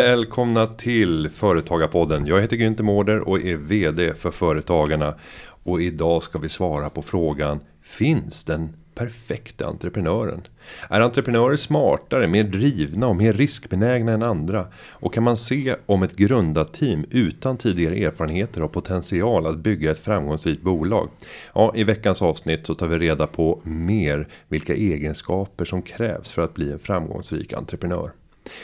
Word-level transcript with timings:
Välkomna 0.00 0.66
till 0.66 1.30
Företagarpodden. 1.30 2.26
Jag 2.26 2.40
heter 2.40 2.56
Günther 2.56 2.82
Mårder 2.82 3.28
och 3.28 3.40
är 3.40 3.56
VD 3.56 4.14
för 4.14 4.30
Företagarna. 4.30 5.14
Och 5.62 5.82
idag 5.82 6.22
ska 6.22 6.38
vi 6.38 6.48
svara 6.48 6.90
på 6.90 7.02
frågan 7.02 7.60
Finns 7.82 8.44
den 8.44 8.76
perfekta 8.94 9.66
entreprenören? 9.66 10.42
Är 10.88 11.00
entreprenörer 11.00 11.56
smartare, 11.56 12.28
mer 12.28 12.44
drivna 12.44 13.06
och 13.08 13.16
mer 13.16 13.32
riskbenägna 13.32 14.12
än 14.12 14.22
andra? 14.22 14.66
Och 14.90 15.14
kan 15.14 15.22
man 15.22 15.36
se 15.36 15.76
om 15.86 16.02
ett 16.02 16.16
grundat 16.16 16.72
team 16.72 17.04
utan 17.10 17.56
tidigare 17.56 17.96
erfarenheter 17.96 18.60
har 18.60 18.68
potential 18.68 19.46
att 19.46 19.58
bygga 19.58 19.90
ett 19.90 19.98
framgångsrikt 19.98 20.62
bolag? 20.62 21.08
Ja, 21.54 21.72
i 21.76 21.84
veckans 21.84 22.22
avsnitt 22.22 22.66
så 22.66 22.74
tar 22.74 22.86
vi 22.86 22.98
reda 22.98 23.26
på 23.26 23.60
mer 23.64 24.28
vilka 24.48 24.74
egenskaper 24.74 25.64
som 25.64 25.82
krävs 25.82 26.32
för 26.32 26.42
att 26.42 26.54
bli 26.54 26.72
en 26.72 26.78
framgångsrik 26.78 27.52
entreprenör. 27.52 28.10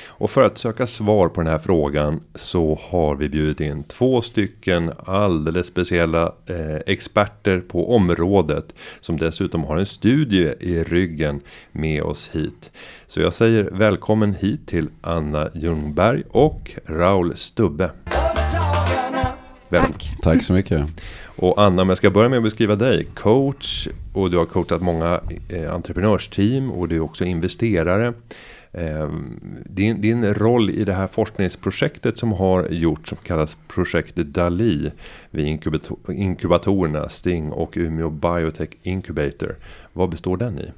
Och 0.07 0.31
för 0.31 0.43
att 0.43 0.59
söka 0.59 0.87
svar 0.87 1.29
på 1.29 1.41
den 1.41 1.51
här 1.51 1.59
frågan 1.59 2.21
så 2.35 2.79
har 2.83 3.15
vi 3.15 3.29
bjudit 3.29 3.61
in 3.61 3.85
två 3.85 4.23
stycken 4.23 4.93
alldeles 5.05 5.67
speciella 5.67 6.33
eh, 6.47 6.77
experter 6.87 7.61
på 7.61 7.95
området. 7.95 8.75
Som 9.01 9.17
dessutom 9.17 9.65
har 9.65 9.77
en 9.77 9.87
studie 9.87 10.55
i 10.61 10.85
ryggen 10.85 11.41
med 11.73 12.03
oss 12.03 12.31
hit. 12.33 12.71
Så 13.07 13.21
jag 13.21 13.35
säger 13.35 13.71
välkommen 13.73 14.35
hit 14.35 14.67
till 14.67 14.89
Anna 15.01 15.49
Ljungberg 15.55 16.23
och 16.31 16.71
Raul 16.87 17.37
Stubbe. 17.37 17.91
Tack. 19.71 20.11
Tack 20.23 20.43
så 20.43 20.53
mycket. 20.53 20.87
Och 21.37 21.63
Anna, 21.63 21.83
om 21.83 21.89
jag 21.89 21.99
ska 21.99 22.11
börja 22.11 22.29
med 22.29 22.37
att 22.37 22.45
beskriva 22.45 22.77
dig. 22.77 23.07
Coach 23.15 23.89
och 24.15 24.31
du 24.31 24.37
har 24.37 24.45
coachat 24.45 24.83
många 24.83 25.21
eh, 25.49 25.75
entreprenörsteam 25.75 26.71
och 26.71 26.89
du 26.89 26.97
är 26.97 27.01
också 27.01 27.25
investerare. 27.25 28.13
Ehm, 28.77 29.41
din, 29.65 30.01
din 30.01 30.35
roll 30.35 30.71
i 30.71 30.85
det 30.85 30.93
här 30.93 31.07
forskningsprojektet 31.07 32.19
som 32.19 32.33
har 32.33 32.69
gjorts 32.69 33.09
som 33.09 33.19
kallas 33.19 33.57
Projekt 33.69 34.17
DALI 34.17 34.91
vid 35.31 35.47
inkubator, 35.47 35.99
inkubatorerna 36.13 37.09
Sting 37.09 37.53
och 37.53 37.73
Umeå 37.77 38.11
Biotech 38.11 38.71
Incubator. 38.83 39.57
Vad 39.93 40.11
består 40.11 40.37
den 40.37 40.59
i? 40.59 40.71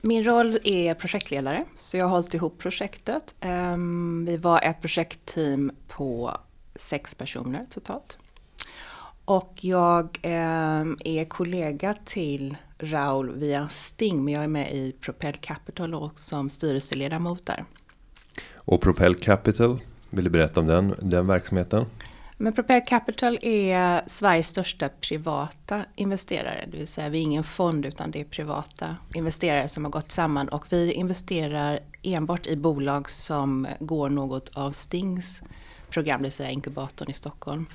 Min 0.00 0.24
roll 0.24 0.58
är 0.64 0.94
projektledare, 0.94 1.64
så 1.76 1.96
jag 1.96 2.04
har 2.04 2.10
hållit 2.10 2.34
ihop 2.34 2.58
projektet. 2.58 3.34
Ehm, 3.40 4.24
vi 4.28 4.36
var 4.36 4.60
ett 4.62 4.80
projektteam 4.80 5.72
på 5.88 6.36
sex 6.76 7.14
personer 7.14 7.66
totalt. 7.70 8.18
Och 9.24 9.52
jag 9.60 10.18
ehm, 10.22 10.98
är 11.04 11.24
kollega 11.24 11.94
till 12.04 12.56
Raul 12.78 13.38
via 13.38 13.68
Sting, 13.68 14.24
men 14.24 14.34
jag 14.34 14.44
är 14.44 14.48
med 14.48 14.72
i 14.72 14.92
Propel 15.00 15.34
Capital 15.40 15.94
och 15.94 16.18
som 16.18 16.50
styrelseledamot 16.50 17.46
där. 17.46 17.64
Och 18.54 18.80
Propel 18.80 19.14
Capital, 19.14 19.80
vill 20.10 20.24
du 20.24 20.30
berätta 20.30 20.60
om 20.60 20.66
den, 20.66 20.94
den 21.00 21.26
verksamheten? 21.26 21.86
Men 22.36 22.52
Propel 22.52 22.80
Capital 22.86 23.38
är 23.42 24.02
Sveriges 24.06 24.46
största 24.46 24.88
privata 24.88 25.84
investerare. 25.94 26.68
Det 26.70 26.76
vill 26.76 26.86
säga 26.86 27.08
vi 27.08 27.18
är 27.18 27.22
ingen 27.22 27.44
fond 27.44 27.86
utan 27.86 28.10
det 28.10 28.20
är 28.20 28.24
privata 28.24 28.96
investerare 29.14 29.68
som 29.68 29.84
har 29.84 29.90
gått 29.90 30.12
samman. 30.12 30.48
Och 30.48 30.64
vi 30.68 30.92
investerar 30.92 31.80
enbart 32.02 32.46
i 32.46 32.56
bolag 32.56 33.10
som 33.10 33.66
går 33.80 34.10
något 34.10 34.48
av 34.56 34.72
Stings 34.72 35.42
program, 35.90 36.20
det 36.20 36.22
vill 36.22 36.32
säga 36.32 36.50
inkubatorn 36.50 37.10
i 37.10 37.12
Stockholm. 37.12 37.66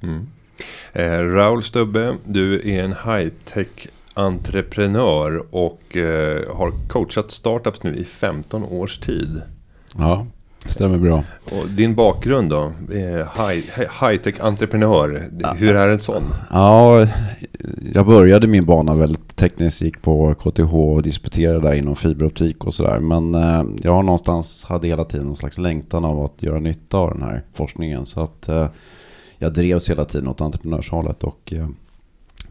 Mm. 0.00 0.28
Eh, 0.92 1.18
Raul 1.18 1.62
Stubbe, 1.62 2.16
du 2.24 2.54
är 2.54 2.84
en 2.84 2.92
high-tech 2.92 3.88
entreprenör 4.14 5.42
och 5.50 5.96
eh, 5.96 6.56
har 6.56 6.72
coachat 6.88 7.30
startups 7.30 7.82
nu 7.82 7.96
i 7.96 8.04
15 8.04 8.64
års 8.64 8.98
tid. 8.98 9.42
Ja, 9.98 10.26
stämmer 10.66 10.98
bra. 10.98 11.24
Och 11.44 11.68
din 11.68 11.94
bakgrund 11.94 12.50
då? 12.50 12.72
High-tech 14.00 14.40
entreprenör, 14.40 15.28
hur 15.56 15.76
är 15.76 15.88
en 15.88 16.00
sån? 16.00 16.22
Ja, 16.50 17.06
jag 17.94 18.06
började 18.06 18.46
min 18.46 18.64
bana 18.64 18.94
väldigt 18.94 19.36
tekniskt, 19.36 19.82
gick 19.82 20.02
på 20.02 20.34
KTH 20.34 20.74
och 20.74 21.02
disputerade 21.02 21.60
där 21.60 21.72
inom 21.72 21.96
fiberoptik 21.96 22.64
och 22.64 22.74
sådär. 22.74 22.98
Men 22.98 23.34
eh, 23.34 23.64
jag 23.82 23.92
har 23.92 24.02
någonstans, 24.02 24.64
hade 24.64 24.86
hela 24.86 25.04
tiden 25.04 25.26
någon 25.26 25.36
slags 25.36 25.58
längtan 25.58 26.04
av 26.04 26.24
att 26.24 26.42
göra 26.42 26.58
nytta 26.58 26.98
av 26.98 27.10
den 27.10 27.22
här 27.22 27.42
forskningen. 27.54 28.06
Så 28.06 28.20
att 28.20 28.48
eh, 28.48 28.68
jag 29.42 29.52
drevs 29.52 29.90
hela 29.90 30.04
tiden 30.04 30.28
åt 30.28 30.40
entreprenörshållet 30.40 31.24
och 31.24 31.52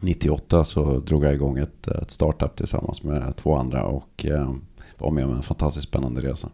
98 0.00 0.64
så 0.64 0.98
drog 0.98 1.24
jag 1.24 1.34
igång 1.34 1.58
ett, 1.58 1.88
ett 1.88 2.10
startup 2.10 2.56
tillsammans 2.56 3.02
med 3.02 3.36
två 3.36 3.54
andra 3.56 3.84
och 3.84 4.26
eh, 4.26 4.52
var 4.98 5.10
med 5.10 5.24
om 5.24 5.36
en 5.36 5.42
fantastiskt 5.42 5.88
spännande 5.88 6.20
resa. 6.20 6.48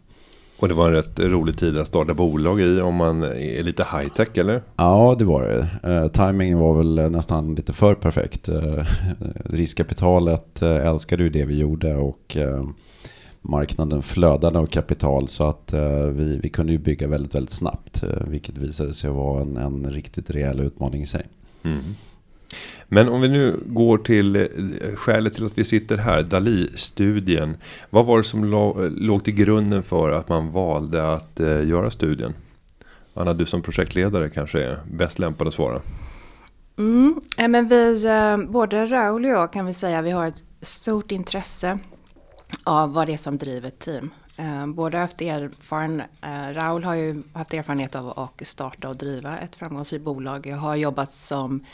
Och 0.59 0.69
det 0.69 0.75
var 0.75 0.87
en 0.87 0.93
rätt 0.93 1.21
rolig 1.21 1.59
tid 1.59 1.79
att 1.79 1.87
starta 1.87 2.15
bolag 2.15 2.61
i 2.61 2.81
om 2.81 2.95
man 2.95 3.23
är 3.23 3.63
lite 3.63 3.87
high 3.93 4.09
tech 4.09 4.29
eller? 4.35 4.63
Ja 4.77 5.17
det 5.19 5.25
var 5.25 5.43
det. 5.43 5.93
Eh, 5.93 6.09
timingen 6.09 6.59
var 6.59 6.75
väl 6.75 7.11
nästan 7.11 7.55
lite 7.55 7.73
för 7.73 7.95
perfekt. 7.95 8.49
Eh, 8.49 8.85
riskkapitalet 9.45 10.63
eh, 10.63 10.87
älskade 10.87 11.23
ju 11.23 11.31
det 11.31 11.45
vi 11.45 11.59
gjorde 11.59 11.97
och 11.97 12.37
eh, 12.37 12.65
marknaden 13.49 14.03
flödade 14.03 14.59
av 14.59 14.67
kapital 14.67 15.29
så 15.29 15.45
att 15.45 15.73
eh, 15.73 16.05
vi, 16.05 16.41
vi 16.43 16.49
kunde 16.49 16.73
ju 16.73 16.79
bygga 16.79 17.09
väldigt, 17.09 17.35
väldigt 17.35 17.55
snabbt. 17.55 18.03
Eh, 18.03 18.27
vilket 18.27 18.59
visade 18.59 18.95
sig 18.95 19.11
vara 19.11 19.43
en, 19.43 19.57
en 19.57 19.91
riktigt 19.91 20.31
rejäl 20.31 20.61
utmaning 20.61 21.03
i 21.03 21.07
sig. 21.07 21.27
Mm. 21.63 21.79
Men 22.89 23.09
om 23.09 23.21
vi 23.21 23.29
nu 23.29 23.61
går 23.67 23.99
till 23.99 24.37
eh, 24.37 24.47
skälet 24.97 25.35
till 25.35 25.47
att 25.47 25.59
vi 25.59 25.65
sitter 25.65 25.97
här, 25.97 26.23
Dali-studien. 26.23 27.57
Vad 27.91 28.07
var 28.07 28.17
det 28.19 28.25
som 28.25 28.45
låg 28.97 29.25
till 29.25 29.35
grunden 29.35 29.83
för 29.83 30.13
att 30.13 30.29
man 30.29 30.53
valde 30.53 31.13
att 31.13 31.41
göra 31.65 31.91
studien? 31.91 32.35
Anna, 33.15 33.35
du 33.35 33.47
som 33.47 33.63
projektledare 33.63 34.29
kanske 34.31 34.63
är 34.63 34.81
bäst 34.93 35.19
lämpad 35.19 35.49
att 35.49 35.55
svara. 35.55 35.81
Mm, 36.79 37.21
men 37.37 37.69
vi, 37.69 38.03
både 38.49 38.87
Raul 38.87 39.25
och 39.25 39.31
jag 39.31 39.53
kan 39.53 39.67
vi 39.67 39.75
säga, 39.75 40.03
vi 40.03 40.11
har 40.11 40.27
ett 40.27 40.45
stort 40.61 41.13
intresse 41.13 41.79
av 42.67 42.93
vad 42.93 43.07
det 43.07 43.13
är 43.13 43.17
som 43.17 43.39
driver 43.39 43.69
ett 43.69 43.79
team. 43.79 44.11
Eh, 44.39 44.67
både 44.67 44.99
haft 44.99 45.21
erfaren, 45.21 46.01
eh, 46.01 46.53
Raul 46.53 46.85
har 46.85 46.95
ju 46.95 47.23
haft 47.33 47.55
erfarenhet 47.55 47.95
av 47.95 48.19
att 48.19 48.47
starta 48.47 48.89
och 48.89 48.97
driva 48.97 49.39
ett 49.39 49.57
framgångsrikt 49.57 50.05
bolag. 50.05 50.47
Jag 50.47 50.57
har 50.57 50.77
jobbat 50.77 51.13
som 51.13 51.65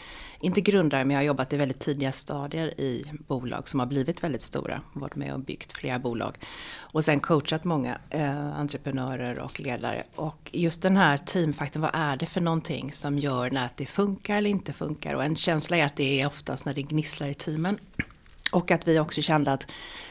inte 0.41 0.61
grundare, 0.61 1.05
men 1.05 1.15
jag 1.15 1.19
har 1.19 1.27
jobbat 1.27 1.53
i 1.53 1.57
väldigt 1.57 1.81
tidiga 1.81 2.13
stadier 2.13 2.81
i 2.81 3.05
bolag 3.29 3.69
som 3.69 3.81
har 3.81 3.87
blivit 3.87 4.25
väldigt 4.25 4.43
stora. 4.43 4.81
Varit 4.93 5.17
med 5.17 5.35
och 5.35 5.41
byggt 5.41 5.73
flera 5.73 5.99
bolag. 5.99 6.37
Och 6.81 7.05
sen 7.05 7.21
coachat 7.21 7.65
många 7.65 7.99
eh, 8.11 8.61
entreprenörer 8.61 9.39
och 9.39 9.61
ledare. 9.61 10.03
Och 10.15 10.51
just 10.53 10.83
den 10.83 10.97
här 10.97 11.19
teamfaktorn, 11.19 11.83
vad 11.83 11.91
är 11.95 12.17
det 12.17 12.27
för 12.27 12.41
någonting 12.41 12.93
som 12.93 13.19
gör 13.19 13.51
när 13.51 13.71
det 13.77 13.87
funkar 13.87 14.37
eller 14.37 14.51
inte 14.51 14.73
funkar? 14.73 15.15
Och 15.15 15.25
en 15.25 15.37
känsla 15.37 15.77
är 15.77 15.85
att 15.85 15.97
det 15.97 16.21
är 16.21 16.27
oftast 16.27 16.65
när 16.65 16.75
det 16.75 16.83
gnisslar 16.83 17.27
i 17.27 17.35
teamen. 17.35 17.79
Och 18.53 18.71
att 18.71 18.89
vi 18.89 18.99
också 18.99 19.23
kände 19.23 19.53
att 19.53 19.67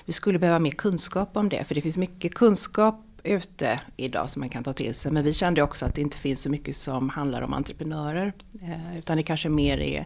vi 0.06 0.14
skulle 0.14 0.40
behöva 0.40 0.60
mer 0.60 0.72
kunskap 0.72 1.38
om 1.38 1.50
det. 1.50 1.64
För 1.64 1.76
det 1.76 1.82
finns 1.82 1.98
mycket 1.98 2.34
kunskap 2.34 3.06
ute 3.24 3.80
idag 3.98 4.30
som 4.30 4.40
man 4.40 4.50
kan 4.50 4.64
ta 4.64 4.74
till 4.74 4.96
sig. 4.96 5.12
Men 5.12 5.24
vi 5.24 5.34
kände 5.34 5.62
också 5.62 5.86
att 5.86 5.96
det 5.96 6.02
inte 6.02 6.18
finns 6.18 6.42
så 6.42 6.50
mycket 6.50 6.76
som 6.76 7.10
handlar 7.10 7.42
om 7.42 7.54
entreprenörer. 7.54 8.34
Eh, 8.62 8.98
utan 8.98 9.18
det 9.18 9.24
kanske 9.24 9.50
mer 9.50 9.78
är 9.78 10.06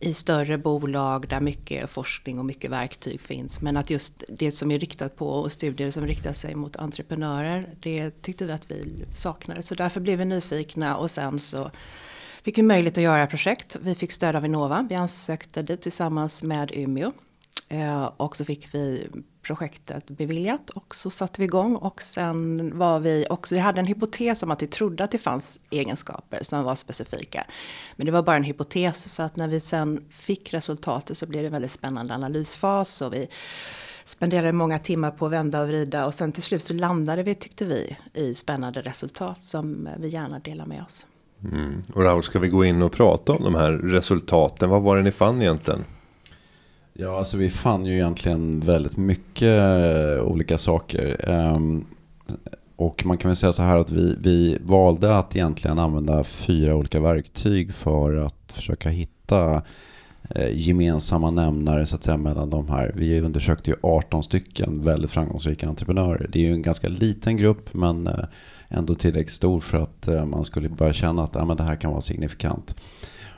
i 0.00 0.14
större 0.14 0.58
bolag 0.58 1.28
där 1.28 1.40
mycket 1.40 1.90
forskning 1.90 2.38
och 2.38 2.44
mycket 2.44 2.70
verktyg 2.70 3.20
finns. 3.20 3.60
Men 3.60 3.76
att 3.76 3.90
just 3.90 4.24
det 4.28 4.50
som 4.50 4.70
är 4.70 4.78
riktat 4.78 5.16
på 5.16 5.28
och 5.28 5.52
studier 5.52 5.90
som 5.90 6.06
riktar 6.06 6.32
sig 6.32 6.54
mot 6.54 6.76
entreprenörer, 6.76 7.74
det 7.80 8.22
tyckte 8.22 8.46
vi 8.46 8.52
att 8.52 8.70
vi 8.70 9.04
saknade. 9.12 9.62
Så 9.62 9.74
därför 9.74 10.00
blev 10.00 10.18
vi 10.18 10.24
nyfikna 10.24 10.96
och 10.96 11.10
sen 11.10 11.38
så 11.38 11.70
fick 12.42 12.58
vi 12.58 12.62
möjlighet 12.62 12.98
att 12.98 13.04
göra 13.04 13.26
projekt. 13.26 13.76
Vi 13.80 13.94
fick 13.94 14.12
stöd 14.12 14.36
av 14.36 14.42
Vinnova. 14.42 14.86
Vi 14.88 14.94
ansökte 14.94 15.62
det 15.62 15.76
tillsammans 15.76 16.42
med 16.42 16.70
Umeå. 16.74 17.12
Eh, 17.74 18.10
och 18.16 18.36
så 18.36 18.44
fick 18.44 18.74
vi 18.74 19.08
projektet 19.42 20.10
beviljat 20.10 20.70
och 20.70 20.94
så 20.94 21.10
satte 21.10 21.40
vi 21.40 21.44
igång 21.44 21.76
och 21.76 22.02
sen 22.02 22.78
var 22.78 23.00
vi 23.00 23.26
också, 23.30 23.54
vi 23.54 23.60
hade 23.60 23.80
en 23.80 23.86
hypotes 23.86 24.42
om 24.42 24.50
att 24.50 24.62
vi 24.62 24.66
trodde 24.66 25.04
att 25.04 25.10
det 25.10 25.18
fanns 25.18 25.60
egenskaper 25.70 26.42
som 26.42 26.64
var 26.64 26.74
specifika. 26.74 27.44
Men 27.96 28.06
det 28.06 28.12
var 28.12 28.22
bara 28.22 28.36
en 28.36 28.44
hypotes 28.44 29.14
så 29.14 29.22
att 29.22 29.36
när 29.36 29.48
vi 29.48 29.60
sen 29.60 30.04
fick 30.10 30.54
resultatet 30.54 31.18
så 31.18 31.26
blev 31.26 31.42
det 31.42 31.46
en 31.46 31.52
väldigt 31.52 31.70
spännande 31.70 32.14
analysfas 32.14 33.02
och 33.02 33.14
vi 33.14 33.28
spenderade 34.04 34.52
många 34.52 34.78
timmar 34.78 35.10
på 35.10 35.26
att 35.26 35.32
vända 35.32 35.62
och 35.62 35.68
vrida 35.68 36.06
och 36.06 36.14
sen 36.14 36.32
till 36.32 36.42
slut 36.42 36.62
så 36.62 36.74
landade 36.74 37.22
vi, 37.22 37.34
tyckte 37.34 37.64
vi, 37.64 37.96
i 38.14 38.34
spännande 38.34 38.80
resultat 38.82 39.38
som 39.38 39.88
vi 39.98 40.08
gärna 40.08 40.38
delar 40.38 40.66
med 40.66 40.80
oss. 40.80 41.06
Mm. 41.52 41.82
Och 41.94 42.02
Raul, 42.02 42.22
ska 42.22 42.38
vi 42.38 42.48
gå 42.48 42.64
in 42.64 42.82
och 42.82 42.92
prata 42.92 43.32
om 43.32 43.44
de 43.44 43.54
här 43.54 43.72
resultaten? 43.72 44.70
Vad 44.70 44.82
var 44.82 44.96
det 44.96 45.02
ni 45.02 45.12
fann 45.12 45.42
egentligen? 45.42 45.84
Ja, 46.96 47.18
alltså 47.18 47.36
vi 47.36 47.50
fann 47.50 47.86
ju 47.86 47.94
egentligen 47.94 48.60
väldigt 48.60 48.96
mycket 48.96 49.60
eh, 49.60 50.22
olika 50.22 50.58
saker. 50.58 51.30
Ehm, 51.30 51.84
och 52.76 53.06
man 53.06 53.18
kan 53.18 53.28
väl 53.28 53.36
säga 53.36 53.52
så 53.52 53.62
här 53.62 53.76
att 53.76 53.90
vi, 53.90 54.16
vi 54.20 54.58
valde 54.60 55.18
att 55.18 55.36
egentligen 55.36 55.78
använda 55.78 56.24
fyra 56.24 56.76
olika 56.76 57.00
verktyg 57.00 57.74
för 57.74 58.16
att 58.16 58.52
försöka 58.52 58.88
hitta 58.88 59.62
eh, 60.30 60.50
gemensamma 60.52 61.30
nämnare 61.30 61.86
så 61.86 61.96
att 61.96 62.04
säga 62.04 62.16
mellan 62.16 62.50
de 62.50 62.68
här. 62.68 62.92
Vi 62.96 63.20
undersökte 63.20 63.70
ju 63.70 63.76
18 63.82 64.24
stycken 64.24 64.84
väldigt 64.84 65.10
framgångsrika 65.10 65.68
entreprenörer. 65.68 66.26
Det 66.28 66.38
är 66.38 66.42
ju 66.42 66.52
en 66.52 66.62
ganska 66.62 66.88
liten 66.88 67.36
grupp 67.36 67.74
men 67.74 68.06
eh, 68.06 68.24
ändå 68.68 68.94
tillräckligt 68.94 69.36
stor 69.36 69.60
för 69.60 69.78
att 69.78 70.28
man 70.28 70.44
skulle 70.44 70.68
börja 70.68 70.92
känna 70.92 71.24
att 71.24 71.34
ja, 71.34 71.44
men 71.44 71.56
det 71.56 71.62
här 71.62 71.76
kan 71.76 71.90
vara 71.90 72.00
signifikant. 72.00 72.74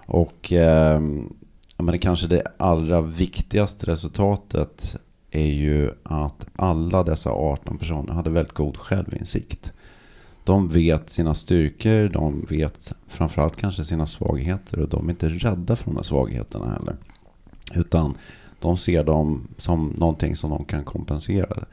Och 0.06 0.52
ehm, 0.52 1.32
ja, 1.76 1.84
men 1.84 1.92
det 1.92 1.98
kanske 1.98 2.26
det 2.26 2.42
allra 2.56 3.00
viktigaste 3.00 3.86
resultatet 3.86 4.96
är 5.30 5.46
ju 5.46 5.90
att 6.02 6.46
alla 6.56 7.02
dessa 7.02 7.30
18 7.30 7.78
personer 7.78 8.12
hade 8.12 8.30
väldigt 8.30 8.54
god 8.54 8.76
självinsikt. 8.76 9.72
De 10.44 10.68
vet 10.68 11.10
sina 11.10 11.34
styrkor, 11.34 12.08
de 12.08 12.46
vet 12.48 12.92
framförallt 13.06 13.56
kanske 13.56 13.84
sina 13.84 14.06
svagheter 14.06 14.80
och 14.80 14.88
de 14.88 15.06
är 15.06 15.10
inte 15.10 15.28
rädda 15.28 15.76
för 15.76 15.84
de 15.84 15.96
här 15.96 16.02
svagheterna 16.02 16.70
heller. 16.70 16.96
Utan 17.74 18.14
de 18.60 18.76
ser 18.76 19.04
dem 19.04 19.48
som 19.58 19.88
någonting 19.88 20.36
som 20.36 20.50
de 20.50 20.64
kan 20.64 20.84
kompensera. 20.84 21.64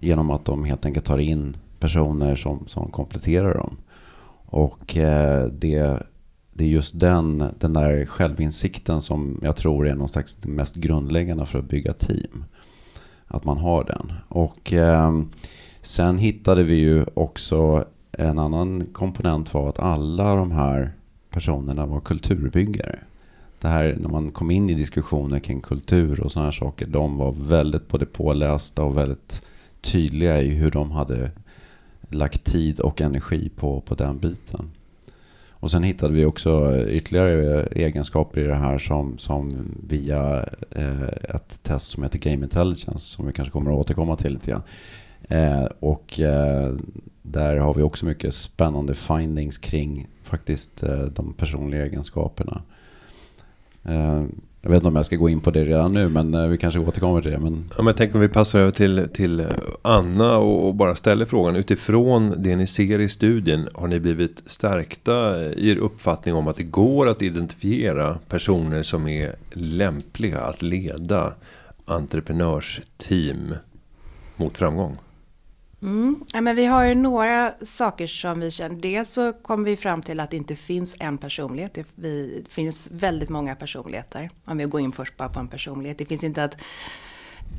Genom 0.00 0.30
att 0.30 0.44
de 0.44 0.64
helt 0.64 0.86
enkelt 0.86 1.06
tar 1.06 1.18
in 1.18 1.56
personer 1.80 2.36
som, 2.36 2.64
som 2.66 2.90
kompletterar 2.90 3.54
dem. 3.54 3.76
Och 4.46 4.96
eh, 4.96 5.46
det, 5.46 6.02
det 6.56 6.64
är 6.64 6.68
just 6.68 7.00
den, 7.00 7.44
den 7.58 7.72
där 7.72 8.06
självinsikten 8.06 9.02
som 9.02 9.40
jag 9.42 9.56
tror 9.56 9.88
är 9.88 9.94
någon 9.94 10.08
slags 10.08 10.38
mest 10.44 10.74
grundläggande 10.74 11.46
för 11.46 11.58
att 11.58 11.68
bygga 11.68 11.92
team. 11.92 12.44
Att 13.26 13.44
man 13.44 13.58
har 13.58 13.84
den. 13.84 14.12
Och 14.28 14.72
eh, 14.72 15.20
sen 15.80 16.18
hittade 16.18 16.62
vi 16.62 16.74
ju 16.74 17.04
också 17.14 17.84
en 18.12 18.38
annan 18.38 18.86
komponent 18.92 19.54
var 19.54 19.68
att 19.68 19.78
alla 19.78 20.34
de 20.34 20.50
här 20.50 20.92
personerna 21.30 21.86
var 21.86 22.00
kulturbyggare. 22.00 22.98
Det 23.60 23.68
här 23.68 23.96
när 24.00 24.08
man 24.08 24.30
kom 24.30 24.50
in 24.50 24.70
i 24.70 24.74
diskussioner 24.74 25.38
kring 25.38 25.60
kultur 25.60 26.20
och 26.20 26.32
sådana 26.32 26.46
här 26.46 26.52
saker. 26.52 26.86
De 26.86 27.16
var 27.16 27.32
väldigt 27.32 27.88
både 27.88 28.06
pålästa 28.06 28.82
och 28.82 28.96
väldigt 28.96 29.42
tydliga 29.80 30.42
i 30.42 30.48
hur 30.48 30.70
de 30.70 30.90
hade 30.90 31.30
lagt 32.08 32.44
tid 32.44 32.80
och 32.80 33.00
energi 33.00 33.50
på, 33.56 33.80
på 33.80 33.94
den 33.94 34.18
biten. 34.18 34.70
Och 35.60 35.70
sen 35.70 35.82
hittade 35.82 36.14
vi 36.14 36.24
också 36.24 36.82
ytterligare 36.88 37.62
egenskaper 37.62 38.40
i 38.40 38.44
det 38.44 38.54
här 38.54 38.78
som, 38.78 39.18
som 39.18 39.52
via 39.88 40.48
eh, 40.70 41.08
ett 41.34 41.62
test 41.62 41.88
som 41.88 42.02
heter 42.02 42.18
Game 42.18 42.44
Intelligence 42.44 43.00
som 43.00 43.26
vi 43.26 43.32
kanske 43.32 43.52
kommer 43.52 43.70
att 43.70 43.76
återkomma 43.76 44.16
till 44.16 44.32
lite 44.32 44.50
grann. 44.50 44.62
Eh, 45.28 45.64
och 45.80 46.20
eh, 46.20 46.74
där 47.22 47.56
har 47.56 47.74
vi 47.74 47.82
också 47.82 48.06
mycket 48.06 48.34
spännande 48.34 48.94
findings 48.94 49.58
kring 49.58 50.06
faktiskt 50.22 50.82
eh, 50.82 50.98
de 50.98 51.32
personliga 51.32 51.86
egenskaperna. 51.86 52.62
Eh, 53.88 54.24
jag 54.62 54.70
vet 54.70 54.76
inte 54.76 54.88
om 54.88 54.96
jag 54.96 55.06
ska 55.06 55.16
gå 55.16 55.28
in 55.28 55.40
på 55.40 55.50
det 55.50 55.64
redan 55.64 55.92
nu, 55.92 56.08
men 56.08 56.34
eh, 56.34 56.46
vi 56.46 56.58
kanske 56.58 56.80
återkommer 56.80 57.22
till 57.22 57.30
det. 57.30 57.38
Men... 57.38 57.70
Ja, 57.76 57.82
men 57.82 57.94
tänk 57.94 58.14
om 58.14 58.20
vi 58.20 58.28
passar 58.28 58.60
över 58.60 58.70
till, 58.70 59.08
till 59.12 59.40
eh, 59.40 59.46
Anna 59.82 60.36
och, 60.36 60.66
och 60.66 60.74
bara 60.74 60.96
ställer 60.96 61.24
frågan. 61.24 61.56
Utifrån 61.56 62.34
det 62.36 62.56
ni 62.56 62.66
ser 62.66 63.00
i 63.00 63.08
studien, 63.08 63.68
har 63.74 63.88
ni 63.88 64.00
blivit 64.00 64.42
stärkta 64.46 65.44
i 65.44 65.70
er 65.70 65.76
uppfattning 65.76 66.34
om 66.34 66.48
att 66.48 66.56
det 66.56 66.62
går 66.62 67.08
att 67.08 67.22
identifiera 67.22 68.18
personer 68.28 68.82
som 68.82 69.08
är 69.08 69.34
lämpliga 69.52 70.40
att 70.40 70.62
leda 70.62 71.32
entreprenörsteam 71.84 73.54
mot 74.36 74.58
framgång? 74.58 74.98
Mm. 75.82 76.24
Ja, 76.32 76.40
men 76.40 76.56
vi 76.56 76.66
har 76.66 76.84
ju 76.84 76.94
några 76.94 77.54
saker 77.62 78.06
som 78.06 78.40
vi 78.40 78.50
känner. 78.50 78.76
Dels 78.76 79.10
så 79.10 79.32
kom 79.32 79.64
vi 79.64 79.76
fram 79.76 80.02
till 80.02 80.20
att 80.20 80.30
det 80.30 80.36
inte 80.36 80.56
finns 80.56 80.96
en 81.00 81.18
personlighet. 81.18 81.74
Det 81.74 81.86
vi, 81.94 82.44
finns 82.50 82.88
väldigt 82.90 83.28
många 83.28 83.56
personligheter. 83.56 84.30
Om 84.44 84.58
vi 84.58 84.64
går 84.64 84.80
in 84.80 84.92
först 84.92 85.16
bara 85.16 85.28
på 85.28 85.40
en 85.40 85.48
personlighet. 85.48 85.98
Det 85.98 86.06
finns 86.06 86.24
inte 86.24 86.44
att 86.44 86.56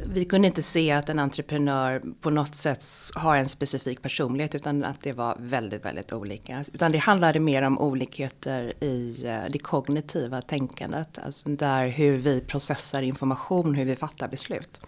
vi 0.05 0.25
kunde 0.25 0.47
inte 0.47 0.63
se 0.63 0.91
att 0.91 1.09
en 1.09 1.19
entreprenör 1.19 2.01
på 2.21 2.29
något 2.29 2.55
sätt 2.55 2.85
har 3.15 3.35
en 3.35 3.49
specifik 3.49 4.01
personlighet 4.01 4.55
utan 4.55 4.83
att 4.83 5.01
det 5.01 5.13
var 5.13 5.35
väldigt, 5.39 5.85
väldigt 5.85 6.13
olika. 6.13 6.65
Utan 6.73 6.91
det 6.91 6.97
handlade 6.97 7.39
mer 7.39 7.61
om 7.61 7.79
olikheter 7.79 8.83
i 8.83 9.25
eh, 9.25 9.39
det 9.49 9.59
kognitiva 9.59 10.41
tänkandet. 10.41 11.19
Alltså 11.25 11.49
där 11.49 11.87
hur 11.87 12.17
vi 12.17 12.41
processar 12.41 13.01
information, 13.01 13.75
hur 13.75 13.85
vi 13.85 13.95
fattar 13.95 14.27
beslut. 14.27 14.79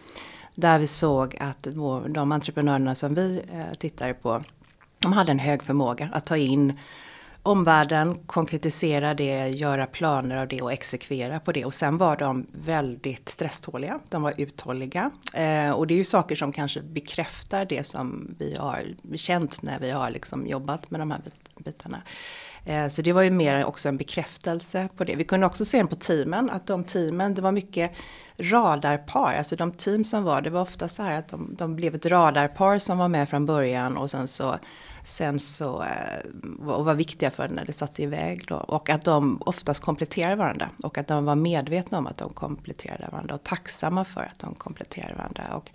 Där 0.60 0.80
vi 0.80 0.88
såg 0.88 1.38
att 1.40 1.68
de 2.08 2.32
entreprenörerna 2.32 2.96
som 2.96 3.16
vi 3.16 3.42
eh, 3.54 3.74
tittade 3.78 4.14
på, 4.14 4.44
de 5.00 5.14
hade 5.14 5.32
en 5.32 5.40
hög 5.40 5.64
förmåga 5.64 6.10
att 6.14 6.26
ta 6.26 6.38
in 6.38 6.80
omvärlden, 7.44 8.18
konkretisera 8.18 9.14
det, 9.14 9.48
göra 9.48 9.86
planer 9.86 10.38
av 10.38 10.48
det 10.48 10.62
och 10.62 10.74
exekvera 10.74 11.40
på 11.40 11.52
det. 11.52 11.66
Och 11.66 11.74
sen 11.74 11.98
var 11.98 12.18
de 12.18 12.46
väldigt 12.52 13.30
stresståliga, 13.30 14.00
de 14.10 14.22
var 14.22 14.34
uthålliga. 14.38 15.12
Eh, 15.34 15.72
och 15.72 15.88
det 15.88 15.94
är 15.94 15.98
ju 15.98 16.04
saker 16.04 16.36
som 16.36 16.52
kanske 16.52 16.82
bekräftar 16.82 17.66
det 17.66 17.84
som 17.84 18.36
vi 18.40 18.56
har 18.56 18.96
känt 19.16 19.62
när 19.62 19.80
vi 19.80 19.92
har 19.92 20.10
liksom 20.10 20.48
jobbat 20.48 20.92
med 20.92 21.02
de 21.02 21.12
här 21.12 21.22
bitarna. 21.58 22.02
Eh, 22.66 22.90
så 22.90 23.02
det 23.02 23.14
var 23.14 23.22
ju 23.22 23.32
mer 23.32 23.66
också 23.66 23.90
en 23.90 23.98
bekräftelse 23.98 24.90
på 24.98 25.04
det. 25.04 25.16
Vi 25.16 25.24
kunde 25.24 25.46
också 25.46 25.66
se 25.66 25.88
på 25.88 25.96
teamen, 25.96 26.50
att 26.50 26.68
de 26.68 26.84
teamen, 26.84 27.34
det 27.34 27.42
var 27.42 27.52
mycket 27.52 27.92
radarpar. 28.40 29.36
Alltså 29.38 29.56
de 29.56 29.72
team 29.72 30.04
som 30.04 30.24
var, 30.24 30.42
det 30.42 30.50
var 30.50 30.62
ofta 30.62 30.88
så 30.88 31.04
här 31.04 31.14
att 31.14 31.28
de, 31.28 31.56
de 31.58 31.76
blev 31.76 31.96
ett 31.96 32.06
radarpar 32.06 32.80
som 32.80 32.98
var 32.98 33.08
med 33.08 33.30
från 33.30 33.46
början 33.46 33.98
och 33.98 34.12
sen 34.12 34.28
så, 34.28 34.56
sen 35.04 35.40
så 35.40 35.84
eh, 35.84 36.68
och 36.68 36.86
var 36.86 36.94
viktiga 36.94 37.32
för 37.32 37.50
när 37.50 37.66
det 37.66 37.74
satte 37.74 38.04
iväg 38.04 38.44
då. 38.48 38.56
Och 38.56 38.90
att 38.90 39.02
de 39.02 39.42
oftast 39.46 39.82
kompletterade 39.82 40.36
varandra. 40.36 40.70
Och 40.84 40.98
att 40.98 41.08
de 41.08 41.26
var 41.26 41.36
medvetna 41.36 41.98
om 41.98 42.08
att 42.08 42.18
de 42.18 42.30
kompletterade 42.30 43.08
varandra 43.12 43.36
och 43.36 43.44
tacksamma 43.44 44.06
för 44.06 44.22
att 44.22 44.40
de 44.40 44.56
kompletterade 44.56 45.16
varandra. 45.16 45.44
Och 45.56 45.72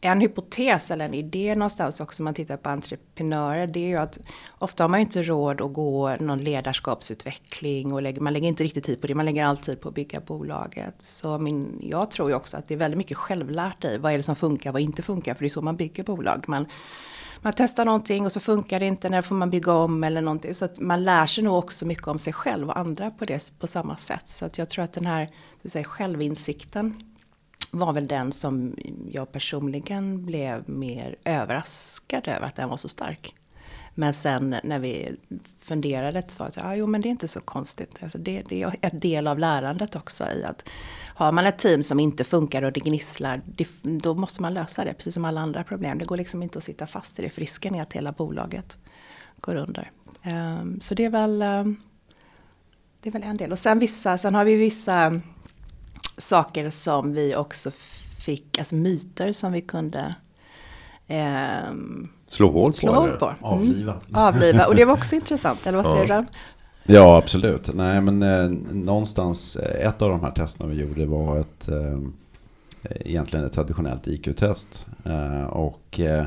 en 0.00 0.20
hypotes 0.20 0.90
eller 0.90 1.04
en 1.04 1.14
idé 1.14 1.54
någonstans 1.54 2.00
också 2.00 2.22
om 2.22 2.24
man 2.24 2.34
tittar 2.34 2.56
på 2.56 2.68
entreprenörer 2.68 3.66
det 3.66 3.80
är 3.80 3.88
ju 3.88 3.96
att 3.96 4.18
ofta 4.58 4.84
har 4.84 4.88
man 4.88 5.00
ju 5.00 5.04
inte 5.04 5.22
råd 5.22 5.60
att 5.60 5.72
gå 5.72 6.16
någon 6.20 6.44
ledarskapsutveckling 6.44 7.92
och 7.92 8.02
lägger, 8.02 8.20
man 8.20 8.32
lägger 8.32 8.48
inte 8.48 8.64
riktigt 8.64 8.84
tid 8.84 9.00
på 9.00 9.06
det, 9.06 9.14
man 9.14 9.24
lägger 9.24 9.44
alltid 9.44 9.80
på 9.80 9.88
att 9.88 9.94
bygga 9.94 10.20
bolaget. 10.20 11.02
Så 11.02 11.38
min, 11.38 11.78
jag 11.82 12.10
tror 12.10 12.28
ju 12.30 12.36
också 12.36 12.56
att 12.56 12.68
det 12.68 12.74
är 12.74 12.78
väldigt 12.78 12.98
mycket 12.98 13.16
självlärt 13.16 13.84
i 13.84 13.98
vad 13.98 14.12
är 14.12 14.16
det 14.16 14.22
som 14.22 14.36
funkar, 14.36 14.72
vad 14.72 14.82
inte 14.82 15.02
funkar, 15.02 15.34
för 15.34 15.40
det 15.40 15.46
är 15.46 15.50
så 15.50 15.62
man 15.62 15.76
bygger 15.76 16.04
bolag. 16.04 16.44
Man, 16.48 16.66
man 17.40 17.52
testar 17.56 17.84
någonting 17.84 18.24
och 18.24 18.32
så 18.32 18.40
funkar 18.40 18.80
det 18.80 18.86
inte, 18.86 19.08
när 19.08 19.22
får 19.22 19.34
man 19.34 19.50
bygga 19.50 19.72
om 19.72 20.04
eller 20.04 20.20
någonting. 20.20 20.54
Så 20.54 20.64
att 20.64 20.80
man 20.80 21.04
lär 21.04 21.26
sig 21.26 21.44
nog 21.44 21.58
också 21.58 21.86
mycket 21.86 22.06
om 22.06 22.18
sig 22.18 22.32
själv 22.32 22.68
och 22.68 22.78
andra 22.78 23.10
på, 23.10 23.24
det, 23.24 23.52
på 23.58 23.66
samma 23.66 23.96
sätt. 23.96 24.28
Så 24.28 24.44
att 24.44 24.58
jag 24.58 24.68
tror 24.68 24.84
att 24.84 24.92
den 24.92 25.06
här 25.06 25.28
du 25.62 25.68
säger, 25.68 25.84
självinsikten 25.84 27.02
var 27.70 27.92
väl 27.92 28.06
den 28.06 28.32
som 28.32 28.76
jag 29.10 29.32
personligen 29.32 30.26
blev 30.26 30.68
mer 30.68 31.16
överraskad 31.24 32.28
över 32.28 32.46
att 32.46 32.56
den 32.56 32.68
var 32.68 32.76
så 32.76 32.88
stark. 32.88 33.34
Men 33.98 34.14
sen 34.14 34.56
när 34.64 34.78
vi 34.78 35.16
funderade 35.60 36.22
så 36.26 36.38
var 36.38 36.46
det 36.46 36.52
så, 36.52 36.60
ja, 36.60 36.66
ah, 36.66 36.74
jo 36.74 36.86
men 36.86 37.00
det 37.00 37.08
är 37.08 37.10
inte 37.10 37.28
så 37.28 37.40
konstigt. 37.40 37.96
Alltså 38.02 38.18
det, 38.18 38.42
det 38.48 38.62
är 38.62 38.76
en 38.80 39.00
del 39.00 39.26
av 39.26 39.38
lärandet 39.38 39.96
också 39.96 40.24
i 40.24 40.44
att 40.44 40.68
har 41.16 41.32
man 41.32 41.46
ett 41.46 41.58
team 41.58 41.82
som 41.82 42.00
inte 42.00 42.24
funkar 42.24 42.62
och 42.62 42.72
det 42.72 42.80
gnisslar, 42.80 43.42
det, 43.46 43.68
då 43.82 44.14
måste 44.14 44.42
man 44.42 44.54
lösa 44.54 44.84
det, 44.84 44.94
precis 44.94 45.14
som 45.14 45.24
alla 45.24 45.40
andra 45.40 45.64
problem. 45.64 45.98
Det 45.98 46.04
går 46.04 46.16
liksom 46.16 46.42
inte 46.42 46.58
att 46.58 46.64
sitta 46.64 46.86
fast 46.86 47.18
i 47.18 47.22
det, 47.22 47.28
för 47.28 47.40
risken 47.40 47.74
är 47.74 47.82
att 47.82 47.92
hela 47.92 48.12
bolaget 48.12 48.78
går 49.40 49.54
under. 49.54 49.90
Um, 50.60 50.80
så 50.80 50.94
det 50.94 51.04
är 51.04 51.10
väl 51.10 51.42
um, 51.42 51.80
det 53.00 53.08
är 53.08 53.12
väl 53.12 53.22
en 53.22 53.36
del. 53.36 53.52
Och 53.52 53.58
sen 53.58 53.78
vissa, 53.78 54.18
sen 54.18 54.34
har 54.34 54.44
vi 54.44 54.56
vissa 54.56 55.20
saker 56.18 56.70
som 56.70 57.12
vi 57.12 57.36
också 57.36 57.70
fick, 58.18 58.58
alltså 58.58 58.74
myter 58.74 59.32
som 59.32 59.52
vi 59.52 59.60
kunde 59.60 60.14
eh, 61.06 61.72
slå 62.28 62.50
hål 62.50 62.70
på. 62.70 62.72
Slå 62.72 62.92
hål 62.92 63.10
på. 63.10 63.26
Mm. 63.26 63.38
Avliva. 63.40 64.00
Avliva. 64.12 64.66
Och 64.66 64.74
det 64.74 64.84
var 64.84 64.94
också 64.94 65.14
intressant, 65.14 65.66
eller 65.66 65.82
vad 65.82 65.96
säger 65.96 66.08
ja. 66.08 66.20
du? 66.20 66.26
Ja, 66.86 67.16
absolut. 67.16 67.74
Nej, 67.74 68.00
men 68.00 68.22
eh, 68.22 68.50
någonstans, 68.72 69.56
eh, 69.56 69.88
ett 69.88 70.02
av 70.02 70.10
de 70.10 70.20
här 70.20 70.30
testerna 70.30 70.70
vi 70.70 70.80
gjorde 70.80 71.06
var 71.06 71.38
ett, 71.38 71.68
eh, 71.68 71.98
egentligen 72.82 73.44
ett 73.46 73.52
traditionellt 73.52 74.08
IQ-test. 74.08 74.86
Eh, 75.04 75.44
och 75.44 76.00
eh, 76.00 76.26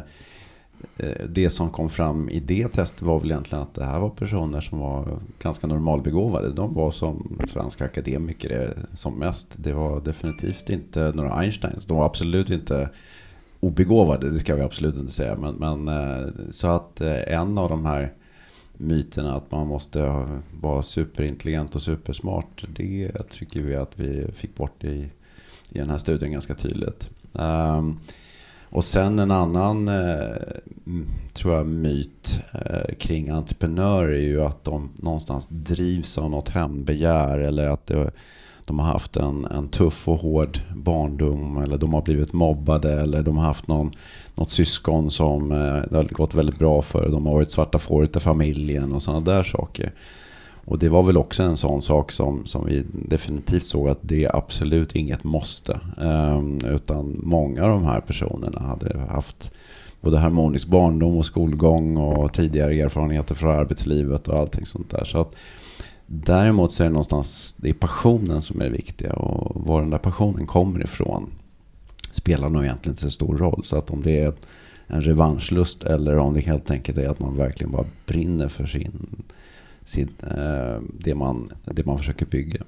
eh, 0.98 1.26
det 1.30 1.50
som 1.50 1.70
kom 1.70 1.90
fram 1.90 2.30
i 2.30 2.40
det 2.40 2.68
testet 2.68 3.02
var 3.02 3.20
väl 3.20 3.32
egentligen 3.32 3.62
att 3.64 3.74
det 3.74 3.84
här 3.86 4.00
var 4.00 4.10
personer 4.10 4.62
som 4.62 4.80
var 4.80 5.20
ganska 5.40 5.68
normalbegåvade. 5.68 6.50
De 6.50 6.74
var 6.74 6.92
som 6.92 7.40
svenska 7.50 7.86
akademiker 7.86 8.62
eh, 8.62 8.84
som 8.96 9.14
mest. 9.14 9.54
Det 9.56 9.74
var 9.74 10.02
definitivt 10.02 10.70
inte 10.70 11.12
några 11.16 11.34
Einsteins. 11.34 11.86
De 11.86 11.98
var 11.98 12.06
absolut 12.06 12.50
inte 12.50 12.90
obegåvade, 13.60 14.30
det 14.30 14.40
ska 14.40 14.56
vi 14.56 14.62
absolut 14.62 14.96
inte 14.96 15.12
säga. 15.14 15.36
Men, 15.36 15.56
men 15.86 16.52
så 16.52 16.68
att 16.68 17.02
en 17.02 17.58
av 17.58 17.70
de 17.70 17.86
här 17.86 18.14
myterna 18.80 19.36
att 19.36 19.52
man 19.52 19.68
måste 19.68 20.26
vara 20.62 20.84
superintelligent 20.84 21.76
och 21.76 21.82
supersmart. 21.82 22.66
Det 22.76 23.12
tycker 23.30 23.62
vi 23.62 23.76
att 23.76 24.00
vi 24.00 24.32
fick 24.32 24.56
bort 24.56 24.84
i, 24.84 25.10
i 25.70 25.80
den 25.80 25.90
här 25.90 25.98
studien 25.98 26.32
ganska 26.32 26.56
tydligt. 26.56 27.10
Um, 27.32 28.00
och 28.72 28.84
sen 28.84 29.20
en 29.20 29.32
annan, 29.32 29.88
eh, 29.88 30.36
tror 31.34 31.56
jag, 31.56 31.68
myt 31.68 32.40
eh, 32.54 32.96
kring 32.96 33.30
entreprenörer 33.30 34.10
är 34.10 34.22
ju 34.22 34.42
att 34.42 34.64
de 34.64 34.90
någonstans 34.96 35.48
drivs 35.50 36.18
av 36.18 36.30
något 36.30 36.50
hämndbegär 36.50 37.38
eller 37.38 37.68
att 37.68 37.88
det, 37.88 38.12
de 38.66 38.80
har 38.80 38.86
haft 38.86 39.18
en, 39.18 39.46
en 39.46 39.68
tuff 39.70 40.08
och 40.08 40.20
hård 40.20 40.60
barndom 40.76 41.58
eller 41.58 41.78
de 41.78 41.94
har 41.94 42.02
blivit 42.02 42.34
mobbade 42.34 43.02
eller 43.02 43.24
de 43.24 43.38
har 43.38 43.46
haft 43.46 43.68
någon, 43.68 43.92
något 44.40 44.52
syskon 44.52 45.12
som 45.12 45.52
eh, 45.52 45.82
det 45.90 45.98
har 45.98 46.04
gått 46.04 46.36
väldigt 46.36 46.60
bra 46.60 46.82
för. 46.82 47.10
De 47.10 47.26
har 47.26 47.34
varit 47.34 47.52
svarta 47.52 47.80
fåret 47.80 48.16
i 48.16 48.20
familjen 48.20 48.94
och 48.94 49.02
sådana 49.02 49.26
där 49.26 49.44
saker. 49.44 49.94
Och 50.66 50.80
det 50.80 50.90
var 50.90 51.04
väl 51.04 51.18
också 51.18 51.44
en 51.44 51.58
sån 51.58 51.82
sak 51.82 52.12
som, 52.12 52.46
som 52.46 52.66
vi 52.66 52.86
definitivt 52.94 53.66
såg 53.66 53.90
att 53.90 54.00
det 54.02 54.26
är 54.26 54.36
absolut 54.36 54.96
inget 54.96 55.24
måste. 55.24 55.80
Ehm, 56.02 56.58
utan 56.66 57.20
många 57.24 57.64
av 57.64 57.70
de 57.70 57.86
här 57.86 58.02
personerna 58.02 58.60
hade 58.60 59.00
haft 59.00 59.52
både 60.02 60.18
harmonisk 60.18 60.68
barndom 60.68 61.18
och 61.18 61.26
skolgång 61.26 61.98
och 61.98 62.34
tidigare 62.34 62.80
erfarenheter 62.80 63.36
från 63.36 63.52
arbetslivet 63.52 64.28
och 64.28 64.38
allting 64.40 64.66
sånt 64.66 64.90
där. 64.90 65.06
Så 65.06 65.18
att, 65.20 65.36
däremot 66.08 66.72
så 66.72 66.84
är 66.84 66.88
det 66.88 66.94
någonstans, 66.94 67.56
det 67.58 67.70
är 67.70 67.74
passionen 67.74 68.42
som 68.42 68.62
är 68.62 68.66
det 68.66 68.72
viktiga 68.72 69.14
och 69.14 69.62
var 69.68 69.82
den 69.82 69.90
där 69.90 69.98
passionen 69.98 70.48
kommer 70.48 70.84
ifrån 70.84 71.30
spelar 72.12 72.50
nog 72.50 72.64
egentligen 72.64 72.92
inte 72.92 73.02
så 73.02 73.12
stor 73.12 73.38
roll. 73.38 73.64
Så 73.64 73.78
att 73.78 73.90
om 73.90 74.02
det 74.02 74.20
är 74.20 74.34
en 74.88 75.02
revanschlust 75.02 75.84
eller 75.84 76.18
om 76.18 76.34
det 76.34 76.40
helt 76.40 76.72
enkelt 76.72 76.98
är 76.98 77.08
att 77.08 77.20
man 77.20 77.38
verkligen 77.38 77.72
bara 77.72 77.86
brinner 78.06 78.48
för 78.48 78.66
sin, 78.66 79.24
sin, 79.84 80.10
eh, 80.24 80.82
det, 81.00 81.16
man, 81.16 81.52
det 81.66 81.86
man 81.86 81.98
försöker 81.98 82.26
bygga. 82.26 82.64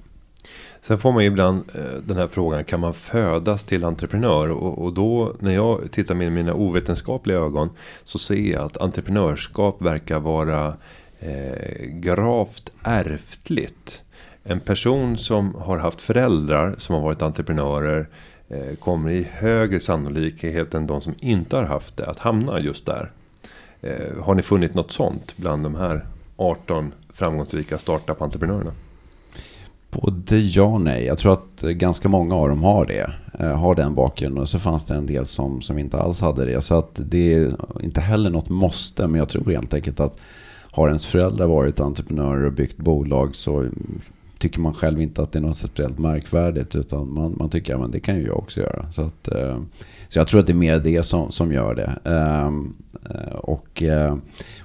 Sen 0.80 0.98
får 0.98 1.12
man 1.12 1.22
ju 1.22 1.28
ibland 1.28 1.64
eh, 1.74 2.00
den 2.06 2.16
här 2.16 2.28
frågan, 2.28 2.64
kan 2.64 2.80
man 2.80 2.94
födas 2.94 3.64
till 3.64 3.84
entreprenör? 3.84 4.50
Och, 4.50 4.84
och 4.84 4.92
då 4.92 5.34
när 5.38 5.54
jag 5.54 5.90
tittar 5.90 6.14
med 6.14 6.32
mina 6.32 6.54
ovetenskapliga 6.54 7.38
ögon 7.38 7.70
så 8.04 8.18
ser 8.18 8.52
jag 8.52 8.64
att 8.64 8.76
entreprenörskap 8.76 9.82
verkar 9.82 10.20
vara 10.20 10.76
eh, 11.20 11.86
gravt 11.86 12.72
ärftligt. 12.82 14.02
En 14.44 14.60
person 14.60 15.18
som 15.18 15.54
har 15.54 15.78
haft 15.78 16.00
föräldrar 16.00 16.74
som 16.78 16.94
har 16.94 17.02
varit 17.02 17.22
entreprenörer 17.22 18.00
eh, 18.00 18.06
Eh, 18.52 18.76
kommer 18.76 19.10
i 19.10 19.28
högre 19.32 19.80
sannolikhet 19.80 20.74
än 20.74 20.86
de 20.86 21.00
som 21.00 21.14
inte 21.18 21.56
har 21.56 21.64
haft 21.64 21.96
det 21.96 22.06
att 22.06 22.18
hamna 22.18 22.60
just 22.60 22.86
där. 22.86 23.10
Eh, 23.80 24.22
har 24.22 24.34
ni 24.34 24.42
funnit 24.42 24.74
något 24.74 24.92
sånt 24.92 25.36
bland 25.36 25.62
de 25.62 25.74
här 25.74 26.04
18 26.36 26.94
framgångsrika 27.12 27.78
startup-entreprenörerna? 27.78 28.70
Både 29.90 30.38
ja 30.38 30.64
och 30.64 30.80
nej. 30.80 31.04
Jag 31.04 31.18
tror 31.18 31.32
att 31.32 31.62
eh, 31.62 31.70
ganska 31.70 32.08
många 32.08 32.34
av 32.34 32.48
dem 32.48 32.62
har 32.62 32.86
det. 32.86 33.12
Har 33.54 33.74
den 33.74 33.94
bakgrunden. 33.94 34.42
Och 34.42 34.48
så 34.48 34.58
fanns 34.58 34.84
det 34.84 34.94
en 34.94 35.06
del 35.06 35.26
som, 35.26 35.62
som 35.62 35.78
inte 35.78 36.00
alls 36.00 36.20
hade 36.20 36.44
det. 36.44 36.60
Så 36.60 36.74
att 36.74 37.00
det 37.04 37.34
är 37.34 37.52
inte 37.82 38.00
heller 38.00 38.30
något 38.30 38.48
måste. 38.48 39.06
Men 39.06 39.18
jag 39.18 39.28
tror 39.28 39.50
helt 39.50 39.74
enkelt 39.74 40.00
att 40.00 40.18
har 40.70 40.88
ens 40.88 41.06
föräldrar 41.06 41.46
varit 41.46 41.80
entreprenörer 41.80 42.44
och 42.44 42.52
byggt 42.52 42.76
bolag 42.76 43.36
så 43.36 43.68
tycker 44.42 44.60
man 44.60 44.74
själv 44.74 45.00
inte 45.00 45.22
att 45.22 45.32
det 45.32 45.38
är 45.38 45.40
något 45.40 45.56
speciellt 45.56 45.98
märkvärdigt. 45.98 46.74
Utan 46.74 47.12
man, 47.12 47.34
man 47.38 47.50
tycker 47.50 47.84
att 47.84 47.92
det 47.92 48.00
kan 48.00 48.16
ju 48.16 48.26
jag 48.26 48.38
också 48.38 48.60
göra. 48.60 48.90
Så, 48.90 49.02
att, 49.02 49.28
eh, 49.28 49.58
så 50.08 50.18
jag 50.18 50.26
tror 50.26 50.40
att 50.40 50.46
det 50.46 50.52
är 50.52 50.54
mer 50.54 50.78
det 50.78 51.02
som, 51.02 51.32
som 51.32 51.52
gör 51.52 51.74
det. 51.74 52.10
Ehm, 52.10 52.74
eh, 53.10 53.34
och, 53.34 53.82
eh, 53.82 54.16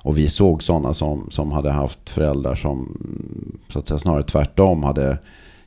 och 0.04 0.18
vi 0.18 0.30
såg 0.30 0.64
sådana 0.64 0.94
som, 0.94 1.28
som 1.30 1.52
hade 1.52 1.72
haft 1.72 2.10
föräldrar 2.10 2.56
som 2.56 2.98
så 3.70 3.80
att 3.80 3.88
säga, 3.88 3.98
snarare 3.98 4.24
tvärtom 4.24 4.84
hade 4.84 5.18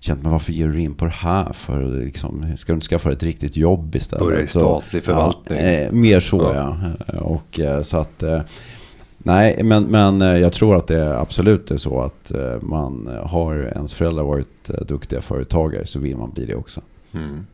känt, 0.00 0.22
men 0.22 0.32
varför 0.32 0.52
ger 0.52 0.68
du 0.68 0.80
in 0.80 0.94
på 0.94 1.04
det 1.04 1.10
här? 1.10 1.52
För, 1.52 2.02
liksom, 2.04 2.56
ska 2.56 2.72
du 2.72 2.74
inte 2.74 2.86
skaffa 2.86 3.12
ett 3.12 3.22
riktigt 3.22 3.56
jobb 3.56 3.94
istället? 3.94 4.26
Börja 4.26 4.40
i 4.40 4.46
statlig 4.46 5.04
förvaltning. 5.04 5.58
Ja, 5.58 5.92
mer 5.92 6.20
så 6.20 6.52
ja. 6.54 6.76
ja. 7.06 7.20
Och, 7.20 7.60
så 7.82 7.96
att, 7.96 8.22
Nej, 9.22 9.60
men, 9.64 9.84
men 9.84 10.22
eh, 10.22 10.38
jag 10.38 10.52
tror 10.52 10.76
att 10.76 10.86
det 10.86 11.18
absolut 11.18 11.70
är 11.70 11.76
så 11.76 12.00
att 12.00 12.30
eh, 12.30 12.60
man 12.60 13.08
eh, 13.08 13.26
har 13.26 13.54
ens 13.54 13.94
föräldrar 13.94 14.24
varit 14.24 14.70
duktiga 14.86 15.20
företagare 15.20 15.86
så 15.86 15.98
vill 15.98 16.16
man 16.16 16.30
bli 16.30 16.46
det 16.46 16.54
också. 16.54 16.80
Mm. 17.12 17.46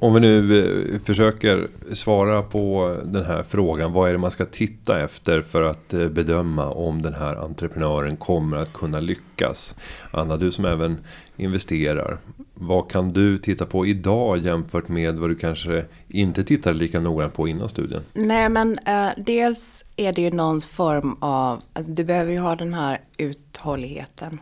Om 0.00 0.14
vi 0.14 0.20
nu 0.20 1.00
försöker 1.04 1.68
svara 1.92 2.42
på 2.42 2.96
den 3.04 3.24
här 3.24 3.42
frågan. 3.42 3.92
Vad 3.92 4.08
är 4.08 4.12
det 4.12 4.18
man 4.18 4.30
ska 4.30 4.44
titta 4.44 5.00
efter 5.00 5.42
för 5.42 5.62
att 5.62 5.88
bedöma 5.88 6.70
om 6.70 7.02
den 7.02 7.14
här 7.14 7.36
entreprenören 7.36 8.16
kommer 8.16 8.56
att 8.56 8.72
kunna 8.72 9.00
lyckas? 9.00 9.76
Anna, 10.10 10.36
du 10.36 10.52
som 10.52 10.64
även 10.64 10.98
investerar. 11.36 12.18
Vad 12.62 12.90
kan 12.90 13.12
du 13.12 13.38
titta 13.38 13.66
på 13.66 13.86
idag 13.86 14.38
jämfört 14.38 14.88
med 14.88 15.18
vad 15.18 15.30
du 15.30 15.34
kanske 15.34 15.84
inte 16.08 16.44
tittade 16.44 16.78
lika 16.78 17.00
noga 17.00 17.28
på 17.28 17.48
innan 17.48 17.68
studien? 17.68 18.02
Nej 18.12 18.48
men 18.48 18.78
eh, 18.78 19.08
dels 19.16 19.84
är 19.96 20.12
det 20.12 20.22
ju 20.22 20.30
någon 20.30 20.60
form 20.60 21.16
av, 21.20 21.62
alltså, 21.72 21.92
du 21.92 22.04
behöver 22.04 22.32
ju 22.32 22.38
ha 22.38 22.56
den 22.56 22.74
här 22.74 23.00
uthålligheten. 23.18 24.38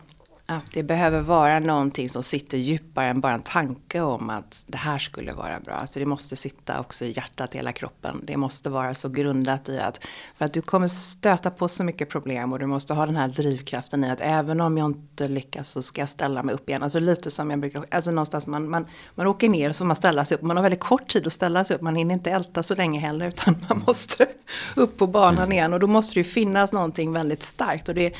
Att 0.51 0.73
det 0.73 0.83
behöver 0.83 1.21
vara 1.21 1.59
någonting 1.59 2.09
som 2.09 2.23
sitter 2.23 2.57
djupare 2.57 3.09
än 3.09 3.21
bara 3.21 3.33
en 3.33 3.41
tanke 3.41 4.01
om 4.01 4.29
att 4.29 4.63
det 4.67 4.77
här 4.77 4.99
skulle 4.99 5.33
vara 5.33 5.59
bra. 5.59 5.73
Alltså 5.73 5.99
det 5.99 6.05
måste 6.05 6.35
sitta 6.35 6.79
också 6.79 7.05
i 7.05 7.11
hjärtat, 7.11 7.53
hela 7.53 7.71
kroppen. 7.71 8.21
Det 8.23 8.37
måste 8.37 8.69
vara 8.69 8.95
så 8.95 9.09
grundat 9.09 9.69
i 9.69 9.79
att, 9.79 10.05
för 10.37 10.45
att 10.45 10.53
du 10.53 10.61
kommer 10.61 10.87
stöta 10.87 11.51
på 11.51 11.67
så 11.67 11.83
mycket 11.83 12.09
problem 12.09 12.53
och 12.53 12.59
du 12.59 12.65
måste 12.65 12.93
ha 12.93 13.05
den 13.05 13.15
här 13.15 13.27
drivkraften 13.27 14.03
i 14.03 14.09
att 14.09 14.21
även 14.21 14.61
om 14.61 14.77
jag 14.77 14.85
inte 14.85 15.27
lyckas 15.27 15.69
så 15.69 15.81
ska 15.81 16.01
jag 16.01 16.09
ställa 16.09 16.43
mig 16.43 16.55
upp 16.55 16.69
igen. 16.69 16.83
Alltså 16.83 16.99
lite 16.99 17.31
som 17.31 17.49
jag 17.49 17.59
brukar, 17.59 17.85
alltså 17.91 18.11
någonstans 18.11 18.47
man, 18.47 18.69
man, 18.69 18.85
man 19.15 19.27
åker 19.27 19.49
ner 19.49 19.69
och 19.69 19.75
så 19.75 19.85
man 19.85 19.95
ställa 19.95 20.25
sig 20.25 20.37
upp. 20.37 20.41
Man 20.41 20.57
har 20.57 20.63
väldigt 20.63 20.79
kort 20.79 21.07
tid 21.07 21.27
att 21.27 21.33
ställa 21.33 21.65
sig 21.65 21.75
upp, 21.75 21.81
man 21.81 21.95
hinner 21.95 22.13
inte 22.13 22.31
älta 22.31 22.63
så 22.63 22.75
länge 22.75 22.99
heller 22.99 23.27
utan 23.27 23.55
man 23.69 23.83
måste 23.87 24.27
upp 24.75 24.97
på 24.97 25.07
banan 25.07 25.37
mm. 25.37 25.51
igen. 25.51 25.73
Och 25.73 25.79
då 25.79 25.87
måste 25.87 26.13
det 26.13 26.19
ju 26.19 26.23
finnas 26.23 26.71
någonting 26.71 27.13
väldigt 27.13 27.43
starkt. 27.43 27.89
Och 27.89 27.95
det 27.95 28.05
är 28.05 28.13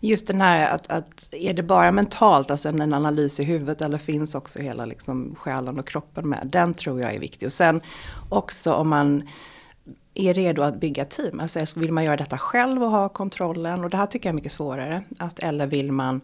just 0.00 0.26
den 0.26 0.40
här 0.40 0.70
att, 0.70 0.90
att 0.90 1.28
är 1.32 1.54
det 1.54 1.62
bara 1.62 1.75
bara 1.76 1.92
mentalt, 1.92 2.50
alltså 2.50 2.68
en 2.68 2.94
analys 2.94 3.40
i 3.40 3.44
huvudet 3.44 3.82
eller 3.82 3.98
finns 3.98 4.34
också 4.34 4.58
hela 4.58 4.84
liksom 4.84 5.34
själen 5.38 5.78
och 5.78 5.88
kroppen 5.88 6.28
med. 6.28 6.48
Den 6.52 6.74
tror 6.74 7.00
jag 7.00 7.14
är 7.14 7.20
viktig. 7.20 7.46
Och 7.46 7.52
sen 7.52 7.80
också 8.28 8.72
om 8.74 8.88
man 8.88 9.28
är 10.14 10.34
redo 10.34 10.62
att 10.62 10.80
bygga 10.80 11.04
team. 11.04 11.40
Alltså 11.40 11.64
vill 11.74 11.92
man 11.92 12.04
göra 12.04 12.16
detta 12.16 12.38
själv 12.38 12.82
och 12.82 12.90
ha 12.90 13.08
kontrollen? 13.08 13.84
Och 13.84 13.90
det 13.90 13.96
här 13.96 14.06
tycker 14.06 14.28
jag 14.28 14.32
är 14.32 14.34
mycket 14.34 14.52
svårare. 14.52 15.02
Att, 15.18 15.38
eller 15.38 15.66
vill 15.66 15.92
man 15.92 16.20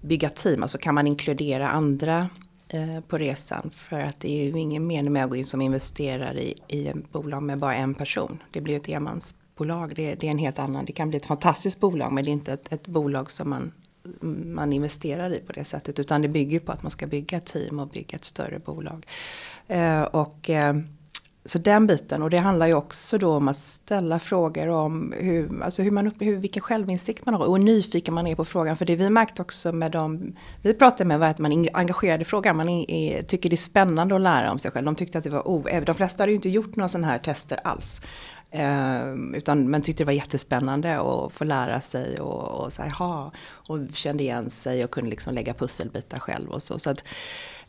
bygga 0.00 0.28
team? 0.28 0.62
Alltså 0.62 0.78
kan 0.78 0.94
man 0.94 1.06
inkludera 1.06 1.68
andra 1.68 2.28
eh, 2.68 3.00
på 3.08 3.18
resan? 3.18 3.70
För 3.74 4.00
att 4.00 4.20
det 4.20 4.40
är 4.40 4.44
ju 4.44 4.58
ingen 4.58 4.86
mening 4.86 5.12
med 5.12 5.24
att 5.24 5.30
gå 5.30 5.36
in 5.36 5.46
som 5.46 5.60
investerare 5.60 6.42
i, 6.42 6.54
i 6.68 6.88
ett 6.88 7.12
bolag 7.12 7.42
med 7.42 7.58
bara 7.58 7.74
en 7.74 7.94
person. 7.94 8.42
Det 8.50 8.60
blir 8.60 8.74
ju 8.74 8.80
ett 8.80 8.88
enmansbolag. 8.88 9.92
Det, 9.96 10.14
det 10.14 10.26
är 10.26 10.30
en 10.30 10.38
helt 10.38 10.58
annan. 10.58 10.84
Det 10.84 10.92
kan 10.92 11.08
bli 11.08 11.16
ett 11.16 11.26
fantastiskt 11.26 11.80
bolag 11.80 12.12
men 12.12 12.24
det 12.24 12.30
är 12.30 12.32
inte 12.32 12.52
ett, 12.52 12.72
ett 12.72 12.86
bolag 12.86 13.30
som 13.30 13.50
man 13.50 13.72
man 14.44 14.72
investerar 14.72 15.30
i 15.30 15.38
på 15.38 15.52
det 15.52 15.64
sättet. 15.64 15.98
Utan 15.98 16.22
det 16.22 16.28
bygger 16.28 16.60
på 16.60 16.72
att 16.72 16.82
man 16.82 16.90
ska 16.90 17.06
bygga 17.06 17.36
ett 17.36 17.46
team 17.46 17.78
och 17.78 17.88
bygga 17.88 18.16
ett 18.16 18.24
större 18.24 18.58
bolag. 18.58 19.06
Eh, 19.68 20.02
och, 20.02 20.50
eh, 20.50 20.76
så 21.44 21.58
den 21.58 21.86
biten. 21.86 22.22
Och 22.22 22.30
det 22.30 22.38
handlar 22.38 22.66
ju 22.66 22.74
också 22.74 23.18
då 23.18 23.36
om 23.36 23.48
att 23.48 23.58
ställa 23.58 24.18
frågor 24.18 24.68
om 24.68 25.14
hur, 25.18 25.62
alltså 25.62 25.82
hur 25.82 25.90
man, 25.90 26.12
hur, 26.20 26.36
vilken 26.36 26.62
självinsikt 26.62 27.26
man 27.26 27.34
har. 27.34 27.46
Och 27.46 27.56
hur 27.56 27.64
nyfiken 27.64 28.14
man 28.14 28.26
är 28.26 28.34
på 28.34 28.44
frågan. 28.44 28.76
För 28.76 28.84
det 28.84 28.96
vi 28.96 29.10
märkt 29.10 29.40
också 29.40 29.72
med 29.72 29.90
dem 29.90 30.36
vi 30.62 30.74
pratade 30.74 31.04
med 31.04 31.18
var 31.18 31.26
att 31.26 31.38
man 31.38 31.52
är 31.52 31.76
engagerad 31.76 32.22
i 32.22 32.24
frågan. 32.24 32.56
Man 32.56 32.68
är, 32.68 33.22
tycker 33.22 33.50
det 33.50 33.54
är 33.54 33.56
spännande 33.56 34.14
att 34.14 34.20
lära 34.20 34.52
om 34.52 34.58
sig 34.58 34.70
själv. 34.70 34.84
De 34.84 34.94
tyckte 34.94 35.18
att 35.18 35.24
det 35.24 35.30
var, 35.30 35.42
oh, 35.42 35.84
de 35.84 35.94
flesta 35.94 36.22
hade 36.22 36.32
ju 36.32 36.36
inte 36.36 36.48
gjort 36.48 36.76
några 36.76 36.88
sådana 36.88 37.06
här 37.06 37.18
tester 37.18 37.60
alls. 37.64 38.00
Eh, 38.54 39.14
utan, 39.34 39.70
men 39.70 39.82
tyckte 39.82 40.02
det 40.02 40.06
var 40.06 40.12
jättespännande 40.12 41.00
att 41.00 41.32
få 41.32 41.44
lära 41.44 41.80
sig 41.80 42.20
och, 42.20 42.64
och, 42.64 42.72
så 42.72 42.82
här, 42.82 43.30
och 43.44 43.78
kände 43.94 44.22
igen 44.22 44.50
sig 44.50 44.84
och 44.84 44.90
kunde 44.90 45.10
liksom 45.10 45.34
lägga 45.34 45.54
pusselbitar 45.54 46.18
själv 46.18 46.50
och 46.50 46.62
så. 46.62 46.78
så 46.78 46.90
att, 46.90 47.04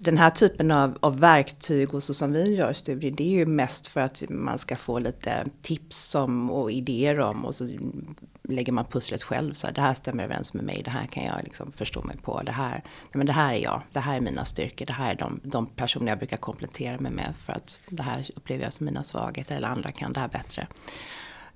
den 0.03 0.17
här 0.17 0.29
typen 0.29 0.71
av, 0.71 0.97
av 0.99 1.19
verktyg 1.19 1.93
och 1.93 2.03
så 2.03 2.13
som 2.13 2.33
vi 2.33 2.55
gör 2.55 2.73
studier, 2.73 3.11
det 3.11 3.23
är 3.23 3.37
ju 3.37 3.45
mest 3.45 3.87
för 3.87 4.01
att 4.01 4.23
man 4.29 4.59
ska 4.59 4.75
få 4.75 4.99
lite 4.99 5.45
tips 5.61 6.15
om, 6.15 6.51
och 6.51 6.71
idéer 6.71 7.19
om 7.19 7.45
och 7.45 7.55
så 7.55 7.67
lägger 8.43 8.73
man 8.73 8.85
pusslet 8.85 9.23
själv. 9.23 9.53
Så 9.53 9.67
här, 9.67 9.73
det 9.73 9.81
här 9.81 9.93
stämmer 9.93 10.23
överens 10.23 10.53
med 10.53 10.63
mig, 10.63 10.81
det 10.85 10.91
här 10.91 11.05
kan 11.05 11.23
jag 11.23 11.35
liksom 11.43 11.71
förstå 11.71 12.03
mig 12.03 12.17
på. 12.17 12.41
Det 12.45 12.51
här, 12.51 12.83
men 13.13 13.27
det 13.27 13.33
här 13.33 13.53
är 13.53 13.59
jag, 13.59 13.81
det 13.91 13.99
här 13.99 14.15
är 14.15 14.21
mina 14.21 14.45
styrkor, 14.45 14.85
det 14.85 14.93
här 14.93 15.11
är 15.11 15.17
de, 15.17 15.39
de 15.43 15.65
personer 15.65 16.07
jag 16.07 16.17
brukar 16.17 16.37
komplettera 16.37 16.99
mig 16.99 17.11
med 17.11 17.33
för 17.45 17.53
att 17.53 17.81
det 17.89 18.03
här 18.03 18.29
upplever 18.35 18.63
jag 18.63 18.73
som 18.73 18.85
mina 18.85 19.03
svagheter 19.03 19.55
eller 19.55 19.67
andra 19.67 19.91
kan 19.91 20.13
det 20.13 20.19
här 20.19 20.29
bättre. 20.29 20.67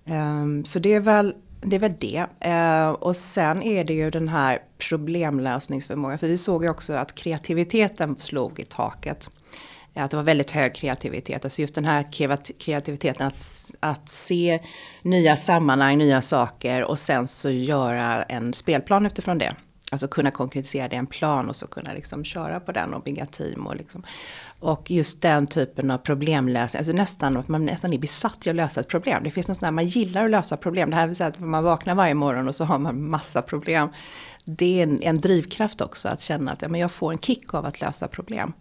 Um, 0.06 0.66
så 0.66 0.80
det 0.80 0.94
är 0.94 1.00
väl 1.00 1.36
det 1.62 1.76
är 1.76 1.80
väl 1.80 1.94
det. 2.00 2.26
Eh, 2.40 2.90
och 2.90 3.16
sen 3.16 3.64
är 3.64 3.84
det 3.84 3.94
ju 3.94 4.10
den 4.10 4.28
här 4.28 4.60
problemlösningsförmågan. 4.78 6.20
För 6.20 6.28
vi 6.28 6.38
såg 6.38 6.64
ju 6.64 6.70
också 6.70 6.94
att 6.94 7.16
kreativiteten 7.16 8.16
slog 8.20 8.60
i 8.60 8.66
taket. 8.66 9.30
Eh, 9.94 10.04
att 10.04 10.12
det 10.12 10.18
var 10.18 10.24
väldigt 10.24 10.52
hög 10.52 10.76
kreativitet. 10.76 11.46
Alltså 11.46 11.62
just 11.62 11.76
den 11.76 11.86
här 11.86 12.12
kreativiteten 12.60 13.28
att, 13.28 13.72
att 13.80 14.10
se 14.10 14.60
nya 15.02 15.38
sammanhang, 15.38 15.98
nya 15.98 16.22
saker 16.22 16.84
och 16.84 17.00
sen 17.00 17.28
så 17.28 17.50
göra 17.50 18.24
en 18.24 18.54
spelplan 18.54 19.06
utifrån 19.06 19.38
det. 19.38 19.56
Alltså 19.92 20.08
kunna 20.08 20.32
konkretisera 20.32 20.88
det 20.88 20.96
i 20.96 20.98
en 20.98 21.08
plan 21.08 21.50
och 21.50 21.56
så 21.56 21.68
kunna 21.68 21.94
liksom 21.94 22.24
köra 22.24 22.60
på 22.60 22.72
den 22.72 22.94
och 22.94 23.04
bygga 23.04 23.26
team 23.26 23.68
och 23.68 23.76
liksom. 23.76 24.04
Och 24.60 24.92
just 24.92 25.22
den 25.22 25.48
typen 25.48 25.92
av 25.92 25.98
problemlösning, 25.98 26.78
alltså 26.78 26.94
nästan 26.94 27.38
att 27.38 27.48
man 27.48 27.66
nästan 27.66 27.94
är 27.94 27.98
besatt 27.98 28.48
i 28.48 28.50
att 28.50 28.56
lösa 28.56 28.80
ett 28.80 28.88
problem. 28.88 29.24
Det 29.24 29.32
finns 29.32 29.48
nästan, 29.48 29.76
man 29.76 29.88
gillar 29.88 30.26
att 30.26 30.32
lösa 30.32 30.58
problem. 30.58 30.90
Det 30.90 30.96
här 30.96 31.08
vill 31.08 31.16
säga 31.16 31.28
att 31.28 31.40
man 31.40 31.64
vaknar 31.64 31.96
varje 31.96 32.14
morgon 32.14 32.48
och 32.48 32.56
så 32.56 32.64
har 32.64 32.80
man 32.80 33.10
massa 33.10 33.42
problem 33.42 33.90
det 34.50 34.80
är 34.80 34.84
en, 34.84 35.04
en, 35.04 35.20
drivkraft 35.20 35.82
också 35.82 36.10
att 36.10 36.22
känna 36.22 36.52
att 36.52 36.62
ja, 36.62 36.68
men 36.68 36.82
jag 36.82 36.92
får 36.92 37.12
en 37.12 37.18
kick 37.18 37.54
av 37.54 37.66
att 37.66 37.82
lösa 37.82 38.08
problem. 38.08 38.54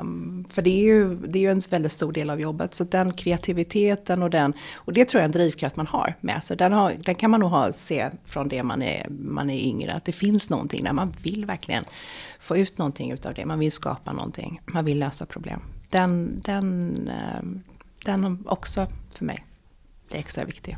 Um, 0.00 0.44
för 0.50 0.62
det 0.62 0.70
är, 0.70 0.84
ju, 0.84 1.14
det 1.16 1.38
är 1.38 1.40
ju 1.40 1.50
en 1.50 1.62
väldigt 1.70 1.92
stor 1.92 2.12
del 2.12 2.30
av 2.30 2.40
jobbet. 2.40 2.74
Så 2.74 2.84
den 2.84 3.12
kreativiteten 3.12 4.22
och 4.22 4.30
den, 4.30 4.52
och 4.74 4.92
det 4.92 5.04
tror 5.04 5.18
jag 5.18 5.22
är 5.22 5.28
en 5.28 5.32
drivkraft 5.32 5.76
man 5.76 5.86
har 5.86 6.14
med 6.20 6.44
sig. 6.44 6.56
Den, 6.56 6.72
har, 6.72 6.92
den 7.04 7.14
kan 7.14 7.30
man 7.30 7.40
nog 7.40 7.50
ha, 7.50 7.72
se 7.72 8.10
från 8.24 8.48
det 8.48 8.62
man 8.62 8.82
är, 8.82 9.06
man 9.08 9.50
är 9.50 9.60
yngre, 9.60 9.92
att 9.92 10.04
det 10.04 10.12
finns 10.12 10.50
någonting 10.50 10.84
där 10.84 10.92
man 10.92 11.14
vill 11.22 11.44
verkligen 11.46 11.84
få 12.40 12.56
ut 12.56 12.78
någonting 12.78 13.12
utav 13.12 13.34
det. 13.34 13.46
Man 13.46 13.58
vill 13.58 13.72
skapa 13.72 14.12
någonting, 14.12 14.60
man 14.66 14.84
vill 14.84 14.98
lösa 14.98 15.26
problem. 15.26 15.60
Den, 15.90 16.40
den, 16.44 17.10
um, 17.40 17.62
den 18.04 18.44
också 18.46 18.86
för 19.10 19.24
mig 19.24 19.44
är 20.10 20.18
extra 20.18 20.44
viktig. 20.44 20.76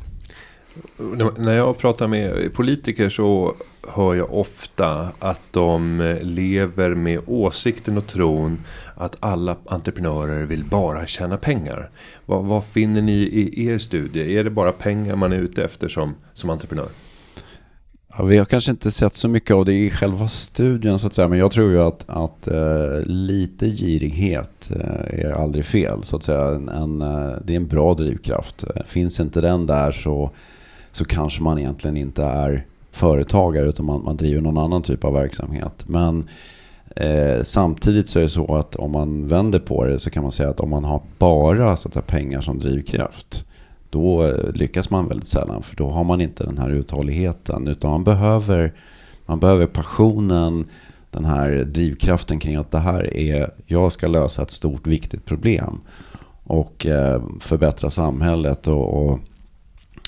När 1.37 1.57
jag 1.57 1.77
pratar 1.77 2.07
med 2.07 2.53
politiker 2.53 3.09
så 3.09 3.55
hör 3.87 4.15
jag 4.15 4.33
ofta 4.33 5.09
att 5.19 5.41
de 5.51 6.01
eh, 6.01 6.21
lever 6.21 6.95
med 6.95 7.19
åsikten 7.25 7.97
och 7.97 8.07
tron 8.07 8.59
att 8.95 9.15
alla 9.19 9.57
entreprenörer 9.65 10.45
vill 10.45 10.63
bara 10.63 11.07
tjäna 11.07 11.37
pengar. 11.37 11.89
Vad, 12.25 12.45
vad, 12.45 12.63
finner 12.63 13.01
ni 13.01 13.13
i 13.13 13.67
er 13.67 13.77
studie? 13.77 14.35
Är 14.35 14.43
det 14.43 14.49
bara 14.49 14.71
pengar 14.71 15.15
man 15.15 15.31
är 15.31 15.37
ute 15.37 15.63
efter 15.63 15.89
som, 15.89 16.15
som 16.33 16.49
entreprenör? 16.49 16.87
Ja, 18.17 18.23
vi 18.23 18.37
har 18.37 18.45
kanske 18.45 18.71
inte 18.71 18.91
sett 18.91 19.15
så 19.15 19.27
mycket 19.27 19.55
av 19.55 19.65
det 19.65 19.73
i 19.73 19.91
själva 19.91 20.27
studien 20.27 20.99
så 20.99 21.07
att 21.07 21.13
säga. 21.13 21.27
Men 21.27 21.39
jag 21.39 21.51
tror 21.51 21.71
ju 21.71 21.81
att, 21.81 22.03
att 22.07 22.47
uh, 22.51 23.05
lite 23.05 23.69
girighet 23.69 24.71
uh, 24.75 25.19
är 25.19 25.31
aldrig 25.31 25.65
fel. 25.65 26.03
Så 26.03 26.15
att 26.15 26.23
säga. 26.23 26.47
En, 26.47 26.69
en, 26.69 27.01
uh, 27.01 27.37
det 27.43 27.53
är 27.53 27.57
en 27.57 27.67
bra 27.67 27.93
drivkraft. 27.93 28.63
finns 28.85 29.19
inte 29.19 29.41
den 29.41 29.65
där 29.65 29.91
så 29.91 30.31
så 30.91 31.05
kanske 31.05 31.43
man 31.43 31.59
egentligen 31.59 31.97
inte 31.97 32.23
är 32.23 32.65
företagare 32.91 33.69
utan 33.69 33.85
man, 33.85 34.03
man 34.03 34.17
driver 34.17 34.41
någon 34.41 34.57
annan 34.57 34.81
typ 34.81 35.03
av 35.03 35.13
verksamhet. 35.13 35.83
Men 35.87 36.29
eh, 36.95 37.43
samtidigt 37.43 38.09
så 38.09 38.19
är 38.19 38.23
det 38.23 38.29
så 38.29 38.55
att 38.55 38.75
om 38.75 38.91
man 38.91 39.27
vänder 39.27 39.59
på 39.59 39.85
det 39.85 39.99
så 39.99 40.09
kan 40.09 40.23
man 40.23 40.31
säga 40.31 40.49
att 40.49 40.59
om 40.59 40.69
man 40.69 40.83
har 40.83 41.01
bara 41.17 41.77
så 41.77 41.87
att 41.87 41.93
säga, 41.93 42.03
pengar 42.03 42.41
som 42.41 42.59
drivkraft 42.59 43.45
då 43.89 44.23
eh, 44.23 44.51
lyckas 44.53 44.89
man 44.89 45.07
väldigt 45.07 45.27
sällan 45.27 45.63
för 45.63 45.75
då 45.75 45.89
har 45.89 46.03
man 46.03 46.21
inte 46.21 46.43
den 46.43 46.57
här 46.57 46.69
uthålligheten 46.69 47.67
utan 47.67 47.91
man 47.91 48.03
behöver, 48.03 48.73
man 49.25 49.39
behöver 49.39 49.65
passionen, 49.65 50.65
den 51.11 51.25
här 51.25 51.63
drivkraften 51.63 52.39
kring 52.39 52.55
att 52.55 52.71
det 52.71 52.79
här 52.79 53.17
är, 53.17 53.49
jag 53.65 53.91
ska 53.91 54.07
lösa 54.07 54.41
ett 54.41 54.51
stort 54.51 54.87
viktigt 54.87 55.25
problem 55.25 55.81
och 56.43 56.85
eh, 56.85 57.21
förbättra 57.39 57.89
samhället 57.89 58.67
och, 58.67 59.05
och 59.05 59.19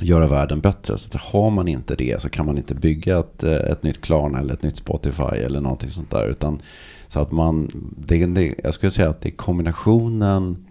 göra 0.02 0.28
världen 0.28 0.62
bättre. 0.62 0.98
Så 0.98 1.18
har 1.18 1.50
man 1.50 1.68
inte 1.68 1.96
det 1.96 2.22
så 2.22 2.30
kan 2.30 2.46
man 2.46 2.58
inte 2.58 2.76
bygga 2.76 3.20
ett, 3.20 3.44
eh, 3.44 3.54
ett 3.54 3.84
nytt 3.84 4.02
Klarna 4.02 4.40
eller 4.40 4.54
ett 4.54 4.64
nytt 4.64 4.78
Spotify 4.78 5.38
eller 5.46 5.62
någonting 5.62 5.90
sånt 5.90 6.12
där. 6.12 6.28
Utan, 6.28 6.62
så 7.08 7.20
att 7.20 7.32
man, 7.32 7.72
det, 7.98 8.26
det, 8.26 8.56
jag 8.64 8.74
skulle 8.74 8.92
säga 8.92 9.10
att 9.10 9.22
det 9.22 9.30
är 9.30 9.36
kombinationen 9.36 10.66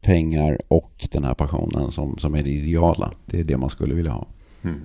pengar 0.00 0.58
och 0.68 1.08
den 1.12 1.24
här 1.24 1.34
passionen 1.34 1.90
som, 1.90 2.18
som 2.18 2.34
är 2.34 2.42
det 2.42 2.50
ideala. 2.50 3.12
Det 3.26 3.40
är 3.40 3.44
det 3.44 3.56
man 3.56 3.70
skulle 3.70 3.94
vilja 3.94 4.12
ha. 4.12 4.26
Mm. 4.62 4.80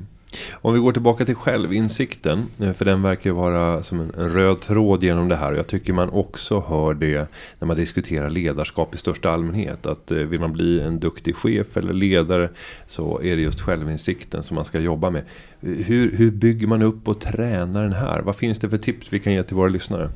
Om 0.52 0.74
vi 0.74 0.80
går 0.80 0.92
tillbaka 0.92 1.26
till 1.26 1.36
självinsikten. 1.36 2.46
Eh, 2.60 2.74
för 2.74 2.86
den 2.86 3.02
verkar 3.02 3.30
ju 3.30 3.36
vara 3.36 3.84
som 3.84 4.00
en 4.00 4.12
röd 4.12 4.62
tråd 4.62 5.04
genom 5.04 5.30
det 5.30 5.36
här. 5.36 5.52
Och 5.52 5.58
jag 5.58 5.68
tycker 5.68 5.94
man 5.94 6.10
också 6.10 6.60
hör 6.60 6.94
det 6.94 7.28
när 7.60 7.68
man 7.68 7.78
diskuterar 7.78 8.30
ledarskap 8.30 8.96
i 8.96 8.98
största 8.98 9.32
allmänhet. 9.32 9.86
Att 9.86 10.12
eh, 10.12 10.18
vill 10.18 10.40
man 10.40 10.54
bli 10.54 10.82
en 10.82 11.00
duktig 11.00 11.36
chef 11.36 11.78
eller 11.78 11.94
ledare 11.94 12.50
så 12.88 13.22
är 13.22 13.36
det 13.36 13.42
just 13.42 13.62
självinsikten 13.62 14.44
som 14.44 14.56
man 14.56 14.66
ska 14.66 14.80
jobba 14.80 15.10
med. 15.10 15.22
Eh, 15.62 15.70
hur, 15.70 16.18
hur 16.18 16.32
bygger 16.32 16.68
man 16.68 16.82
upp 16.82 17.08
och 17.08 17.22
tränar 17.22 17.84
den 17.84 17.94
här? 17.94 18.22
Vad 18.22 18.36
finns 18.36 18.60
det 18.60 18.70
för 18.70 18.78
tips 18.78 19.14
vi 19.14 19.20
kan 19.20 19.34
ge 19.34 19.44
till 19.44 19.56
våra 19.56 19.70
lyssnare? 19.70 20.10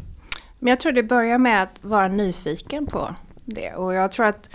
Men 0.60 0.70
jag 0.70 0.80
tror 0.80 0.92
det 0.92 1.04
börjar 1.04 1.38
med 1.38 1.64
att 1.64 1.80
vara 1.82 2.08
nyfiken 2.08 2.86
på 2.86 3.16
det. 3.46 3.74
Och 3.74 3.94
jag 3.94 4.12
tror 4.12 4.26
att 4.26 4.50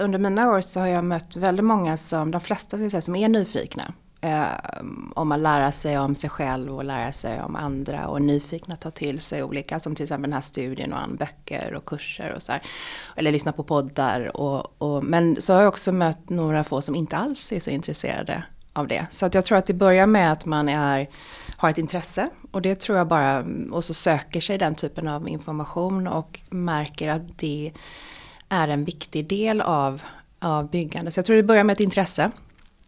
under 0.00 0.18
mina 0.18 0.50
år 0.50 0.60
så 0.60 0.80
har 0.80 0.86
jag 0.86 1.04
mött 1.04 1.36
väldigt 1.36 1.64
många 1.64 1.96
som, 1.96 2.30
de 2.30 2.40
flesta 2.40 2.76
ska 2.76 2.90
säga, 2.90 3.00
som 3.00 3.16
är 3.16 3.28
nyfikna 3.28 3.94
eh, 4.22 4.46
om 5.14 5.32
att 5.32 5.40
lära 5.40 5.72
sig 5.72 5.98
om 5.98 6.14
sig 6.14 6.30
själv 6.30 6.76
och 6.76 6.84
lära 6.84 7.12
sig 7.12 7.42
om 7.42 7.56
andra 7.56 8.08
och 8.08 8.22
nyfikna 8.22 8.76
ta 8.76 8.90
till 8.90 9.20
sig 9.20 9.42
olika, 9.42 9.80
som 9.80 9.94
till 9.94 10.02
exempel 10.02 10.30
den 10.30 10.32
här 10.32 10.40
studien 10.40 10.92
och 10.92 11.02
an 11.02 11.16
böcker 11.16 11.74
och 11.74 11.84
kurser 11.84 12.32
och 12.36 12.42
så 12.42 12.52
här. 12.52 12.62
Eller 13.16 13.32
lyssna 13.32 13.52
på 13.52 13.64
poddar 13.64 14.36
och, 14.36 14.82
och, 14.82 15.04
men 15.04 15.42
så 15.42 15.52
har 15.52 15.60
jag 15.60 15.68
också 15.68 15.92
mött 15.92 16.30
några 16.30 16.64
få 16.64 16.82
som 16.82 16.94
inte 16.94 17.16
alls 17.16 17.52
är 17.52 17.60
så 17.60 17.70
intresserade 17.70 18.44
av 18.72 18.86
det. 18.86 19.06
Så 19.10 19.26
att 19.26 19.34
jag 19.34 19.44
tror 19.44 19.58
att 19.58 19.66
det 19.66 19.74
börjar 19.74 20.06
med 20.06 20.32
att 20.32 20.46
man 20.46 20.68
är, 20.68 21.08
har 21.56 21.70
ett 21.70 21.78
intresse 21.78 22.28
och 22.50 22.62
det 22.62 22.80
tror 22.80 22.98
jag 22.98 23.08
bara, 23.08 23.44
och 23.70 23.84
så 23.84 23.94
söker 23.94 24.40
sig 24.40 24.58
den 24.58 24.74
typen 24.74 25.08
av 25.08 25.28
information 25.28 26.06
och 26.06 26.40
märker 26.50 27.08
att 27.08 27.38
det 27.38 27.72
är 28.48 28.68
en 28.68 28.84
viktig 28.84 29.28
del 29.28 29.60
av, 29.60 30.02
av 30.38 30.70
byggande. 30.70 31.10
Så 31.10 31.18
jag 31.18 31.26
tror 31.26 31.36
det 31.36 31.42
börjar 31.42 31.64
med 31.64 31.74
ett 31.74 31.80
intresse. 31.80 32.30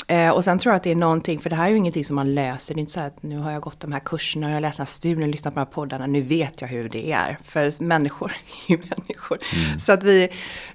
Eh, 0.09 0.31
och 0.31 0.45
sen 0.45 0.59
tror 0.59 0.73
jag 0.73 0.77
att 0.77 0.83
det 0.83 0.91
är 0.91 0.95
någonting, 0.95 1.39
för 1.39 1.51
det 1.51 1.57
här 1.57 1.67
är 1.67 1.71
ju 1.71 1.77
ingenting 1.77 2.05
som 2.05 2.17
man 2.17 2.35
löser. 2.35 2.75
Det 2.75 2.79
är 2.79 2.81
inte 2.81 2.93
så 2.93 3.01
att 3.01 3.23
nu 3.23 3.39
har 3.39 3.51
jag 3.51 3.63
gått 3.63 3.81
de 3.81 3.93
här 3.93 4.01
kurserna, 4.01 4.49
jag 4.49 4.57
har 4.57 4.61
läst 4.61 4.77
den 4.77 4.87
här 4.87 4.91
studien, 4.91 5.31
lyssnat 5.31 5.55
på 5.55 5.61
de 5.61 5.67
här 5.67 5.73
poddarna, 5.73 6.07
nu 6.07 6.21
vet 6.21 6.61
jag 6.61 6.69
hur 6.69 6.89
det 6.89 7.13
är. 7.13 7.39
För 7.43 7.83
människor 7.83 8.33
är 8.69 8.71
ju 8.71 8.79
människor. 8.97 9.39
Mm. 9.55 9.79
Så 9.79 9.93
att 9.93 10.03
vi, 10.03 10.29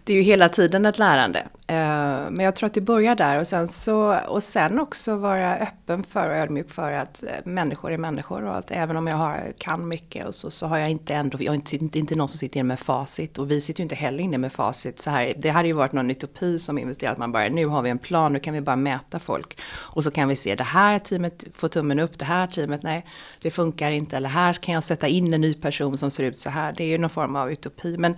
det 0.03 0.13
är 0.13 0.17
ju 0.17 0.23
hela 0.23 0.49
tiden 0.49 0.85
ett 0.85 0.97
lärande. 0.97 1.47
Eh, 1.69 2.31
men 2.31 2.39
jag 2.39 2.55
tror 2.55 2.67
att 2.67 2.73
det 2.73 2.81
börjar 2.81 3.15
där. 3.15 3.39
Och 3.39 3.47
sen, 3.47 3.67
så, 3.67 4.19
och 4.27 4.43
sen 4.43 4.79
också 4.79 5.15
vara 5.15 5.55
öppen 5.55 6.03
för 6.03 6.29
och 6.29 6.35
ödmjuk 6.35 6.69
för 6.69 6.91
att 6.91 7.23
eh, 7.23 7.29
människor 7.45 7.91
är 7.91 7.97
människor 7.97 8.43
och 8.43 8.57
att 8.57 8.71
även 8.71 8.97
om 8.97 9.07
jag 9.07 9.17
har, 9.17 9.53
kan 9.57 9.87
mycket 9.87 10.27
och 10.27 10.35
så, 10.35 10.51
så 10.51 10.67
har 10.67 10.77
jag 10.77 10.89
inte 10.89 11.13
ändå, 11.13 11.37
jag 11.41 11.53
är 11.53 11.73
inte, 11.73 11.99
inte 11.99 12.15
någon 12.15 12.27
som 12.27 12.37
sitter 12.37 12.59
inne 12.59 12.67
med 12.67 12.79
facit. 12.79 13.37
Och 13.37 13.51
vi 13.51 13.61
sitter 13.61 13.79
ju 13.79 13.83
inte 13.83 13.95
heller 13.95 14.23
inne 14.23 14.37
med 14.37 14.53
facit. 14.53 14.99
Så 14.99 15.09
här, 15.09 15.33
det 15.37 15.49
hade 15.49 15.67
ju 15.67 15.73
varit 15.73 15.91
någon 15.91 16.11
utopi 16.11 16.59
som 16.59 16.77
investerat, 16.77 17.17
man 17.17 17.31
bara 17.31 17.49
nu 17.49 17.65
har 17.65 17.81
vi 17.81 17.89
en 17.89 17.99
plan, 17.99 18.33
nu 18.33 18.39
kan 18.39 18.53
vi 18.53 18.61
bara 18.61 18.75
mäta 18.75 19.19
folk. 19.19 19.59
Och 19.71 20.03
så 20.03 20.11
kan 20.11 20.27
vi 20.27 20.35
se 20.35 20.55
det 20.55 20.63
här 20.63 20.99
teamet 20.99 21.43
får 21.53 21.67
tummen 21.67 21.99
upp, 21.99 22.19
det 22.19 22.25
här 22.25 22.47
teamet 22.47 22.83
nej, 22.83 23.05
det 23.41 23.51
funkar 23.51 23.91
inte. 23.91 24.17
Eller 24.17 24.29
här 24.29 24.53
kan 24.53 24.73
jag 24.73 24.83
sätta 24.83 25.07
in 25.07 25.33
en 25.33 25.41
ny 25.41 25.53
person 25.53 25.97
som 25.97 26.11
ser 26.11 26.23
ut 26.23 26.39
så 26.39 26.49
här. 26.49 26.73
Det 26.77 26.83
är 26.83 26.87
ju 26.87 26.97
någon 26.97 27.09
form 27.09 27.35
av 27.35 27.51
utopi. 27.51 27.97
Men 27.97 28.15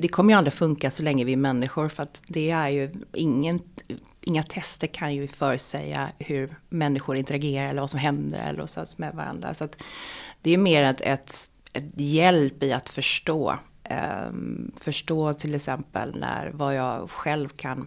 det 0.00 0.08
kommer 0.08 0.32
ju 0.32 0.38
aldrig 0.38 0.52
funka 0.52 0.90
så 0.90 1.02
länge 1.02 1.24
vi 1.24 1.32
är 1.32 1.36
människor 1.36 1.88
för 1.88 2.02
att 2.02 2.22
det 2.28 2.50
är 2.50 2.68
ju 2.68 2.92
ingen, 3.12 3.60
inga 4.20 4.42
tester 4.42 4.86
kan 4.86 5.14
ju 5.14 5.28
förutsäga 5.28 6.08
hur 6.18 6.56
människor 6.68 7.16
interagerar 7.16 7.68
eller 7.68 7.80
vad 7.80 7.90
som 7.90 8.00
händer 8.00 8.38
eller 8.38 8.66
så 8.66 8.84
med 8.96 9.14
varandra. 9.14 9.54
Så 9.54 9.64
att 9.64 9.82
det 10.42 10.50
är 10.54 10.58
mer 10.58 10.82
ett, 10.82 11.00
ett, 11.00 11.48
ett 11.72 12.00
hjälp 12.00 12.62
i 12.62 12.72
att 12.72 12.88
förstå. 12.88 13.58
Um, 14.30 14.72
förstå 14.80 15.34
till 15.34 15.54
exempel 15.54 16.16
när 16.20 16.50
vad 16.54 16.76
jag 16.76 17.10
själv 17.10 17.48
kan 17.48 17.86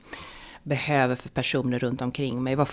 behöver 0.64 1.16
för 1.16 1.30
personer 1.30 1.80
runt 1.80 2.02
omkring 2.02 2.44
mig. 2.44 2.56
Vad, 2.56 2.70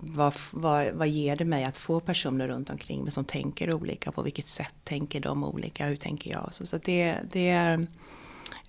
vad, 0.00 0.34
vad, 0.52 0.92
vad 0.92 1.08
ger 1.08 1.36
det 1.36 1.44
mig 1.44 1.64
att 1.64 1.76
få 1.76 2.00
personer 2.00 2.48
runt 2.48 2.70
omkring 2.70 3.02
mig 3.02 3.12
som 3.12 3.24
tänker 3.24 3.72
olika? 3.72 4.12
På 4.12 4.22
vilket 4.22 4.48
sätt 4.48 4.74
tänker 4.84 5.20
de 5.20 5.44
olika? 5.44 5.86
Hur 5.86 5.96
tänker 5.96 6.30
jag? 6.30 6.48
Så, 6.54 6.66
så 6.66 6.78
det, 6.78 7.16
det 7.32 7.48
är 7.48 7.86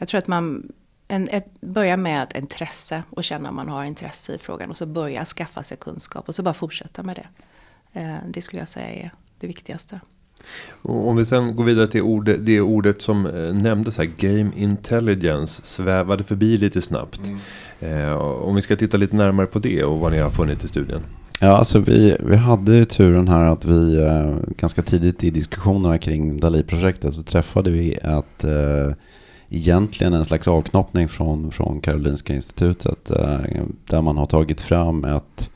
jag 0.02 0.08
tror 0.08 0.18
att 0.18 0.28
man 0.28 0.72
en, 1.08 1.30
ett, 1.32 1.62
börja 1.62 1.98
med 1.98 2.24
ett 2.24 2.38
intresse 2.38 3.04
och 3.10 3.24
känna 3.24 3.50
att 3.50 3.56
man 3.56 3.70
har 3.70 3.84
intresse 3.84 4.36
i 4.36 4.38
frågan 4.38 4.70
och 4.70 4.78
så 4.78 4.86
börja 4.86 5.26
skaffa 5.26 5.64
sig 5.64 5.78
kunskap 5.78 6.30
och 6.30 6.36
så 6.36 6.44
bara 6.44 6.54
fortsätta 6.54 7.04
med 7.04 7.16
det. 7.16 7.28
Eh, 8.00 8.16
det 8.34 8.42
skulle 8.42 8.62
jag 8.62 8.68
säga 8.68 8.90
är 8.90 9.12
det 9.40 9.48
viktigaste. 9.48 10.00
Och 10.82 11.08
om 11.08 11.16
vi 11.16 11.26
sen 11.26 11.56
går 11.56 11.64
vidare 11.64 11.88
till 11.88 12.02
ord, 12.02 12.26
det 12.40 12.62
ordet 12.62 13.02
som 13.02 13.26
eh, 13.26 13.54
nämndes 13.54 13.98
här, 13.98 14.10
Game 14.18 14.52
Intelligence, 14.56 15.62
svävade 15.66 16.24
förbi 16.24 16.58
lite 16.58 16.82
snabbt. 16.82 17.22
Mm. 17.28 18.10
Eh, 18.10 18.14
om 18.22 18.56
vi 18.56 18.62
ska 18.62 18.76
titta 18.76 18.98
lite 18.98 19.16
närmare 19.16 19.48
på 19.48 19.60
det 19.60 19.84
och 19.84 20.00
vad 20.00 20.12
ni 20.12 20.20
har 20.20 20.30
funnit 20.30 20.64
i 20.64 20.68
studien. 20.68 21.02
Ja, 21.42 21.58
alltså 21.58 21.80
vi, 21.80 22.18
vi 22.20 22.36
hade 22.36 22.76
ju 22.76 22.86
turen 22.86 23.28
här 23.28 23.46
att 23.46 23.66
vi 23.66 23.96
eh, 23.96 24.36
ganska 24.58 24.82
tidigt 24.82 25.24
i 25.24 25.32
diskussionerna 25.32 25.98
kring 25.98 26.40
Dali-projektet 26.40 27.14
så 27.14 27.24
träffade 27.24 27.70
vi 27.70 27.94
ett 27.94 28.44
eh, 28.44 28.94
egentligen 29.52 30.14
en 30.14 30.26
slags 30.26 30.48
avknoppning 30.48 31.10
från, 31.10 31.52
från 31.52 31.82
Karolinska 31.82 32.34
institutet 32.34 33.12
eh, 33.12 33.40
där 33.86 34.02
man 34.02 34.18
har 34.18 34.26
tagit 34.26 34.62
fram 34.62 35.06
ett 35.06 35.50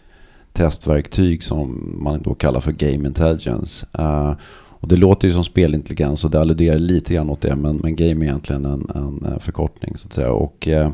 testverktyg 0.54 1.44
som 1.44 1.96
man 2.04 2.22
då 2.22 2.34
kallar 2.34 2.62
för 2.62 2.72
Game 2.72 3.08
Intelligence. 3.08 3.88
Eh, 3.94 4.34
och 4.80 4.88
det 4.88 4.96
låter 4.96 5.28
ju 5.28 5.34
som 5.34 5.44
spelintelligens 5.44 6.24
och 6.24 6.32
det 6.32 6.42
alluderar 6.42 6.80
lite 6.80 7.14
grann 7.14 7.30
åt 7.30 7.42
det 7.42 7.56
men, 7.56 7.80
men 7.84 7.96
game 7.96 8.26
är 8.26 8.30
egentligen 8.30 8.66
en, 8.66 8.88
en 8.96 9.32
eh, 9.32 9.40
förkortning 9.40 9.98
så 9.98 10.08
att 10.08 10.14
säga. 10.14 10.32
Och, 10.32 10.68
eh, 10.68 10.92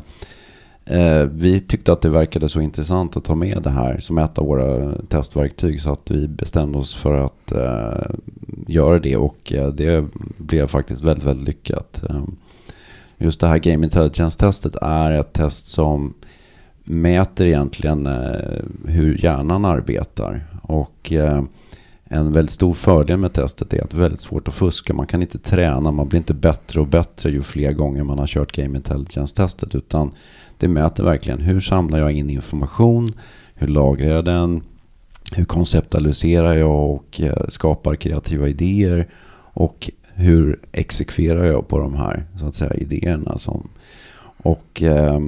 vi 1.32 1.60
tyckte 1.60 1.92
att 1.92 2.00
det 2.00 2.08
verkade 2.08 2.48
så 2.48 2.60
intressant 2.60 3.16
att 3.16 3.24
ta 3.24 3.34
med 3.34 3.62
det 3.62 3.70
här 3.70 4.00
som 4.00 4.18
ett 4.18 4.38
av 4.38 4.46
våra 4.46 4.92
testverktyg 5.08 5.82
så 5.82 5.92
att 5.92 6.10
vi 6.10 6.28
bestämde 6.28 6.78
oss 6.78 6.94
för 6.94 7.24
att 7.24 7.52
eh, 7.52 8.14
göra 8.66 8.98
det 8.98 9.16
och 9.16 9.52
det 9.74 10.04
blev 10.36 10.66
faktiskt 10.66 11.02
väldigt, 11.02 11.24
väldigt 11.24 11.46
lyckat. 11.46 12.02
Just 13.22 13.40
det 13.40 13.46
här 13.46 13.58
Game 13.58 13.86
Intelligence-testet 13.86 14.76
är 14.82 15.10
ett 15.10 15.32
test 15.32 15.66
som 15.66 16.14
mäter 16.84 17.46
egentligen 17.46 18.06
eh, 18.06 18.62
hur 18.86 19.24
hjärnan 19.24 19.64
arbetar. 19.64 20.46
Och 20.62 21.12
eh, 21.12 21.42
en 22.04 22.32
väldigt 22.32 22.54
stor 22.54 22.74
fördel 22.74 23.16
med 23.16 23.32
testet 23.32 23.72
är 23.72 23.82
att 23.82 23.90
det 23.90 23.96
är 23.96 24.00
väldigt 24.00 24.20
svårt 24.20 24.48
att 24.48 24.54
fuska. 24.54 24.94
Man 24.94 25.06
kan 25.06 25.22
inte 25.22 25.38
träna, 25.38 25.90
man 25.90 26.08
blir 26.08 26.18
inte 26.18 26.34
bättre 26.34 26.80
och 26.80 26.86
bättre 26.86 27.30
ju 27.30 27.42
fler 27.42 27.72
gånger 27.72 28.04
man 28.04 28.18
har 28.18 28.26
kört 28.26 28.52
Game 28.52 28.78
Intelligence-testet. 28.78 29.74
Utan 29.74 30.12
det 30.58 30.68
mäter 30.68 31.04
verkligen 31.04 31.40
hur 31.40 31.60
samlar 31.60 31.98
jag 31.98 32.12
in 32.12 32.30
information, 32.30 33.12
hur 33.54 33.68
lagrar 33.68 34.08
jag 34.08 34.24
den, 34.24 34.62
hur 35.32 35.44
konceptualiserar 35.44 36.54
jag 36.54 36.90
och 36.90 37.20
eh, 37.20 37.48
skapar 37.48 37.96
kreativa 37.96 38.48
idéer 38.48 39.08
och 39.54 39.90
hur 40.14 40.60
exekverar 40.72 41.44
jag 41.44 41.68
på 41.68 41.78
de 41.78 41.94
här 41.94 42.24
så 42.38 42.46
att 42.46 42.54
säga, 42.54 42.74
idéerna. 42.74 43.38
Som, 43.38 43.68
och 44.36 44.82
eh, 44.82 45.20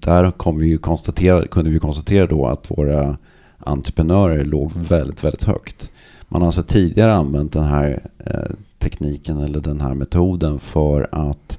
där 0.00 0.30
kom 0.30 0.58
vi 0.58 0.78
konstatera, 0.78 1.46
kunde 1.46 1.70
vi 1.70 1.78
konstatera 1.78 2.26
då 2.26 2.46
att 2.46 2.70
våra 2.70 3.16
entreprenörer 3.58 4.44
låg 4.44 4.72
väldigt, 4.74 5.24
väldigt 5.24 5.44
högt. 5.44 5.90
Man 6.28 6.42
har 6.42 6.46
alltså 6.46 6.62
tidigare 6.62 7.12
använt 7.12 7.52
den 7.52 7.64
här 7.64 8.08
eh, 8.18 8.56
tekniken 8.78 9.38
eller 9.38 9.60
den 9.60 9.80
här 9.80 9.94
metoden 9.94 10.58
för 10.58 11.08
att 11.12 11.58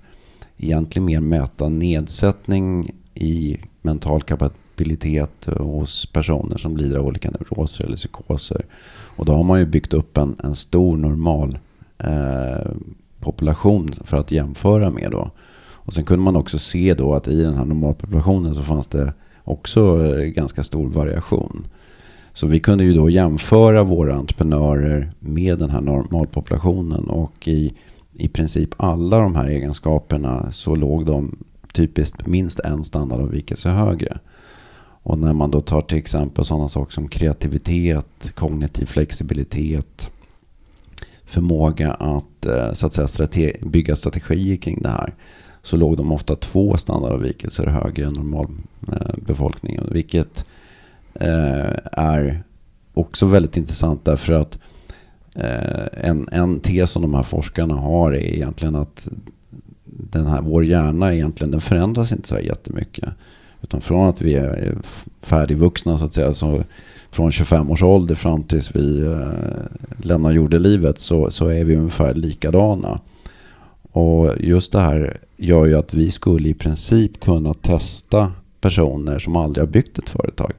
egentligen 0.57 1.05
mer 1.05 1.19
mäta 1.19 1.69
nedsättning 1.69 2.91
i 3.13 3.57
mental 3.81 4.21
kapabilitet 4.23 5.45
hos 5.45 6.05
personer 6.05 6.57
som 6.57 6.77
lider 6.77 6.97
av 6.97 7.05
olika 7.05 7.31
neuroser 7.31 7.85
eller 7.85 7.95
psykoser. 7.95 8.65
Och 9.15 9.25
då 9.25 9.33
har 9.33 9.43
man 9.43 9.59
ju 9.59 9.65
byggt 9.65 9.93
upp 9.93 10.17
en, 10.17 10.35
en 10.43 10.55
stor 10.55 10.97
normal 10.97 11.57
eh, 12.03 12.71
population 13.19 13.89
för 14.03 14.17
att 14.17 14.31
jämföra 14.31 14.89
med 14.89 15.11
då. 15.11 15.31
Och 15.83 15.93
sen 15.93 16.05
kunde 16.05 16.23
man 16.23 16.35
också 16.35 16.59
se 16.59 16.93
då 16.93 17.13
att 17.13 17.27
i 17.27 17.41
den 17.41 17.53
här 17.53 17.65
normalpopulationen 17.65 18.55
så 18.55 18.61
fanns 18.61 18.87
det 18.87 19.13
också 19.43 20.05
eh, 20.05 20.25
ganska 20.25 20.63
stor 20.63 20.89
variation. 20.89 21.67
Så 22.33 22.47
vi 22.47 22.59
kunde 22.59 22.83
ju 22.83 22.93
då 22.93 23.09
jämföra 23.09 23.83
våra 23.83 24.15
entreprenörer 24.15 25.11
med 25.19 25.59
den 25.59 25.69
här 25.69 25.81
normalpopulationen 25.81 27.03
och 27.09 27.47
i, 27.47 27.73
i 28.13 28.27
princip 28.27 28.69
alla 28.77 29.17
de 29.17 29.35
här 29.35 29.47
egenskaperna 29.47 30.51
så 30.51 30.75
låg 30.75 31.05
de 31.05 31.37
typiskt 31.73 32.27
minst 32.27 32.59
en 32.59 32.83
standardavvikelse 32.83 33.69
högre. 33.69 34.17
Och 35.03 35.19
när 35.19 35.33
man 35.33 35.51
då 35.51 35.61
tar 35.61 35.81
till 35.81 35.97
exempel 35.97 36.45
sådana 36.45 36.69
saker 36.69 36.93
som 36.93 37.07
kreativitet, 37.07 38.31
kognitiv 38.35 38.85
flexibilitet, 38.85 40.11
förmåga 41.31 41.93
att, 41.93 42.45
eh, 42.45 42.73
så 42.73 42.87
att 42.87 42.93
säga, 42.93 43.07
strate 43.07 43.53
bygga 43.61 43.95
strategier 43.95 44.57
kring 44.57 44.81
det 44.81 44.89
här 44.89 45.13
så 45.61 45.77
låg 45.77 45.97
de 45.97 46.11
ofta 46.11 46.35
två 46.35 46.77
standardavvikelser 46.77 47.65
högre 47.65 48.05
än 48.05 48.13
normalbefolkningen. 48.13 49.83
Eh, 49.87 49.93
Vilket 49.93 50.45
eh, 51.13 51.77
är 51.91 52.43
också 52.93 53.25
väldigt 53.25 53.57
intressant 53.57 54.05
därför 54.05 54.33
att 54.33 54.57
en, 55.91 56.29
en 56.31 56.59
tes 56.59 56.91
som 56.91 57.01
de 57.01 57.13
här 57.13 57.23
forskarna 57.23 57.75
har 57.75 58.11
är 58.11 58.33
egentligen 58.33 58.75
att 58.75 59.07
den 59.83 60.27
här, 60.27 60.41
vår 60.41 60.65
hjärna 60.65 61.13
egentligen 61.13 61.51
den 61.51 61.61
förändras 61.61 62.11
inte 62.11 62.27
så 62.27 62.35
här 62.35 62.41
jättemycket. 62.41 63.09
Utan 63.61 63.81
från 63.81 64.09
att 64.09 64.21
vi 64.21 64.33
är 64.33 64.77
färdigvuxna 65.21 65.97
så 65.97 66.05
att 66.05 66.13
säga, 66.13 66.33
så 66.33 66.63
från 67.11 67.31
25 67.31 67.71
års 67.71 67.83
ålder 67.83 68.15
fram 68.15 68.43
tills 68.43 68.75
vi 68.75 69.01
eh, 69.01 69.27
lämnar 69.97 70.31
jordelivet 70.31 70.99
så, 70.99 71.31
så 71.31 71.47
är 71.47 71.63
vi 71.63 71.75
ungefär 71.75 72.13
likadana. 72.13 72.99
Och 73.91 74.35
just 74.39 74.71
det 74.71 74.79
här 74.79 75.17
gör 75.37 75.65
ju 75.65 75.75
att 75.75 75.93
vi 75.93 76.11
skulle 76.11 76.49
i 76.49 76.53
princip 76.53 77.19
kunna 77.19 77.53
testa 77.53 78.31
personer 78.61 79.19
som 79.19 79.35
aldrig 79.35 79.67
har 79.67 79.71
byggt 79.71 79.97
ett 79.97 80.09
företag. 80.09 80.51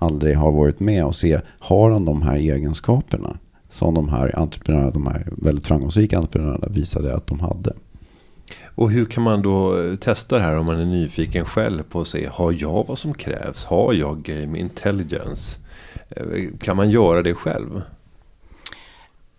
Aldrig 0.00 0.36
har 0.36 0.52
varit 0.52 0.80
med 0.80 1.04
och 1.04 1.16
se, 1.16 1.40
har 1.58 1.90
han 1.90 2.04
de 2.04 2.22
här 2.22 2.36
egenskaperna? 2.36 3.38
Som 3.70 3.94
de 3.94 4.08
här 4.08 4.38
entreprenörerna, 4.38 4.90
de 4.90 5.06
här 5.06 5.26
väldigt 5.36 5.66
framgångsrika 5.66 6.18
entreprenörerna 6.18 6.68
visade 6.70 7.14
att 7.14 7.26
de 7.26 7.40
hade. 7.40 7.72
Och 8.64 8.90
hur 8.90 9.04
kan 9.04 9.22
man 9.22 9.42
då 9.42 9.82
eh, 9.82 9.96
testa 9.96 10.36
det 10.36 10.42
här 10.42 10.58
om 10.58 10.66
man 10.66 10.80
är 10.80 10.84
nyfiken 10.84 11.44
själv 11.44 11.82
på 11.82 12.00
att 12.00 12.08
se, 12.08 12.28
har 12.32 12.54
jag 12.58 12.84
vad 12.88 12.98
som 12.98 13.14
krävs? 13.14 13.64
Har 13.64 13.92
jag 13.92 14.22
game 14.22 14.58
intelligence? 14.58 15.58
Eh, 16.10 16.58
kan 16.60 16.76
man 16.76 16.90
göra 16.90 17.22
det 17.22 17.34
själv? 17.34 17.82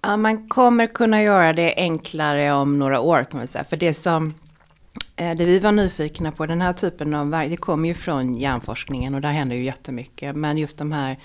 Ja, 0.01 0.17
man 0.17 0.49
kommer 0.49 0.87
kunna 0.87 1.23
göra 1.23 1.53
det 1.53 1.73
enklare 1.77 2.51
om 2.51 2.79
några 2.79 2.99
år 2.99 3.23
kan 3.23 3.37
man 3.37 3.47
säga. 3.47 3.63
För 3.63 3.77
det 3.77 3.93
som 3.93 4.33
eh, 5.15 5.37
det 5.37 5.45
vi 5.45 5.59
var 5.59 5.71
nyfikna 5.71 6.31
på, 6.31 6.45
den 6.45 6.61
här 6.61 6.73
typen 6.73 7.13
av 7.13 7.29
verk, 7.29 7.49
det 7.49 7.57
kommer 7.57 7.87
ju 7.87 7.93
från 7.93 8.35
hjärnforskningen 8.35 9.15
och 9.15 9.21
där 9.21 9.31
händer 9.31 9.55
ju 9.55 9.63
jättemycket. 9.63 10.35
Men 10.35 10.57
just 10.57 10.77
de 10.77 10.91
här 10.91 11.17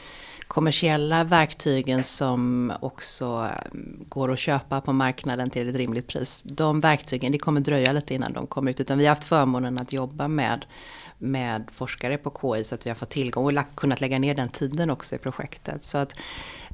kommersiella 0.53 1.25
verktygen 1.25 2.05
som 2.05 2.73
också 2.81 3.49
eh, 3.51 3.79
går 4.09 4.33
att 4.33 4.39
köpa 4.39 4.81
på 4.81 4.93
marknaden 4.93 5.51
till 5.51 5.69
ett 5.69 5.77
rimligt 5.77 6.07
pris. 6.07 6.43
De 6.43 6.81
verktygen, 6.81 7.33
det 7.33 7.39
kommer 7.39 7.61
dröja 7.61 7.93
lite 7.93 8.15
innan 8.15 8.33
de 8.33 8.47
kommer 8.47 8.71
ut. 8.71 8.81
Utan 8.81 8.99
vi 8.99 9.05
har 9.07 9.15
haft 9.15 9.25
förmånen 9.25 9.79
att 9.79 9.93
jobba 9.93 10.29
med, 10.29 10.67
med 11.23 11.71
forskare 11.73 12.19
på 12.19 12.55
KI 12.57 12.65
så 12.65 12.75
att 12.75 12.87
vi 12.87 12.91
har 12.91 12.95
fått 12.95 13.11
tillgång 13.11 13.47
och 13.47 13.65
kunnat 13.75 14.01
lägga 14.01 14.19
ner 14.19 14.35
den 14.35 14.49
tiden 14.49 14.91
också 14.91 15.15
i 15.15 15.19
projektet. 15.19 15.85
Så 15.85 15.99
att 15.99 16.15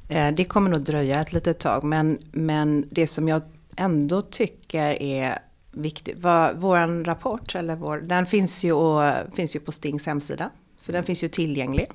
Eh, 0.09 0.31
det 0.33 0.43
kommer 0.43 0.69
nog 0.69 0.81
dröja 0.81 1.21
ett 1.21 1.33
litet 1.33 1.59
tag, 1.59 1.83
men, 1.83 2.17
men 2.31 2.87
det 2.91 3.07
som 3.07 3.27
jag 3.27 3.41
ändå 3.77 4.21
tycker 4.21 5.01
är 5.01 5.39
viktigt, 5.71 6.19
var, 6.19 6.53
våran 6.53 7.05
rapport, 7.05 7.55
eller 7.55 7.75
vår, 7.75 7.97
den 7.97 8.25
finns 8.25 8.63
ju, 8.63 8.71
och, 8.71 9.13
finns 9.35 9.55
ju 9.55 9.59
på 9.59 9.71
Stings 9.71 10.05
hemsida, 10.05 10.49
så 10.77 10.91
den 10.91 11.03
finns 11.03 11.23
ju 11.23 11.27
tillgänglig. 11.27 11.87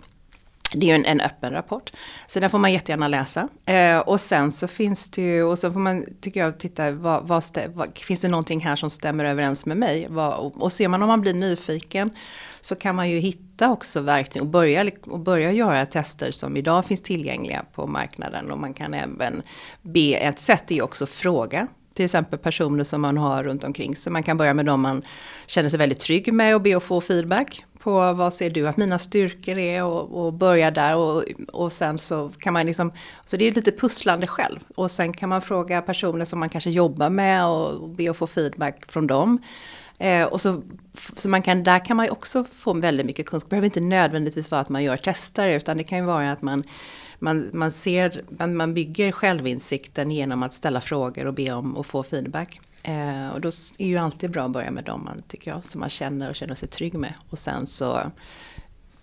Det 0.75 0.87
är 0.87 0.89
ju 0.89 0.95
en, 0.95 1.05
en, 1.05 1.21
öppen 1.21 1.53
rapport. 1.53 1.93
Så 2.27 2.41
den 2.41 2.51
får 2.51 2.59
man 2.59 2.73
jättegärna 2.73 3.09
läsa. 3.09 3.49
Eh, 3.67 3.99
och 3.99 4.21
sen 4.21 4.53
så 4.53 4.69
finns 4.69 5.11
det 5.11 5.23
ju, 5.23 5.43
och 5.43 5.59
så 5.59 5.73
får 5.73 5.81
man, 5.81 6.05
tycker 6.21 6.41
jag, 6.41 6.59
titta, 6.59 6.91
vad, 6.91 7.29
vad, 7.29 7.45
vad, 7.75 7.99
finns 7.99 8.21
det 8.21 8.29
någonting 8.29 8.61
här 8.61 8.77
som 8.77 8.91
stämmer 8.91 9.25
överens 9.25 9.67
med 9.67 9.77
mig? 9.77 10.07
Vad, 10.11 10.35
och, 10.35 10.63
och 10.63 10.73
ser 10.73 10.89
man 10.89 11.03
om 11.03 11.09
man 11.09 11.21
blir 11.21 11.35
nyfiken 11.35 12.11
så 12.61 12.75
kan 12.75 12.97
man 12.97 13.11
ju 13.11 13.19
hitta 13.19 13.71
också 13.71 14.01
verktyg 14.01 14.43
och 14.43 14.49
börja, 14.49 14.91
och 15.07 15.19
börja 15.19 15.53
göra 15.53 15.87
tester 15.87 16.31
som 16.31 16.57
idag 16.57 16.85
finns 16.85 17.03
tillgängliga 17.03 17.65
på 17.75 17.87
marknaden. 17.87 18.51
Och 18.51 18.59
man 18.59 18.75
kan 18.75 18.95
även 18.95 19.43
be, 19.83 20.15
ett 20.15 20.39
sätt 20.39 20.71
är 20.71 20.75
ju 20.75 20.83
också 20.83 21.07
fråga 21.07 21.69
till 21.95 22.05
exempel 22.05 22.39
personer 22.39 22.85
som 22.85 23.01
man 23.01 23.19
har 23.19 23.45
runt 23.45 23.65
omkring. 23.65 23.97
Så 23.97 24.11
man 24.11 24.23
kan 24.23 24.37
börja 24.37 24.55
med 24.55 24.67
dem 24.67 24.81
man 24.81 25.03
känner 25.47 25.69
sig 25.69 25.79
väldigt 25.79 26.01
trygg 26.01 26.33
med 26.33 26.55
och 26.55 26.61
be 26.61 26.77
att 26.77 26.83
få 26.83 27.01
feedback 27.01 27.65
på 27.85 28.13
vad 28.13 28.35
ser 28.35 28.51
du 28.51 28.69
att 28.69 28.77
mina 28.77 28.99
styrkor 28.99 29.59
är 29.59 29.85
och, 29.85 30.25
och 30.25 30.33
börja 30.33 30.71
där 30.71 30.97
och, 30.97 31.25
och 31.53 31.73
sen 31.73 31.99
så 31.99 32.29
kan 32.29 32.53
man 32.53 32.67
liksom, 32.67 32.93
så 33.25 33.37
det 33.37 33.45
är 33.45 33.51
lite 33.51 33.73
pusslande 33.73 34.27
själv 34.27 34.61
och 34.75 34.91
sen 34.91 35.13
kan 35.13 35.29
man 35.29 35.43
fråga 35.43 35.83
personer 35.83 36.25
som 36.25 36.39
man 36.39 36.49
kanske 36.49 36.71
jobbar 36.71 37.11
med 37.11 37.47
och, 37.47 37.89
be 37.89 38.11
att 38.11 38.17
få 38.17 38.27
feedback 38.27 38.93
från 38.93 39.07
dem. 39.07 39.39
Eh, 39.99 40.27
och 40.27 40.41
så, 40.41 40.63
så 41.17 41.29
man 41.29 41.43
kan, 41.43 41.63
där 41.63 41.85
kan 41.85 41.97
man 41.97 42.07
ju 42.07 42.13
också 42.13 42.45
få 42.45 42.73
väldigt 42.73 43.07
mycket 43.07 43.27
kunskap. 43.27 43.51
Det 43.51 43.51
behöver 43.51 43.67
inte 43.67 43.81
nödvändigtvis 43.81 44.51
vara 44.51 44.61
att 44.61 44.69
man 44.69 44.85
gör 44.85 44.97
tester, 44.97 45.49
utan 45.49 45.79
det 45.79 45.85
kan 45.85 45.99
ju 45.99 46.05
vara 46.05 46.33
att 46.33 46.43
man, 46.43 46.65
man, 47.19 47.51
man, 47.53 47.73
ser, 47.73 48.21
man, 48.39 48.57
man 48.57 48.75
bygger 48.75 49.13
självinsikten 49.13 50.11
genom 50.11 50.43
att 50.43 50.55
ställa 50.55 50.81
frågor 50.81 51.27
och 51.27 51.35
be 51.35 51.53
om 51.53 51.77
att 51.77 51.87
få 51.87 52.03
feedback. 52.03 52.61
Eh, 52.85 53.29
och 53.35 53.41
då 53.41 53.49
är 53.79 53.87
ju 53.87 53.99
alltid 53.99 54.31
bra 54.31 54.45
att 54.45 54.51
börja 54.51 54.71
med 54.71 54.85
dem 54.85 55.05
man, 55.05 55.23
tycker 55.29 55.51
jag, 55.51 55.65
som 55.65 55.81
man 55.81 55.91
känner 55.91 56.31
och 56.31 56.37
känner 56.37 56.55
sig 56.55 56.69
trygg 56.69 56.95
med. 56.95 57.15
Och 57.31 57.39
sen 57.39 57.67
så 57.67 58.01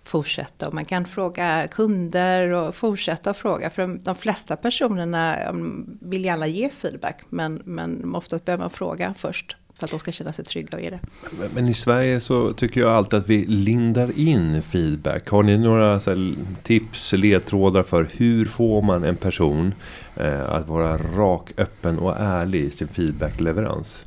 fortsätta. 0.04 0.68
Och 0.68 0.74
man 0.74 0.84
kan 0.84 1.04
fråga 1.04 1.68
kunder 1.70 2.52
och 2.52 2.74
fortsätta 2.74 3.34
fråga. 3.34 3.70
För 3.70 3.98
de 4.02 4.14
flesta 4.14 4.56
personerna 4.56 5.52
vill 6.00 6.24
gärna 6.24 6.46
ge 6.46 6.68
feedback. 6.68 7.22
Men, 7.28 7.62
men 7.64 8.14
oftast 8.14 8.44
behöver 8.44 8.64
man 8.64 8.70
fråga 8.70 9.14
först. 9.18 9.56
För 9.82 9.86
att 9.86 9.90
de 9.90 9.98
ska 9.98 10.12
känna 10.12 10.32
sig 10.32 10.44
trygga 10.44 10.80
ge 10.80 10.90
det. 10.90 10.98
Men, 11.38 11.48
men 11.54 11.68
i 11.68 11.74
Sverige 11.74 12.20
så 12.20 12.52
tycker 12.52 12.80
jag 12.80 12.92
alltid 12.92 13.18
att 13.18 13.28
vi 13.28 13.44
lindar 13.44 14.18
in 14.18 14.62
feedback. 14.62 15.28
Har 15.28 15.42
ni 15.42 15.58
några 15.58 15.92
här, 15.92 16.34
tips, 16.62 17.12
ledtrådar 17.12 17.82
för 17.82 18.08
hur 18.12 18.46
får 18.46 18.82
man 18.82 19.04
en 19.04 19.16
person 19.16 19.74
eh, 20.16 20.52
att 20.52 20.68
vara 20.68 20.96
rak, 20.96 21.50
öppen 21.56 21.98
och 21.98 22.16
ärlig 22.20 22.60
i 22.60 22.70
sin 22.70 22.88
feedbackleverans? 22.88 24.04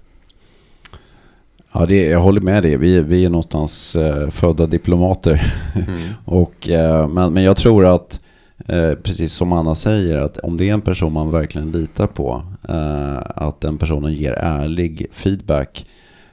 Ja, 1.72 1.86
det, 1.86 2.06
jag 2.06 2.20
håller 2.20 2.42
med 2.42 2.64
dig. 2.64 2.78
Vi, 2.78 3.02
vi 3.02 3.26
är 3.26 3.30
någonstans 3.30 3.96
eh, 3.96 4.30
födda 4.30 4.68
diplomater. 4.68 5.54
Mm. 5.88 6.00
och, 6.26 6.70
eh, 6.70 7.08
men, 7.08 7.34
men 7.34 7.44
jag 7.44 7.58
tror 7.58 7.86
att 7.86 8.20
Eh, 8.68 8.94
precis 8.94 9.34
som 9.34 9.54
Anna 9.54 9.76
säger, 9.76 10.18
att 10.18 10.38
om 10.38 10.58
det 10.58 10.70
är 10.70 10.74
en 10.74 10.82
person 10.82 11.14
man 11.14 11.32
verkligen 11.32 11.72
litar 11.72 12.08
på, 12.08 12.44
eh, 12.70 13.18
att 13.18 13.62
den 13.62 13.78
personen 13.78 14.14
ger 14.14 14.32
ärlig 14.32 15.08
feedback, 15.12 15.86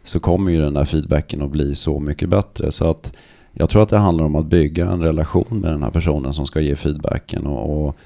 så 0.02 0.20
kommer 0.20 0.52
ju 0.52 0.60
den 0.60 0.74
där 0.74 0.84
feedbacken 0.84 1.42
att 1.42 1.50
bli 1.50 1.74
så 1.74 2.00
mycket 2.00 2.28
bättre. 2.28 2.72
Så 2.72 2.90
att 2.90 3.12
jag 3.52 3.68
tror 3.68 3.82
att 3.82 3.88
det 3.88 3.98
handlar 3.98 4.24
om 4.24 4.36
att 4.36 4.46
bygga 4.46 4.86
en 4.86 5.02
relation 5.02 5.60
med 5.60 5.70
den 5.70 5.82
här 5.82 5.90
personen 5.90 6.34
som 6.34 6.46
ska 6.46 6.60
ge 6.60 6.76
feedbacken. 6.76 7.46
Och, 7.46 7.86
och 7.86 7.96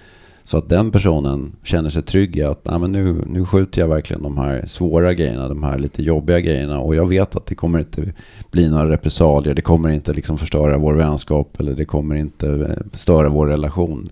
så 0.46 0.58
att 0.58 0.68
den 0.68 0.90
personen 0.90 1.52
känner 1.62 1.90
sig 1.90 2.02
trygg 2.02 2.36
i 2.36 2.42
att 2.42 2.64
Nej, 2.64 2.78
men 2.78 2.92
nu, 2.92 3.24
nu 3.26 3.44
skjuter 3.44 3.80
jag 3.80 3.88
verkligen 3.88 4.22
de 4.22 4.38
här 4.38 4.66
svåra 4.66 5.14
grejerna, 5.14 5.48
de 5.48 5.62
här 5.62 5.78
lite 5.78 6.02
jobbiga 6.02 6.40
grejerna. 6.40 6.80
Och 6.80 6.94
jag 6.94 7.08
vet 7.08 7.36
att 7.36 7.46
det 7.46 7.54
kommer 7.54 7.78
inte 7.78 8.12
bli 8.50 8.68
några 8.68 8.88
repressalier, 8.88 9.54
det 9.54 9.62
kommer 9.62 9.88
inte 9.88 10.12
liksom 10.12 10.38
förstöra 10.38 10.78
vår 10.78 10.94
vänskap 10.94 11.60
eller 11.60 11.74
det 11.74 11.84
kommer 11.84 12.16
inte 12.16 12.48
eh, 12.48 12.86
störa 12.92 13.28
vår 13.28 13.46
relation. 13.46 14.08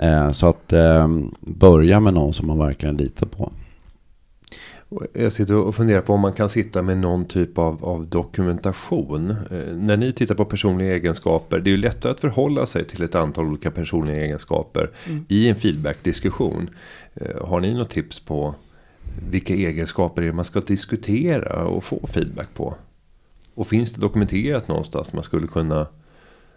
Eh, 0.00 0.30
så 0.32 0.48
att 0.48 0.72
eh, 0.72 1.08
börja 1.40 2.00
med 2.00 2.14
någon 2.14 2.32
som 2.32 2.46
man 2.46 2.58
verkligen 2.58 2.96
litar 2.96 3.26
på. 3.26 3.52
Jag 5.12 5.32
sitter 5.32 5.54
och 5.54 5.74
funderar 5.74 6.00
på 6.00 6.12
om 6.14 6.20
man 6.20 6.32
kan 6.32 6.48
sitta 6.48 6.82
med 6.82 6.98
någon 6.98 7.24
typ 7.24 7.58
av, 7.58 7.84
av 7.84 8.06
dokumentation. 8.06 9.30
Eh, 9.30 9.76
när 9.76 9.96
ni 9.96 10.12
tittar 10.12 10.34
på 10.34 10.44
personliga 10.44 10.94
egenskaper. 10.94 11.58
Det 11.58 11.70
är 11.70 11.72
ju 11.72 11.76
lättare 11.76 12.12
att 12.12 12.20
förhålla 12.20 12.66
sig 12.66 12.84
till 12.84 13.02
ett 13.02 13.14
antal 13.14 13.46
olika 13.46 13.70
personliga 13.70 14.24
egenskaper. 14.24 14.90
Mm. 15.06 15.24
I 15.28 15.48
en 15.48 15.56
feedbackdiskussion. 15.56 16.70
Eh, 17.14 17.46
har 17.46 17.60
ni 17.60 17.74
något 17.74 17.90
tips 17.90 18.20
på 18.20 18.54
vilka 19.30 19.54
egenskaper 19.54 20.22
det 20.22 20.28
är 20.28 20.32
man 20.32 20.44
ska 20.44 20.60
diskutera 20.60 21.64
och 21.64 21.84
få 21.84 22.06
feedback 22.06 22.54
på? 22.54 22.74
Och 23.54 23.66
finns 23.66 23.92
det 23.92 24.00
dokumenterat 24.00 24.68
någonstans 24.68 25.12
man 25.12 25.22
skulle 25.22 25.46
kunna 25.46 25.86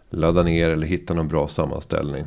ladda 0.10 0.43
ner 0.43 0.69
eller 0.69 0.88
hitta 0.88 1.13
någon 1.13 1.28
bra 1.28 1.48
sammanställning? 1.48 2.26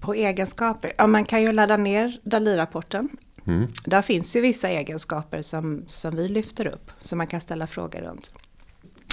På 0.00 0.14
egenskaper? 0.14 0.92
Ja, 0.98 1.06
man 1.06 1.24
kan 1.24 1.42
ju 1.42 1.52
ladda 1.52 1.76
ner 1.76 2.20
Dali-rapporten. 2.22 3.08
Mm. 3.48 3.68
Där 3.84 4.02
finns 4.02 4.36
ju 4.36 4.40
vissa 4.40 4.68
egenskaper 4.68 5.42
som, 5.42 5.84
som 5.86 6.16
vi 6.16 6.28
lyfter 6.28 6.66
upp, 6.66 6.90
som 6.98 7.18
man 7.18 7.26
kan 7.26 7.40
ställa 7.40 7.66
frågor 7.66 8.00
runt. 8.00 8.30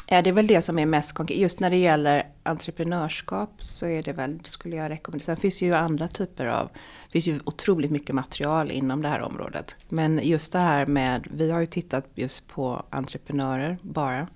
Ja, 0.07 0.21
det 0.21 0.29
är 0.29 0.33
väl 0.33 0.47
det 0.47 0.61
som 0.61 0.79
är 0.79 0.85
mest 0.85 1.13
konkret. 1.13 1.37
Just 1.37 1.59
när 1.59 1.69
det 1.69 1.77
gäller 1.77 2.27
entreprenörskap 2.43 3.49
så 3.59 3.85
är 3.85 4.03
det 4.03 4.13
väl, 4.13 4.39
skulle 4.45 4.75
jag 4.75 4.89
rekommendera. 4.89 5.25
Sen 5.25 5.37
finns 5.37 5.61
ju 5.61 5.73
andra 5.73 6.07
typer 6.07 6.45
av, 6.45 6.69
det 7.05 7.11
finns 7.11 7.27
ju 7.27 7.39
otroligt 7.45 7.91
mycket 7.91 8.15
material 8.15 8.71
inom 8.71 9.01
det 9.01 9.07
här 9.07 9.23
området. 9.23 9.75
Men 9.89 10.19
just 10.23 10.51
det 10.51 10.59
här 10.59 10.85
med, 10.85 11.27
vi 11.31 11.51
har 11.51 11.59
ju 11.59 11.65
tittat 11.65 12.05
just 12.15 12.47
på 12.47 12.85
entreprenörer 12.89 13.77
bara. 13.81 14.27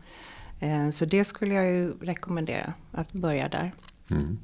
Eh, 0.59 0.89
så 0.89 1.05
det 1.05 1.25
skulle 1.25 1.53
jag 1.53 1.65
ju 1.65 1.93
rekommendera, 2.01 2.73
att 2.91 3.11
börja 3.11 3.49
där. 3.49 3.73
Mm. 4.11 4.39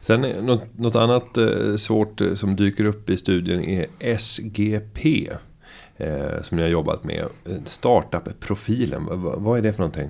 Sen 0.00 0.20
något, 0.20 0.78
något 0.78 0.96
annat 0.96 1.36
eh, 1.36 1.76
svårt 1.76 2.20
eh, 2.20 2.34
som 2.34 2.56
dyker 2.56 2.84
upp 2.84 3.10
i 3.10 3.16
studien 3.16 3.64
är 3.64 3.86
SGP. 4.16 5.28
Eh, 5.96 6.42
som 6.42 6.56
ni 6.56 6.62
har 6.62 6.70
jobbat 6.70 7.04
med. 7.04 7.24
Eh, 7.44 7.56
startup-profilen, 7.64 9.02
vad 9.36 9.58
är 9.58 9.62
det 9.62 9.72
för 9.72 9.78
någonting? 9.78 10.08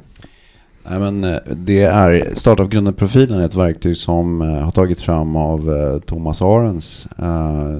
Nej, 0.88 0.98
men 0.98 1.20
det 1.64 1.82
är 1.82 2.34
Startup-grundarprofilen 2.34 3.38
är 3.38 3.44
ett 3.44 3.54
verktyg 3.54 3.96
som 3.96 4.40
har 4.40 4.70
tagits 4.70 5.02
fram 5.02 5.36
av 5.36 6.00
Thomas 6.06 6.42
Arens. 6.42 7.06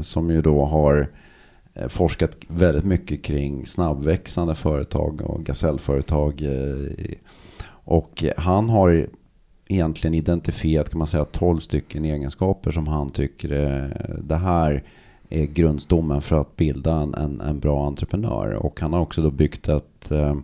som 0.03 0.31
ju 0.31 0.43
då 0.43 0.65
har 0.65 1.09
forskat 1.89 2.31
väldigt 2.49 2.85
mycket 2.85 3.23
kring 3.23 3.67
snabbväxande 3.67 4.55
företag 4.55 5.21
och 5.21 5.45
gasellföretag. 5.45 6.43
Och 7.67 8.25
han 8.37 8.69
har 8.69 9.07
egentligen 9.75 10.15
identifierat 10.15 10.91
kan 10.91 10.99
man 10.99 11.07
säga 11.07 11.25
12 11.25 11.61
stycken 11.61 12.05
egenskaper 12.05 12.71
som 12.71 12.89
han 12.89 13.11
tycker 13.11 13.53
eh, 13.53 14.17
det 14.23 14.37
här 14.37 14.83
är 15.29 15.45
grundstommen 15.45 16.23
för 16.23 16.37
att 16.37 16.57
bilda 16.57 16.93
en, 16.93 17.15
en, 17.15 17.41
en, 17.41 17.61
bra 17.61 17.87
entreprenör. 17.87 18.53
Och 18.53 18.81
han 18.81 18.93
har 18.93 19.01
också 19.01 19.23
då 19.23 19.31
byggt 19.31 19.69
ett 19.69 20.11
eh, 20.11 20.35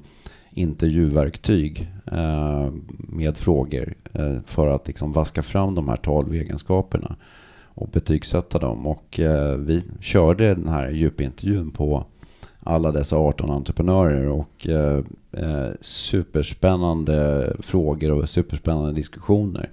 intervjuverktyg 0.51 1.89
eh, 2.13 2.73
med 2.99 3.37
frågor 3.37 3.95
eh, 4.13 4.37
för 4.47 4.69
att 4.69 4.87
liksom 4.87 5.13
vaska 5.13 5.43
fram 5.43 5.75
de 5.75 5.89
här 5.89 5.97
12 5.97 6.35
egenskaperna 6.35 7.17
och 7.65 7.89
betygsätta 7.89 8.59
dem. 8.59 8.87
Och 8.87 9.21
eh, 9.21 9.57
vi 9.57 9.83
körde 10.01 10.55
den 10.55 10.69
här 10.69 10.91
djupintervjun 10.91 11.71
på 11.71 12.05
alla 12.61 12.93
dessa 12.93 13.17
18 13.17 13.51
entreprenörer 13.51 14.29
och 14.29 14.69
eh, 14.69 15.05
eh, 15.33 15.71
superspännande 15.81 17.53
frågor 17.59 18.13
och 18.13 18.29
superspännande 18.29 18.93
diskussioner. 18.93 19.71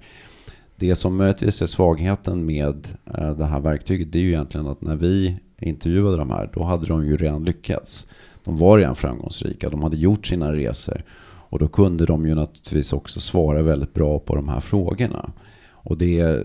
Det 0.76 0.96
som 0.96 1.16
möjligtvis 1.16 1.62
är 1.62 1.66
svagheten 1.66 2.46
med 2.46 2.88
eh, 3.14 3.36
det 3.36 3.44
här 3.44 3.60
verktyget 3.60 4.12
det 4.12 4.18
är 4.18 4.22
ju 4.22 4.28
egentligen 4.28 4.66
att 4.66 4.80
när 4.80 4.96
vi 4.96 5.36
intervjuade 5.58 6.16
de 6.16 6.30
här 6.30 6.50
då 6.54 6.62
hade 6.62 6.86
de 6.86 7.06
ju 7.06 7.16
redan 7.16 7.44
lyckats. 7.44 8.06
De 8.44 8.56
var 8.56 8.78
redan 8.78 8.96
framgångsrika, 8.96 9.70
de 9.70 9.82
hade 9.82 9.96
gjort 9.96 10.26
sina 10.26 10.52
resor 10.52 11.02
och 11.50 11.58
då 11.58 11.68
kunde 11.68 12.06
de 12.06 12.26
ju 12.26 12.34
naturligtvis 12.34 12.92
också 12.92 13.20
svara 13.20 13.62
väldigt 13.62 13.94
bra 13.94 14.18
på 14.18 14.34
de 14.34 14.48
här 14.48 14.60
frågorna. 14.60 15.32
Och 15.70 15.98
det 15.98 16.44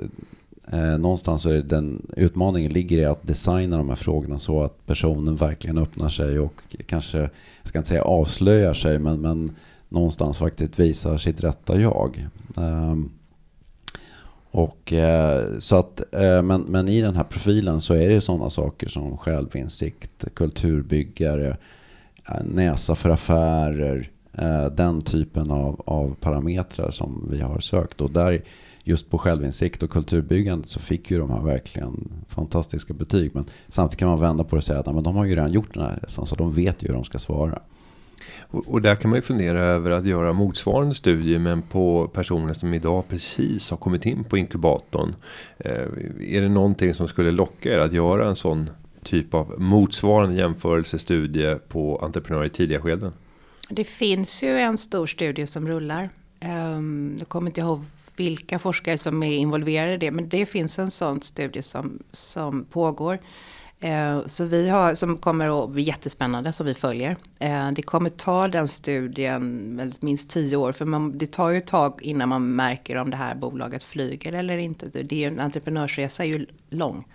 Eh, 0.71 0.97
någonstans 0.97 1.41
så 1.41 1.49
är 1.49 1.61
den 1.61 2.07
utmaningen 2.17 2.73
ligger 2.73 2.97
i 2.97 3.05
att 3.05 3.27
designa 3.27 3.77
de 3.77 3.89
här 3.89 3.95
frågorna 3.95 4.39
så 4.39 4.63
att 4.63 4.85
personen 4.85 5.35
verkligen 5.35 5.77
öppnar 5.77 6.09
sig 6.09 6.39
och 6.39 6.61
kanske, 6.85 7.17
jag 7.17 7.29
ska 7.63 7.77
inte 7.77 7.89
säga 7.89 8.03
avslöjar 8.03 8.73
sig, 8.73 8.99
men, 8.99 9.21
men 9.21 9.55
någonstans 9.89 10.37
faktiskt 10.37 10.79
visar 10.79 11.17
sitt 11.17 11.43
rätta 11.43 11.79
jag. 11.81 12.27
Eh, 12.57 12.95
och, 14.51 14.93
eh, 14.93 15.57
så 15.59 15.75
att, 15.75 16.13
eh, 16.15 16.41
men, 16.41 16.61
men 16.61 16.87
i 16.89 17.01
den 17.01 17.15
här 17.15 17.23
profilen 17.23 17.81
så 17.81 17.93
är 17.93 18.09
det 18.09 18.21
sådana 18.21 18.49
saker 18.49 18.89
som 18.89 19.17
självinsikt, 19.17 20.25
kulturbyggare, 20.33 21.57
eh, 22.29 22.43
näsa 22.43 22.95
för 22.95 23.09
affärer, 23.09 24.09
eh, 24.33 24.65
den 24.65 25.01
typen 25.01 25.51
av, 25.51 25.81
av 25.85 26.15
parametrar 26.19 26.91
som 26.91 27.27
vi 27.31 27.41
har 27.41 27.59
sökt. 27.59 28.01
Och 28.01 28.11
där 28.11 28.41
just 28.83 29.09
på 29.09 29.17
självinsikt 29.17 29.83
och 29.83 29.89
kulturbyggande 29.89 30.67
så 30.67 30.79
fick 30.79 31.11
ju 31.11 31.19
de 31.19 31.31
här 31.31 31.41
verkligen 31.41 32.11
fantastiska 32.27 32.93
betyg. 32.93 33.31
Men 33.35 33.45
samtidigt 33.67 33.99
kan 33.99 34.09
man 34.09 34.19
vända 34.19 34.43
på 34.43 34.55
det 34.55 34.57
och 34.57 34.63
säga 34.63 34.79
att 34.79 34.85
men 34.95 35.03
de 35.03 35.15
har 35.15 35.25
ju 35.25 35.35
redan 35.35 35.51
gjort 35.51 35.73
den 35.73 35.83
här 35.83 35.99
resan 36.03 36.25
så 36.25 36.35
de 36.35 36.53
vet 36.53 36.83
ju 36.83 36.87
hur 36.87 36.93
de 36.93 37.03
ska 37.03 37.19
svara. 37.19 37.59
Och, 38.47 38.81
där 38.81 38.95
kan 38.95 39.09
man 39.09 39.17
ju 39.17 39.21
fundera 39.21 39.59
över 39.59 39.91
att 39.91 40.05
göra 40.05 40.33
motsvarande 40.33 40.95
studier 40.95 41.39
men 41.39 41.61
på 41.61 42.07
personer 42.07 42.53
som 42.53 42.73
idag 42.73 43.03
precis 43.09 43.69
har 43.69 43.77
kommit 43.77 44.05
in 44.05 44.23
på 44.23 44.37
inkubatorn. 44.37 45.15
Eh, 45.57 45.71
är 46.19 46.41
det 46.41 46.49
någonting 46.49 46.93
som 46.93 47.07
skulle 47.07 47.31
locka 47.31 47.73
er 47.73 47.79
att 47.79 47.93
göra 47.93 48.27
en 48.27 48.35
sån 48.35 48.69
typ 49.03 49.33
av 49.33 49.55
motsvarande 49.57 50.35
jämförelsestudie 50.35 51.55
på 51.55 51.97
entreprenörer 51.97 52.45
i 52.45 52.49
tidiga 52.49 52.81
skeden? 52.81 53.13
Det 53.69 53.83
finns 53.83 54.43
ju 54.43 54.49
en 54.49 54.77
stor 54.77 55.07
studie 55.07 55.47
som 55.47 55.67
rullar. 55.67 56.09
Um, 56.75 57.15
jag 57.19 57.27
kommer 57.27 57.49
inte 57.49 57.61
ihåg 57.61 57.83
vilka 58.15 58.59
forskare 58.59 58.97
som 58.97 59.23
är 59.23 59.37
involverade 59.37 59.93
i 59.93 59.97
det. 59.97 60.11
Men 60.11 60.29
det 60.29 60.45
finns 60.45 60.79
en 60.79 60.91
sån 60.91 61.21
studie 61.21 61.61
som, 61.61 61.99
som 62.11 62.65
pågår. 62.65 63.19
Eh, 63.83 64.25
så 64.25 64.45
vi 64.45 64.69
har, 64.69 64.93
som 64.93 65.17
kommer 65.17 65.63
att 65.63 65.69
bli 65.69 65.83
jättespännande, 65.83 66.53
som 66.53 66.65
vi 66.65 66.73
följer. 66.73 67.15
Eh, 67.39 67.71
det 67.71 67.81
kommer 67.81 68.09
ta 68.09 68.47
den 68.47 68.67
studien 68.67 69.91
minst 70.01 70.29
tio 70.29 70.57
år, 70.57 70.71
för 70.71 70.85
man, 70.85 71.17
det 71.17 71.31
tar 71.31 71.49
ju 71.49 71.57
ett 71.57 71.67
tag 71.67 71.99
innan 72.01 72.29
man 72.29 72.55
märker 72.55 72.95
om 72.95 73.09
det 73.09 73.17
här 73.17 73.35
bolaget 73.35 73.83
flyger 73.83 74.33
eller 74.33 74.57
inte. 74.57 74.85
Det 74.85 75.23
är, 75.23 75.27
en 75.27 75.39
entreprenörsresa 75.39 76.23
är 76.23 76.27
ju 76.27 76.45
lång. 76.69 77.05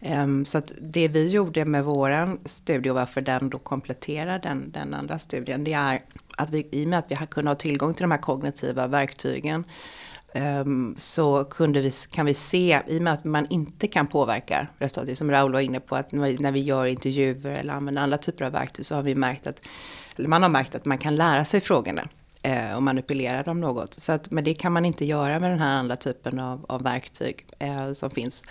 Ehm, 0.00 0.44
så 0.44 0.58
att 0.58 0.72
det 0.80 1.08
vi 1.08 1.28
gjorde 1.28 1.64
med 1.64 1.84
våran 1.84 2.38
studie 2.44 2.90
och 2.90 2.96
varför 2.96 3.20
den 3.20 3.50
då 3.50 3.58
kompletterar 3.58 4.38
den, 4.38 4.70
den 4.70 4.94
andra 4.94 5.18
studien, 5.18 5.64
det 5.64 5.72
är 5.72 6.02
att 6.36 6.50
vi 6.50 6.68
i 6.72 6.84
och 6.84 6.88
med 6.88 6.98
att 6.98 7.10
vi 7.10 7.14
har 7.14 7.26
kunnat 7.26 7.50
ha 7.50 7.60
tillgång 7.60 7.94
till 7.94 8.02
de 8.02 8.10
här 8.10 8.18
kognitiva 8.18 8.86
verktygen 8.86 9.64
Ehm, 10.36 10.94
så 10.98 11.44
kunde 11.44 11.80
vi, 11.80 11.90
kan 12.10 12.26
vi 12.26 12.34
se, 12.34 12.80
i 12.86 12.98
och 12.98 13.02
med 13.02 13.12
att 13.12 13.24
man 13.24 13.46
inte 13.50 13.86
kan 13.86 14.06
påverka 14.06 14.66
resultatet, 14.78 15.18
som 15.18 15.30
Raoul 15.30 15.52
var 15.52 15.60
inne 15.60 15.80
på, 15.80 15.96
att 15.96 16.12
när 16.12 16.52
vi 16.52 16.60
gör 16.60 16.86
intervjuer 16.86 17.52
eller 17.52 17.72
använder 17.72 18.02
andra 18.02 18.18
typer 18.18 18.44
av 18.44 18.52
verktyg 18.52 18.86
så 18.86 18.94
har 18.94 19.02
vi 19.02 19.14
märkt 19.14 19.46
att, 19.46 19.60
eller 20.16 20.28
man 20.28 20.42
har 20.42 20.48
märkt 20.48 20.74
att 20.74 20.84
man 20.84 20.98
kan 20.98 21.16
lära 21.16 21.44
sig 21.44 21.60
frågorna 21.60 22.08
eh, 22.42 22.76
och 22.76 22.82
manipulera 22.82 23.42
dem 23.42 23.60
något. 23.60 23.94
Så 23.94 24.12
att, 24.12 24.30
men 24.30 24.44
det 24.44 24.54
kan 24.54 24.72
man 24.72 24.84
inte 24.84 25.04
göra 25.04 25.40
med 25.40 25.50
den 25.50 25.58
här 25.58 25.76
andra 25.76 25.96
typen 25.96 26.38
av, 26.38 26.66
av 26.68 26.82
verktyg 26.82 27.46
eh, 27.58 27.92
som 27.92 28.10
finns. 28.10 28.44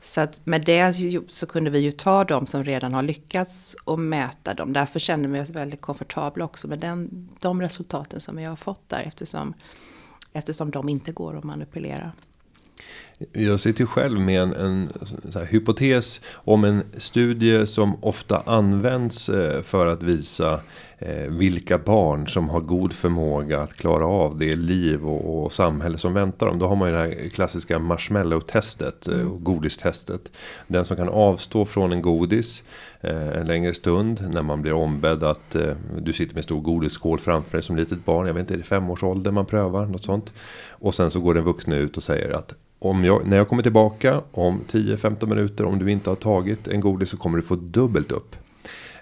Så 0.00 0.20
att 0.20 0.46
med 0.46 0.64
det 0.64 0.94
så 1.28 1.46
kunde 1.46 1.70
vi 1.70 1.78
ju 1.78 1.92
ta 1.92 2.24
de 2.24 2.46
som 2.46 2.64
redan 2.64 2.94
har 2.94 3.02
lyckats 3.02 3.76
och 3.84 3.98
mäta 3.98 4.54
dem. 4.54 4.72
Därför 4.72 4.98
kände 4.98 5.28
vi 5.28 5.40
oss 5.40 5.50
väldigt 5.50 5.80
komfortabla 5.80 6.44
också 6.44 6.68
med 6.68 6.78
den, 6.78 7.28
de 7.40 7.62
resultaten 7.62 8.20
som 8.20 8.36
vi 8.36 8.44
har 8.44 8.56
fått 8.56 8.88
där 8.88 9.02
eftersom 9.06 9.54
Eftersom 10.32 10.70
de 10.70 10.88
inte 10.88 11.12
går 11.12 11.36
att 11.36 11.44
manipulera. 11.44 12.12
Jag 13.32 13.60
sitter 13.60 13.86
själv 13.86 14.20
med 14.20 14.42
en, 14.42 14.52
en 14.54 14.88
hypotes 15.46 16.20
om 16.34 16.64
en 16.64 16.82
studie 16.96 17.66
som 17.66 18.04
ofta 18.04 18.42
används 18.46 19.28
eh, 19.28 19.62
för 19.62 19.86
att 19.86 20.02
visa 20.02 20.60
eh, 20.98 21.30
vilka 21.30 21.78
barn 21.78 22.28
som 22.28 22.48
har 22.48 22.60
god 22.60 22.92
förmåga 22.92 23.60
att 23.60 23.72
klara 23.74 24.06
av 24.06 24.38
det 24.38 24.56
liv 24.56 25.06
och, 25.06 25.44
och 25.44 25.52
samhälle 25.52 25.98
som 25.98 26.14
väntar 26.14 26.46
dem. 26.46 26.58
Då 26.58 26.68
har 26.68 26.76
man 26.76 26.88
ju 26.88 26.94
det 26.94 27.00
här 27.00 27.28
klassiska 27.28 27.78
marshmallow-testet, 27.78 29.08
eh, 29.08 29.20
mm. 29.20 29.44
godistestet. 29.44 30.32
Den 30.66 30.84
som 30.84 30.96
kan 30.96 31.08
avstå 31.08 31.64
från 31.64 31.92
en 31.92 32.02
godis 32.02 32.64
en 33.02 33.46
längre 33.46 33.74
stund 33.74 34.30
när 34.32 34.42
man 34.42 34.62
blir 34.62 34.72
ombedd 34.72 35.24
att 35.24 35.56
du 35.98 36.12
sitter 36.12 36.34
med 36.34 36.38
en 36.38 36.42
stor 36.42 36.60
godisskål 36.60 37.18
framför 37.18 37.52
dig 37.52 37.62
som 37.62 37.76
litet 37.76 38.04
barn. 38.04 38.26
Jag 38.26 38.34
vet 38.34 38.40
inte, 38.40 38.54
är 38.54 38.58
det 38.58 38.64
femårsåldern 38.64 39.34
man 39.34 39.46
prövar? 39.46 39.86
Något 39.86 40.04
sånt. 40.04 40.32
Och 40.70 40.94
sen 40.94 41.10
så 41.10 41.20
går 41.20 41.34
den 41.34 41.44
vuxna 41.44 41.76
ut 41.76 41.96
och 41.96 42.02
säger 42.02 42.30
att 42.30 42.54
om 42.80 43.04
jag, 43.04 43.26
när 43.26 43.36
jag 43.36 43.48
kommer 43.48 43.62
tillbaka 43.62 44.22
om 44.32 44.60
10-15 44.68 45.26
minuter. 45.26 45.64
Om 45.64 45.78
du 45.78 45.90
inte 45.90 46.10
har 46.10 46.16
tagit 46.16 46.68
en 46.68 46.80
godis 46.80 47.08
så 47.08 47.16
kommer 47.16 47.36
du 47.36 47.42
få 47.42 47.54
dubbelt 47.54 48.12
upp. 48.12 48.36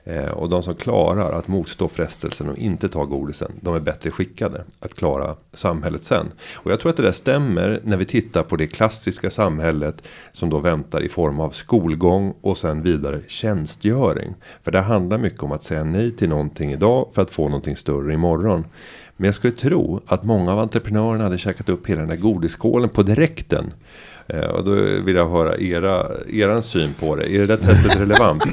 Eh, 0.05 0.31
och 0.31 0.49
de 0.49 0.63
som 0.63 0.75
klarar 0.75 1.33
att 1.33 1.49
motstå 1.49 1.89
frestelsen 1.89 2.49
och 2.49 2.59
inte 2.59 2.89
ta 2.89 3.05
godisen. 3.05 3.53
De 3.61 3.75
är 3.75 3.81
bättre 3.81 4.11
skickade 4.11 4.65
att 4.81 4.95
klara 4.95 5.37
samhället 5.53 6.05
sen. 6.05 6.27
Och 6.55 6.71
jag 6.71 6.81
tror 6.81 6.91
att 6.91 6.97
det 6.97 7.03
där 7.03 7.13
stämmer 7.13 7.81
när 7.85 7.97
vi 7.97 8.05
tittar 8.05 8.43
på 8.43 8.57
det 8.57 8.67
klassiska 8.67 9.31
samhället. 9.31 10.03
Som 10.33 10.51
då 10.51 10.59
väntar 10.59 11.03
i 11.03 11.09
form 11.09 11.41
av 11.41 11.51
skolgång 11.51 12.35
och 12.41 12.59
sen 12.59 12.83
vidare 12.83 13.21
tjänstgöring. 13.27 14.35
För 14.63 14.71
det 14.71 14.81
handlar 14.81 15.19
mycket 15.19 15.43
om 15.43 15.53
att 15.53 15.63
säga 15.63 15.85
nej 15.85 16.11
till 16.11 16.29
någonting 16.29 16.73
idag 16.73 17.09
för 17.13 17.23
att 17.23 17.31
få 17.31 17.49
någonting 17.49 17.77
större 17.77 18.15
imorgon. 18.15 18.65
Men 19.21 19.27
jag 19.27 19.35
skulle 19.35 19.53
tro 19.53 20.01
att 20.07 20.25
många 20.25 20.53
av 20.53 20.59
entreprenörerna 20.59 21.25
hade 21.25 21.39
käkat 21.39 21.69
upp 21.69 21.87
hela 21.87 22.01
den 22.01 22.09
där 22.09 22.17
godisskålen 22.17 22.89
på 22.89 23.03
direkten. 23.03 23.73
Eh, 24.27 24.41
och 24.41 24.65
då 24.65 24.73
vill 25.05 25.17
jag 25.17 25.29
höra 25.29 25.57
era, 25.57 26.07
eran 26.33 26.63
syn 26.63 26.95
på 27.01 27.17
det. 27.17 27.35
Är 27.35 27.39
det 27.39 27.47
där 27.47 27.57
testet 27.57 27.97
relevant? 28.01 28.45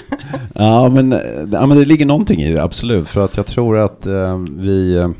ja, 0.54 0.88
men, 0.88 1.14
ja, 1.52 1.66
men 1.66 1.78
det 1.78 1.84
ligger 1.84 2.06
någonting 2.06 2.40
i 2.40 2.52
det, 2.52 2.62
absolut. 2.62 3.08
För 3.08 3.24
att 3.24 3.36
jag 3.36 3.46
tror 3.46 3.78
att 3.78 4.06
eh, 4.06 4.38
vi... 4.50 4.96
Eh, 4.96 5.10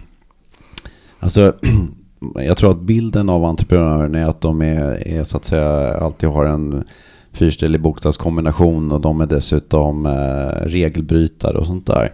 alltså, 1.18 1.52
jag 2.34 2.56
tror 2.56 2.70
att 2.70 2.80
bilden 2.80 3.28
av 3.28 3.44
entreprenören 3.44 4.14
är 4.14 4.26
att 4.26 4.40
de 4.40 4.62
är, 4.62 5.08
är 5.08 5.24
så 5.24 5.36
att 5.36 5.44
säga 5.44 5.98
alltid 5.98 6.28
har 6.28 6.44
en 6.44 6.84
fyrställig 7.32 7.80
bokstavskombination 7.80 8.92
och 8.92 9.00
de 9.00 9.20
är 9.20 9.26
dessutom 9.26 10.06
eh, 10.06 10.66
regelbrytare 10.66 11.58
och 11.58 11.66
sånt 11.66 11.86
där. 11.86 12.12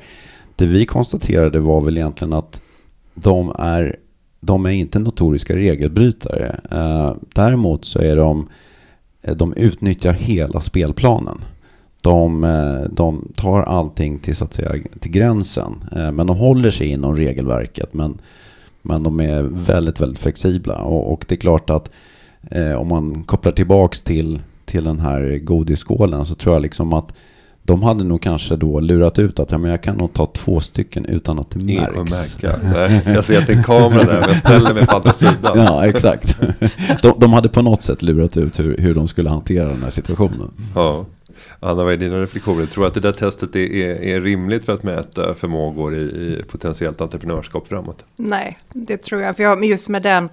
Det 0.57 0.67
vi 0.67 0.87
konstaterade 0.87 1.59
var 1.59 1.81
väl 1.81 1.97
egentligen 1.97 2.33
att 2.33 2.63
de 3.15 3.55
är, 3.59 3.97
de 4.41 4.67
är 4.67 4.71
inte 4.71 4.99
notoriska 4.99 5.57
regelbrytare. 5.57 6.61
Eh, 6.71 7.15
däremot 7.35 7.85
så 7.85 7.99
är 7.99 8.17
de, 8.17 8.49
eh, 9.23 9.37
de 9.37 9.55
utnyttjar 9.55 10.13
hela 10.13 10.61
spelplanen. 10.61 11.45
De, 12.01 12.45
eh, 12.45 12.91
de 12.91 13.33
tar 13.37 13.63
allting 13.63 14.19
till, 14.19 14.37
så 14.37 14.45
att 14.45 14.55
säga, 14.55 14.75
till 15.01 15.11
gränsen. 15.11 15.85
Eh, 15.97 16.13
men 16.13 16.27
de 16.27 16.37
håller 16.37 16.71
sig 16.71 16.89
inom 16.89 17.17
regelverket. 17.17 17.95
Men, 17.95 18.19
men 18.83 19.03
de 19.03 19.21
är 19.21 19.43
väldigt, 19.43 20.01
väldigt 20.01 20.19
flexibla. 20.19 20.75
Och, 20.75 21.13
och 21.13 21.25
det 21.29 21.35
är 21.35 21.41
klart 21.41 21.71
att 21.71 21.91
eh, 22.51 22.73
om 22.73 22.89
man 22.89 23.25
kopplar 23.25 23.53
tillbaks 23.53 24.01
till, 24.01 24.41
till 24.65 24.85
den 24.85 24.99
här 25.01 25.39
godisskålen 25.39 26.25
så 26.25 26.35
tror 26.35 26.55
jag 26.55 26.63
liksom 26.63 26.93
att 26.93 27.15
de 27.65 27.83
hade 27.83 28.05
nog 28.05 28.23
kanske 28.23 28.57
då 28.57 28.81
lurat 28.81 29.19
ut 29.19 29.39
att 29.39 29.51
ja, 29.51 29.59
men 29.59 29.71
jag 29.71 29.83
kan 29.83 29.97
nog 29.97 30.13
ta 30.13 30.27
två 30.27 30.61
stycken 30.61 31.05
utan 31.05 31.39
att 31.39 31.51
det 31.51 31.65
märks. 31.65 32.37
Nej, 32.63 33.03
jag 33.07 33.25
ser 33.25 33.39
att 33.39 33.47
det 33.47 33.53
är 33.53 33.57
en 33.57 33.63
kamera 33.63 34.05
där, 34.05 34.21
men 34.21 34.29
jag 34.29 34.39
ställer 34.39 34.75
mig 34.75 34.87
på 34.87 34.97
andra 34.97 35.13
sidan. 35.13 35.59
Ja, 35.59 35.87
exakt. 35.87 36.41
De, 37.03 37.15
de 37.19 37.33
hade 37.33 37.49
på 37.49 37.63
något 37.63 37.83
sätt 37.83 38.03
lurat 38.03 38.37
ut 38.37 38.59
hur, 38.59 38.77
hur 38.77 38.95
de 38.95 39.09
skulle 39.09 39.31
hantera 39.31 39.69
den 39.69 39.83
här 39.83 39.91
situationen. 39.91 40.51
Ja. 40.75 41.07
Anna, 41.61 41.85
vad 41.85 41.93
är 41.93 41.97
dina 41.97 42.23
reflektioner? 42.23 42.67
Tror 42.67 42.85
du 42.85 42.89
att 42.89 42.95
det 42.95 43.01
där 43.01 43.13
testet 43.13 43.57
är, 43.57 43.61
är, 43.61 44.03
är 44.03 44.21
rimligt 44.21 44.65
för 44.65 44.73
att 44.73 44.83
mäta 44.83 45.35
förmågor 45.35 45.95
i, 45.95 46.01
i, 46.01 46.45
potentiellt 46.49 47.01
entreprenörskap 47.01 47.69
framåt? 47.69 48.05
Nej, 48.17 48.59
det 48.73 48.97
tror 48.97 49.21
jag. 49.21 49.37
För 49.37 49.43
jag, 49.43 49.65
just 49.65 49.89
med 49.89 50.03
den, 50.03 50.29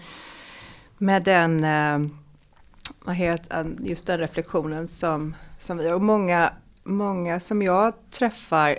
med 0.98 1.24
den, 1.24 1.63
eh, 1.63 2.12
vad 3.06 3.15
heter, 3.15 3.68
just 3.80 4.08
den 4.08 4.18
reflektionen 4.18 4.88
som, 4.88 5.36
som 5.60 5.78
vi 5.78 5.92
och 5.92 6.02
många 6.02 6.52
många 6.89 7.39
som 7.39 7.62
jag 7.62 7.93
träffar 8.12 8.75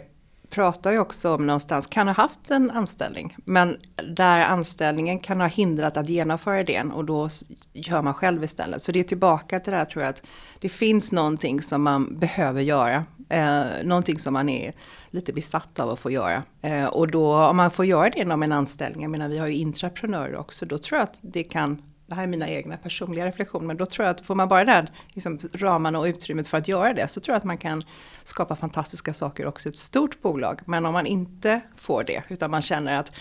pratar 0.50 0.92
ju 0.92 0.98
också 0.98 1.34
om 1.34 1.46
någonstans, 1.46 1.86
kan 1.86 2.08
ha 2.08 2.14
haft 2.14 2.50
en 2.50 2.70
anställning, 2.70 3.36
men 3.44 3.76
där 4.14 4.40
anställningen 4.40 5.18
kan 5.20 5.40
ha 5.40 5.46
hindrat 5.46 5.96
att 5.96 6.08
genomföra 6.08 6.60
idén 6.60 6.92
och 6.92 7.04
då 7.04 7.28
gör 7.72 8.02
man 8.02 8.14
själv 8.14 8.44
istället. 8.44 8.82
Så 8.82 8.92
det 8.92 9.00
är 9.00 9.04
tillbaka 9.04 9.60
till 9.60 9.70
det 9.70 9.76
här 9.76 9.84
tror 9.84 10.04
jag 10.04 10.10
att 10.10 10.22
det 10.60 10.68
finns 10.68 11.12
någonting 11.12 11.62
som 11.62 11.82
man 11.82 12.16
behöver 12.16 12.62
göra, 12.62 13.04
eh, 13.28 13.64
någonting 13.84 14.18
som 14.18 14.32
man 14.32 14.48
är 14.48 14.72
lite 15.10 15.32
besatt 15.32 15.80
av 15.80 15.90
att 15.90 15.98
få 15.98 16.10
göra. 16.10 16.42
Eh, 16.62 16.86
och 16.86 17.08
då 17.08 17.36
om 17.36 17.56
man 17.56 17.70
får 17.70 17.84
göra 17.84 18.10
det 18.10 18.20
inom 18.20 18.42
en 18.42 18.52
anställning, 18.52 19.02
jag 19.02 19.10
menar 19.10 19.28
vi 19.28 19.38
har 19.38 19.46
ju 19.46 19.54
intraprenörer 19.54 20.40
också, 20.40 20.66
då 20.66 20.78
tror 20.78 20.98
jag 20.98 21.04
att 21.04 21.18
det 21.22 21.44
kan 21.44 21.82
det 22.10 22.16
här 22.16 22.22
är 22.22 22.26
mina 22.26 22.48
egna 22.48 22.76
personliga 22.76 23.26
reflektioner, 23.26 23.66
men 23.66 23.76
då 23.76 23.86
tror 23.86 24.06
jag 24.06 24.14
att 24.14 24.20
får 24.20 24.34
man 24.34 24.48
bara 24.48 24.64
den 24.64 24.88
liksom, 25.08 25.38
ramarna 25.52 25.98
och 25.98 26.04
utrymmet 26.04 26.48
för 26.48 26.58
att 26.58 26.68
göra 26.68 26.94
det, 26.94 27.08
så 27.08 27.20
tror 27.20 27.32
jag 27.32 27.38
att 27.38 27.44
man 27.44 27.58
kan 27.58 27.82
skapa 28.24 28.56
fantastiska 28.56 29.14
saker 29.14 29.46
också 29.46 29.68
i 29.68 29.70
ett 29.70 29.78
stort 29.78 30.22
bolag. 30.22 30.60
Men 30.64 30.86
om 30.86 30.92
man 30.92 31.06
inte 31.06 31.60
får 31.76 32.04
det, 32.04 32.22
utan 32.28 32.50
man 32.50 32.62
känner 32.62 32.98
att 32.98 33.12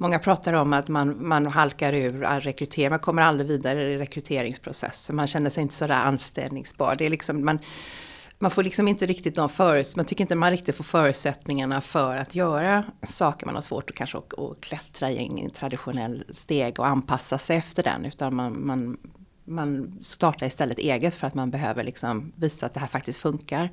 Många 0.00 0.18
pratar 0.18 0.52
om 0.52 0.72
att 0.72 0.88
man, 0.88 1.28
man 1.28 1.46
halkar 1.46 1.92
ur 1.92 2.40
rekrytering, 2.40 2.90
man 2.90 2.98
kommer 2.98 3.22
aldrig 3.22 3.48
vidare 3.48 3.92
i 3.92 3.98
rekryteringsprocessen, 3.98 5.16
man 5.16 5.26
känner 5.26 5.50
sig 5.50 5.62
inte 5.62 5.74
sådär 5.74 5.94
anställningsbar. 5.94 6.96
Det 6.96 7.06
är 7.06 7.10
liksom, 7.10 7.44
man, 7.44 7.58
man 8.38 8.50
får 8.50 8.62
liksom 8.62 8.88
inte 8.88 9.06
riktigt 9.06 9.34
de 9.34 9.48
förut, 9.48 9.96
man 9.96 10.04
tycker 10.04 10.24
inte 10.24 10.34
man 10.34 10.50
riktigt 10.50 10.76
får 10.76 10.84
förutsättningarna 10.84 11.80
för 11.80 12.16
att 12.16 12.34
göra 12.34 12.84
saker. 13.02 13.46
Man 13.46 13.54
har 13.54 13.62
svårt 13.62 13.90
att 13.90 13.96
kanske 13.96 14.18
och, 14.18 14.34
och 14.34 14.60
klättra 14.60 15.10
i 15.10 15.16
en 15.16 15.50
traditionell 15.50 16.24
steg 16.30 16.80
och 16.80 16.86
anpassa 16.86 17.38
sig 17.38 17.56
efter 17.56 17.82
den. 17.82 18.04
Utan 18.04 18.34
man, 18.34 18.66
man, 18.66 18.98
man 19.44 19.92
startar 20.00 20.46
istället 20.46 20.78
eget 20.78 21.14
för 21.14 21.26
att 21.26 21.34
man 21.34 21.50
behöver 21.50 21.84
liksom 21.84 22.32
visa 22.36 22.66
att 22.66 22.74
det 22.74 22.80
här 22.80 22.86
faktiskt 22.86 23.18
funkar. 23.18 23.70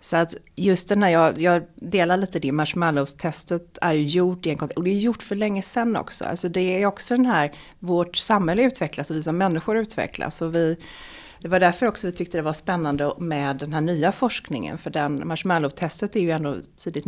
Så 0.00 0.16
att 0.16 0.34
just 0.54 0.88
den 0.88 1.02
här, 1.02 1.10
jag, 1.10 1.40
jag 1.40 1.62
delar 1.74 2.16
lite 2.16 2.38
det, 2.38 2.52
marshmallows-testet 2.52 3.78
är 3.82 3.92
ju 3.92 4.06
gjort 4.06 4.46
i 4.46 4.50
en 4.50 4.56
kontext, 4.56 4.76
och 4.76 4.84
det 4.84 4.90
är 4.90 4.98
gjort 4.98 5.22
för 5.22 5.36
länge 5.36 5.62
sedan 5.62 5.96
också. 5.96 6.24
Alltså 6.24 6.48
det 6.48 6.82
är 6.82 6.86
också 6.86 7.16
den 7.16 7.26
här, 7.26 7.52
vårt 7.78 8.16
samhälle 8.16 8.62
utvecklas 8.62 9.10
och 9.10 9.16
vi 9.16 9.22
som 9.22 9.38
människor 9.38 9.76
utvecklas. 9.76 10.42
Och 10.42 10.54
vi, 10.54 10.76
det 11.44 11.48
var 11.48 11.60
därför 11.60 11.86
också 11.86 12.06
vi 12.06 12.12
tyckte 12.12 12.38
det 12.38 12.42
var 12.42 12.52
spännande 12.52 13.12
med 13.18 13.56
den 13.56 13.72
här 13.72 13.80
nya 13.80 14.12
forskningen. 14.12 14.78
För 14.78 14.90
den 14.90 15.24
marshmallow-testet 15.28 16.16
är 16.16 16.20
ju 16.20 16.30
ändå 16.30 16.56
tidigt 16.76 17.04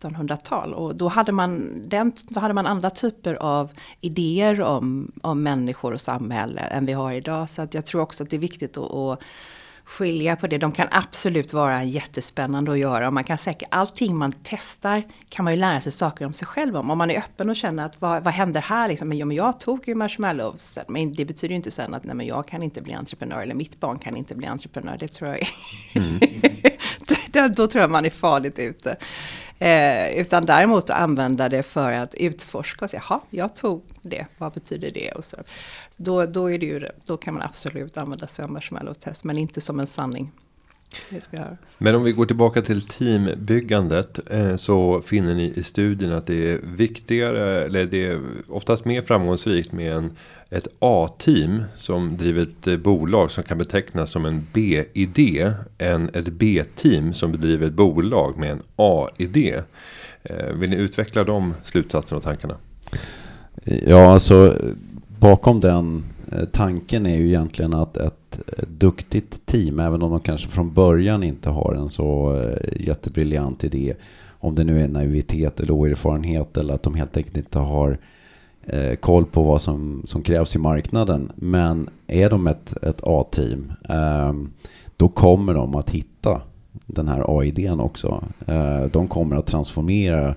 1900-tal. 0.00 0.74
Och 0.74 0.96
då 0.96 1.08
hade, 1.08 1.32
man, 1.32 1.72
den, 1.86 2.12
då 2.28 2.40
hade 2.40 2.54
man 2.54 2.66
andra 2.66 2.90
typer 2.90 3.34
av 3.34 3.70
idéer 4.00 4.62
om, 4.62 5.12
om 5.22 5.42
människor 5.42 5.92
och 5.92 6.00
samhälle 6.00 6.60
än 6.60 6.86
vi 6.86 6.92
har 6.92 7.12
idag. 7.12 7.50
Så 7.50 7.62
att 7.62 7.74
jag 7.74 7.86
tror 7.86 8.00
också 8.00 8.22
att 8.22 8.30
det 8.30 8.36
är 8.36 8.40
viktigt 8.40 8.76
att, 8.76 8.94
att 8.94 9.22
skilja 9.84 10.36
på 10.36 10.46
det. 10.46 10.58
De 10.58 10.72
kan 10.72 10.88
absolut 10.90 11.52
vara 11.52 11.84
jättespännande 11.84 12.72
att 12.72 12.78
göra. 12.78 13.06
Och 13.06 13.12
man 13.12 13.24
kan 13.24 13.38
säkert, 13.38 13.68
allting 13.70 14.16
man 14.16 14.32
testar 14.42 15.02
kan 15.28 15.44
man 15.44 15.52
ju 15.52 15.60
lära 15.60 15.80
sig 15.80 15.92
saker 15.92 16.26
om 16.26 16.32
sig 16.32 16.46
själv 16.46 16.76
om. 16.76 16.90
Om 16.90 16.98
man 16.98 17.10
är 17.10 17.18
öppen 17.18 17.50
och 17.50 17.56
känner 17.56 17.86
att 17.86 18.00
vad, 18.00 18.24
vad 18.24 18.34
händer 18.34 18.60
här? 18.60 18.88
Liksom, 18.88 19.08
men, 19.08 19.18
ja, 19.18 19.26
men 19.26 19.36
jag 19.36 19.60
tog 19.60 19.88
ju 19.88 19.94
marshmallows. 19.94 20.78
Men 20.88 21.14
det 21.14 21.24
betyder 21.24 21.52
ju 21.52 21.56
inte 21.56 21.70
sen 21.70 21.94
att 21.94 22.04
nej, 22.04 22.14
men 22.14 22.26
jag 22.26 22.48
kan 22.48 22.62
inte 22.62 22.82
bli 22.82 22.92
entreprenör. 22.92 23.42
Eller 23.42 23.54
mitt 23.54 23.80
barn 23.80 23.98
kan 23.98 24.16
inte 24.16 24.34
bli 24.34 24.46
entreprenör. 24.46 24.96
Det 25.00 25.08
tror 25.08 25.30
jag 25.30 25.40
är... 25.40 25.48
Mm. 25.94 26.20
då 27.54 27.66
tror 27.66 27.80
jag 27.80 27.90
man 27.90 28.04
är 28.04 28.10
farligt 28.10 28.58
ute. 28.58 28.96
Eh, 29.64 30.20
utan 30.20 30.46
däremot 30.46 30.90
att 30.90 30.98
använda 30.98 31.48
det 31.48 31.62
för 31.62 31.92
att 31.92 32.14
utforska 32.14 32.84
och 32.84 32.90
säga, 32.90 33.02
jaha, 33.08 33.20
jag 33.30 33.56
tog 33.56 33.82
det, 34.02 34.26
vad 34.38 34.52
betyder 34.52 34.90
det? 34.90 35.10
Och 35.12 35.24
så. 35.24 35.36
Då, 35.96 36.26
då, 36.26 36.50
är 36.50 36.58
det 36.58 36.66
ju, 36.66 36.88
då 37.06 37.16
kan 37.16 37.34
man 37.34 37.42
absolut 37.42 37.98
använda 37.98 38.26
sig 38.26 38.42
av 38.42 38.50
marshmallow-test, 38.50 39.24
men 39.24 39.38
inte 39.38 39.60
som 39.60 39.80
en 39.80 39.86
sanning. 39.86 40.32
Men 41.78 41.94
om 41.94 42.02
vi 42.02 42.12
går 42.12 42.26
tillbaka 42.26 42.62
till 42.62 42.82
teambyggandet 42.82 44.20
eh, 44.30 44.56
så 44.56 45.02
finner 45.02 45.34
ni 45.34 45.52
i 45.56 45.62
studien 45.62 46.12
att 46.12 46.26
det 46.26 46.52
är 46.52 46.58
viktigare, 46.62 47.64
eller 47.64 47.84
det 47.86 48.06
är 48.06 48.20
oftast 48.48 48.84
mer 48.84 49.02
framgångsrikt 49.02 49.72
med 49.72 49.92
en, 49.92 50.16
ett 50.54 50.68
A-team 50.78 51.64
som 51.76 52.16
driver 52.16 52.42
ett 52.42 52.66
eh, 52.66 52.76
bolag 52.76 53.30
som 53.30 53.44
kan 53.44 53.58
betecknas 53.58 54.10
som 54.10 54.24
en 54.24 54.46
B-idé 54.52 55.52
än 55.78 56.10
ett 56.12 56.28
B-team 56.28 57.14
som 57.14 57.32
bedriver 57.32 57.66
ett 57.66 57.72
bolag 57.72 58.38
med 58.38 58.50
en 58.50 58.62
A-idé. 58.76 59.60
Eh, 60.22 60.52
vill 60.54 60.70
ni 60.70 60.76
utveckla 60.76 61.24
de 61.24 61.54
slutsatserna 61.62 62.16
och 62.16 62.22
tankarna? 62.22 62.56
Ja, 63.64 64.12
alltså 64.12 64.58
bakom 65.18 65.60
den 65.60 66.04
eh, 66.32 66.44
tanken 66.44 67.06
är 67.06 67.16
ju 67.16 67.26
egentligen 67.26 67.74
att 67.74 67.96
ett 67.96 68.40
duktigt 68.68 69.46
team, 69.46 69.80
även 69.80 70.02
om 70.02 70.10
de 70.10 70.20
kanske 70.20 70.48
från 70.48 70.74
början 70.74 71.22
inte 71.22 71.50
har 71.50 71.74
en 71.74 71.90
så 71.90 72.40
jättebriljant 72.76 73.64
idé. 73.64 73.94
Om 74.28 74.54
det 74.54 74.64
nu 74.64 74.82
är 74.82 74.88
naivitet 74.88 75.60
eller 75.60 75.72
oerfarenhet 75.72 76.56
eller 76.56 76.74
att 76.74 76.82
de 76.82 76.94
helt 76.94 77.16
enkelt 77.16 77.36
inte 77.36 77.58
har 77.58 77.98
eh, 78.66 78.94
koll 78.94 79.24
på 79.24 79.42
vad 79.42 79.62
som, 79.62 80.02
som 80.04 80.22
krävs 80.22 80.56
i 80.56 80.58
marknaden. 80.58 81.32
Men 81.36 81.88
är 82.06 82.30
de 82.30 82.46
ett, 82.46 82.76
ett 82.82 83.00
A-team, 83.02 83.72
eh, 83.88 84.32
då 84.96 85.08
kommer 85.08 85.54
de 85.54 85.74
att 85.74 85.90
hitta 85.90 86.40
den 86.86 87.08
här 87.08 87.38
A-idén 87.38 87.80
också. 87.80 88.24
Eh, 88.46 88.84
de 88.84 89.08
kommer 89.08 89.36
att 89.36 89.46
transformera 89.46 90.34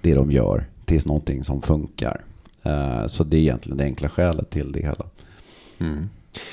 det 0.00 0.14
de 0.14 0.30
gör 0.30 0.64
till 0.84 1.06
någonting 1.06 1.44
som 1.44 1.62
funkar. 1.62 2.20
Eh, 2.62 3.06
så 3.06 3.24
det 3.24 3.36
är 3.36 3.40
egentligen 3.40 3.78
det 3.78 3.84
enkla 3.84 4.08
skälet 4.08 4.50
till 4.50 4.72
det 4.72 4.80
hela. 4.80 5.04
Mm. 5.78 6.08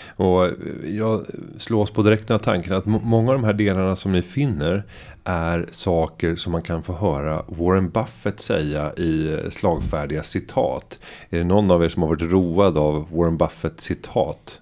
Och 0.08 0.50
jag 0.86 1.26
slås 1.58 1.92
på 1.92 2.02
direkten 2.02 2.34
av 2.36 2.40
tanken 2.40 2.74
att 2.74 2.86
många 2.86 3.32
av 3.32 3.38
de 3.38 3.44
här 3.44 3.54
delarna 3.54 3.96
som 3.96 4.12
ni 4.12 4.22
finner 4.22 4.84
är 5.24 5.68
saker 5.72 6.36
som 6.36 6.52
man 6.52 6.62
kan 6.62 6.84
få 6.84 6.94
höra 6.94 7.44
Warren 7.48 7.90
Buffett 7.90 8.40
säga 8.40 8.94
i 8.94 9.40
slagfärdiga 9.52 10.24
citat. 10.24 11.00
Är 11.30 11.38
det 11.38 11.44
någon 11.44 11.72
av 11.72 11.84
er 11.84 11.90
som 11.90 12.02
har 12.02 12.10
varit 12.10 12.32
road 12.32 12.78
av 12.78 13.08
Warren 13.12 13.38
Buffett 13.38 13.82
citat? 13.82 14.62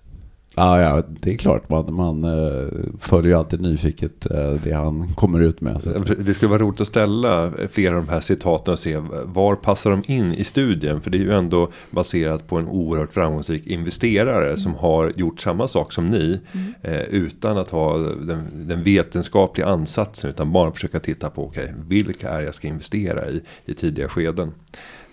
Ja, 0.56 0.82
ja, 0.82 1.04
det 1.22 1.34
är 1.34 1.38
klart. 1.38 1.70
Man, 1.70 1.94
man 1.94 2.24
uh, 2.24 2.70
följer 3.00 3.32
ju 3.32 3.38
alltid 3.38 3.62
nyfiket 3.62 4.28
uh, 4.32 4.54
det 4.64 4.72
han 4.72 5.08
kommer 5.16 5.40
ut 5.40 5.62
med. 5.62 5.82
Det 6.20 6.34
skulle 6.34 6.50
vara 6.50 6.62
roligt 6.62 6.82
att 6.82 6.88
ställa 6.88 7.52
flera 7.70 7.98
av 7.98 8.06
de 8.06 8.12
här 8.12 8.20
citaten 8.20 8.72
och 8.72 8.80
se 8.80 8.98
var 9.24 9.56
passar 9.56 9.92
de 9.92 10.04
in 10.06 10.34
i 10.34 10.44
studien. 10.44 11.02
För 11.02 11.10
det 11.12 11.18
är 11.18 11.20
ju 11.20 11.34
ändå 11.34 11.72
baserat 11.92 12.48
på 12.48 12.58
en 12.58 12.68
oerhört 12.68 13.14
framgångsrik 13.14 13.68
investerare 13.68 14.46
mm. 14.46 14.58
som 14.58 14.76
har 14.76 15.12
gjort 15.16 15.40
samma 15.40 15.68
sak 15.68 15.92
som 15.92 16.08
ni. 16.08 16.40
Mm. 16.52 16.74
Uh, 16.88 17.02
utan 17.02 17.58
att 17.58 17.70
ha 17.70 17.98
den, 17.98 18.68
den, 18.68 18.84
vetenskapliga 18.84 19.68
ansatsen 19.68 20.30
utan 20.30 20.52
bara 20.52 20.72
försöka 20.72 21.00
titta 21.00 21.30
på 21.30 21.46
okay, 21.46 21.68
vilka 21.88 22.30
är 22.30 22.42
jag 22.42 22.56
ska 22.56 22.68
investera 22.68 23.30
i 23.30 23.42
i 23.66 23.74
tidiga 23.74 24.10
skeden. 24.10 24.52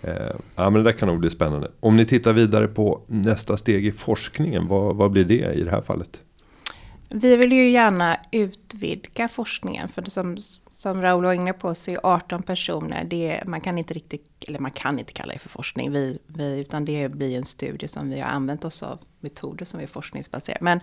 Eh, 0.01 0.35
ja 0.55 0.69
men 0.69 0.73
det 0.73 0.83
där 0.83 0.97
kan 0.97 1.07
nog 1.07 1.19
bli 1.19 1.29
spännande. 1.29 1.71
Om 1.79 1.97
ni 1.97 2.05
tittar 2.05 2.33
vidare 2.33 2.67
på 2.67 3.01
nästa 3.07 3.57
steg 3.57 3.85
i 3.85 3.91
forskningen, 3.91 4.67
vad, 4.67 4.95
vad 4.95 5.11
blir 5.11 5.25
det 5.25 5.53
i 5.53 5.63
det 5.63 5.71
här 5.71 5.81
fallet? 5.81 6.21
Vi 7.13 7.37
vill 7.37 7.51
ju 7.51 7.69
gärna 7.69 8.17
utvidga 8.31 9.27
forskningen. 9.27 9.89
För 9.89 10.03
som, 10.03 10.37
som 10.69 11.01
Raoul 11.01 11.23
var 11.23 11.33
inne 11.33 11.53
på 11.53 11.75
så 11.75 11.91
är 11.91 11.99
18 12.03 12.43
personer, 12.43 13.03
det, 13.03 13.43
man 13.45 13.61
kan 13.61 13.77
inte 13.77 13.93
riktigt, 13.93 14.25
eller 14.47 14.59
man 14.59 14.71
kan 14.71 14.99
inte 14.99 15.13
kalla 15.13 15.33
det 15.33 15.39
för 15.39 15.49
forskning. 15.49 15.91
Vi, 15.91 16.19
vi, 16.27 16.59
utan 16.59 16.85
det 16.85 17.11
blir 17.11 17.37
en 17.37 17.45
studie 17.45 17.87
som 17.87 18.09
vi 18.09 18.19
har 18.19 18.29
använt 18.29 18.65
oss 18.65 18.83
av, 18.83 18.99
metoder 19.19 19.65
som 19.65 19.79
är 19.79 19.87
forskningsbaserade. 19.87 20.63
Men, 20.63 20.79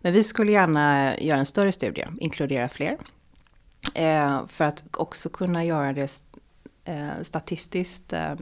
men 0.00 0.12
vi 0.12 0.24
skulle 0.24 0.52
gärna 0.52 1.18
göra 1.18 1.38
en 1.38 1.46
större 1.46 1.72
studie, 1.72 2.04
inkludera 2.20 2.68
fler. 2.68 2.96
Eh, 3.94 4.46
för 4.46 4.64
att 4.64 4.84
också 4.96 5.28
kunna 5.28 5.64
göra 5.64 5.92
det 5.92 6.08
eh, 6.88 7.22
statistiskt 7.22 8.12
eh, 8.12 8.34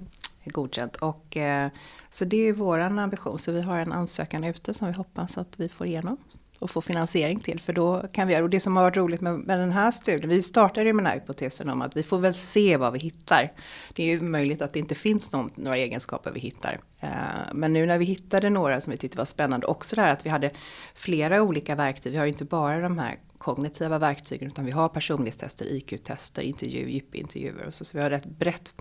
godkänt. 0.44 0.96
Och, 0.96 1.36
eh, 1.36 1.70
så 2.10 2.24
det 2.24 2.48
är 2.48 2.52
vår 2.52 2.78
ambition. 2.78 3.38
Så 3.38 3.52
vi 3.52 3.62
har 3.62 3.78
en 3.78 3.92
ansökan 3.92 4.44
ute 4.44 4.74
som 4.74 4.88
vi 4.88 4.94
hoppas 4.94 5.38
att 5.38 5.60
vi 5.60 5.68
får 5.68 5.86
igenom 5.86 6.16
och 6.58 6.70
få 6.70 6.80
finansiering 6.80 7.40
till. 7.40 7.60
För 7.60 7.72
då 7.72 8.02
kan 8.12 8.28
vi 8.28 8.34
göra, 8.34 8.44
och 8.44 8.50
det 8.50 8.60
som 8.60 8.76
har 8.76 8.82
varit 8.82 8.96
roligt 8.96 9.20
med, 9.20 9.38
med 9.38 9.58
den 9.58 9.72
här 9.72 9.90
studien, 9.90 10.28
vi 10.28 10.42
startade 10.42 10.86
ju 10.86 10.92
med 10.92 11.04
den 11.04 11.12
här 11.12 11.20
hypotesen 11.20 11.68
om 11.68 11.82
att 11.82 11.96
vi 11.96 12.02
får 12.02 12.18
väl 12.18 12.34
se 12.34 12.76
vad 12.76 12.92
vi 12.92 12.98
hittar. 12.98 13.52
Det 13.94 14.02
är 14.02 14.06
ju 14.06 14.20
möjligt 14.20 14.62
att 14.62 14.72
det 14.72 14.78
inte 14.78 14.94
finns 14.94 15.32
någon, 15.32 15.50
några 15.54 15.76
egenskaper 15.76 16.30
vi 16.32 16.40
hittar. 16.40 16.78
Eh, 17.00 17.08
men 17.52 17.72
nu 17.72 17.86
när 17.86 17.98
vi 17.98 18.04
hittade 18.04 18.50
några 18.50 18.80
som 18.80 18.90
vi 18.90 18.96
tyckte 18.96 19.18
var 19.18 19.24
spännande, 19.24 19.66
också 19.66 19.96
det 19.96 20.02
här 20.02 20.12
att 20.12 20.26
vi 20.26 20.30
hade 20.30 20.50
flera 20.94 21.42
olika 21.42 21.74
verktyg. 21.74 22.12
Vi 22.12 22.18
har 22.18 22.24
ju 22.24 22.32
inte 22.32 22.44
bara 22.44 22.80
de 22.80 22.98
här 22.98 23.16
kognitiva 23.46 23.98
verktygen 23.98 24.48
utan 24.48 24.64
vi 24.64 24.70
har 24.70 24.88
personlighetstester, 24.88 25.66
IQ-tester, 25.66 26.42
intervju, 26.42 26.90
djupintervjuer. 26.90 27.66
Och 27.66 27.74
så, 27.74 27.84
så 27.84 27.96
vi 27.96 28.02
har 28.02 28.10
rätt 28.10 28.26
brett 28.26 28.74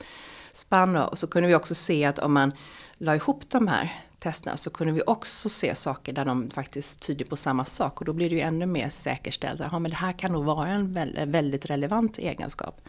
spann. 0.53 0.95
Och 0.95 1.19
så 1.19 1.27
kunde 1.27 1.47
vi 1.47 1.55
också 1.55 1.75
se 1.75 2.05
att 2.05 2.19
om 2.19 2.33
man 2.33 2.51
la 2.97 3.15
ihop 3.15 3.49
de 3.49 3.67
här 3.67 4.01
testerna 4.19 4.57
så 4.57 4.69
kunde 4.69 4.93
vi 4.93 5.01
också 5.07 5.49
se 5.49 5.75
saker 5.75 6.13
där 6.13 6.25
de 6.25 6.49
faktiskt 6.49 6.99
tyder 6.99 7.25
på 7.25 7.35
samma 7.35 7.65
sak. 7.65 7.99
Och 7.99 8.05
då 8.05 8.13
blir 8.13 8.29
det 8.29 8.35
ju 8.35 8.41
ännu 8.41 8.65
mer 8.65 8.89
säkerställt. 8.89 9.61
Ja, 9.71 9.79
men 9.79 9.91
det 9.91 9.97
här 9.97 10.11
kan 10.11 10.31
nog 10.31 10.45
vara 10.45 10.69
en 10.69 10.93
väldigt 11.31 11.65
relevant 11.65 12.17
egenskap 12.17 12.81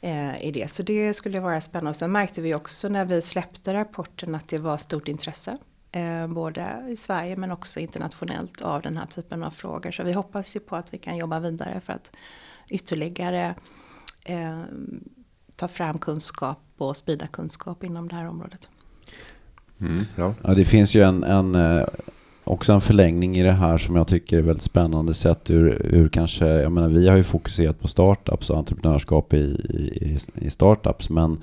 eh, 0.00 0.44
i 0.44 0.50
det. 0.52 0.70
Så 0.70 0.82
det 0.82 1.14
skulle 1.14 1.40
vara 1.40 1.60
spännande. 1.60 1.98
Sen 1.98 2.12
märkte 2.12 2.40
vi 2.40 2.54
också 2.54 2.88
när 2.88 3.04
vi 3.04 3.22
släppte 3.22 3.74
rapporten 3.74 4.34
att 4.34 4.48
det 4.48 4.58
var 4.58 4.78
stort 4.78 5.08
intresse. 5.08 5.56
Eh, 5.92 6.26
både 6.26 6.84
i 6.88 6.96
Sverige 6.96 7.36
men 7.36 7.50
också 7.50 7.80
internationellt 7.80 8.62
av 8.62 8.82
den 8.82 8.96
här 8.96 9.06
typen 9.06 9.42
av 9.42 9.50
frågor. 9.50 9.90
Så 9.90 10.02
vi 10.02 10.12
hoppas 10.12 10.56
ju 10.56 10.60
på 10.60 10.76
att 10.76 10.94
vi 10.94 10.98
kan 10.98 11.16
jobba 11.16 11.40
vidare 11.40 11.80
för 11.84 11.92
att 11.92 12.12
ytterligare 12.68 13.54
eh, 14.24 14.60
ta 15.56 15.68
fram 15.68 15.98
kunskap 15.98 16.58
och 16.78 16.96
sprida 16.96 17.26
kunskap 17.26 17.84
inom 17.84 18.08
det 18.08 18.14
här 18.14 18.28
området. 18.28 18.68
Mm, 19.80 20.04
ja. 20.16 20.34
ja. 20.42 20.54
det 20.54 20.64
finns 20.64 20.94
ju 20.94 21.02
en, 21.02 21.24
en, 21.24 21.54
eh, 21.54 21.86
också 22.44 22.72
en 22.72 22.80
förlängning 22.80 23.36
i 23.36 23.42
det 23.42 23.52
här 23.52 23.78
som 23.78 23.96
jag 23.96 24.08
tycker 24.08 24.38
är 24.38 24.42
väldigt 24.42 24.64
spännande 24.64 25.14
sett 25.14 25.50
ur, 25.50 25.86
ur 25.94 26.08
kanske, 26.08 26.46
jag 26.46 26.72
menar 26.72 26.88
vi 26.88 27.08
har 27.08 27.16
ju 27.16 27.24
fokuserat 27.24 27.80
på 27.80 27.88
startups 27.88 28.50
och 28.50 28.58
entreprenörskap 28.58 29.32
i, 29.34 29.36
i, 29.36 30.18
i 30.46 30.50
startups 30.50 31.10
men 31.10 31.42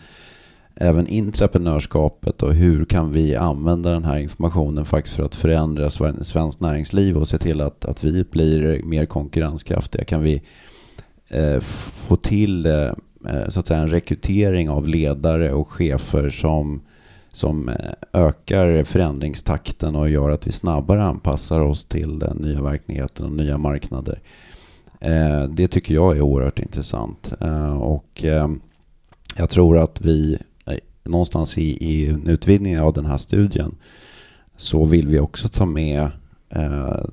även 0.80 1.08
intraprenörskapet 1.08 2.44
och 2.44 2.54
hur 2.54 2.86
kan 2.86 3.12
vi 3.12 3.36
använda 3.36 3.92
den 3.92 4.04
här 4.04 4.18
informationen 4.18 4.86
faktiskt 4.86 5.16
för 5.16 5.24
att 5.24 5.36
förändra 5.36 5.90
svenskt 6.24 6.62
näringsliv 6.62 7.18
och 7.18 7.28
se 7.28 7.38
till 7.38 7.62
att, 7.62 7.86
att 7.86 8.04
vi 8.04 8.24
blir 8.24 8.84
mer 8.84 9.06
konkurrenskraftiga? 9.06 10.04
Kan 10.04 10.24
vi 10.24 10.42
eh, 11.28 11.60
få 12.08 12.16
till 12.16 12.66
eh, 12.66 12.92
eh, 13.28 13.50
så 13.50 13.60
att 13.60 13.68
säga 13.68 13.80
en 13.80 13.88
rekrytering 13.88 14.70
av 14.70 14.88
ledare 14.88 15.54
och 15.54 15.68
chefer 15.68 16.30
som, 16.30 16.82
som 17.32 17.70
eh, 17.70 17.76
ökar 18.14 18.84
förändringstakten 18.84 19.96
och 19.96 20.10
gör 20.10 20.30
att 20.30 20.48
vi 20.48 20.52
snabbare 20.52 21.04
anpassar 21.04 21.60
oss 21.60 21.86
till 21.86 22.20
den 22.20 22.38
nya 22.38 22.62
verkligheten 22.62 23.26
och 23.26 23.32
nya 23.32 23.58
marknader. 23.58 24.20
Eh, 25.00 25.44
det 25.44 25.68
tycker 25.68 25.94
jag 25.94 26.18
är 26.18 26.22
oerhört 26.22 26.60
intressant. 26.60 27.34
Eh, 27.42 27.78
och 27.78 28.24
jag 29.38 29.50
tror 29.50 29.78
att 29.78 30.02
vi 30.02 30.38
någonstans 31.08 31.58
i, 31.58 31.64
i 31.64 32.18
utvidgningen 32.26 32.82
av 32.82 32.94
den 32.94 33.06
här 33.06 33.18
studien 33.18 33.76
så 34.58 34.86
vill 34.86 35.08
vi 35.08 35.20
också 35.20 35.50
ta 35.50 35.66
med 35.66 36.10
eh, 36.50 37.06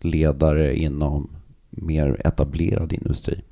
ledare 0.00 0.76
inom 0.76 1.30
mer 1.70 2.20
etablerad 2.24 2.92
industri. 2.92 3.42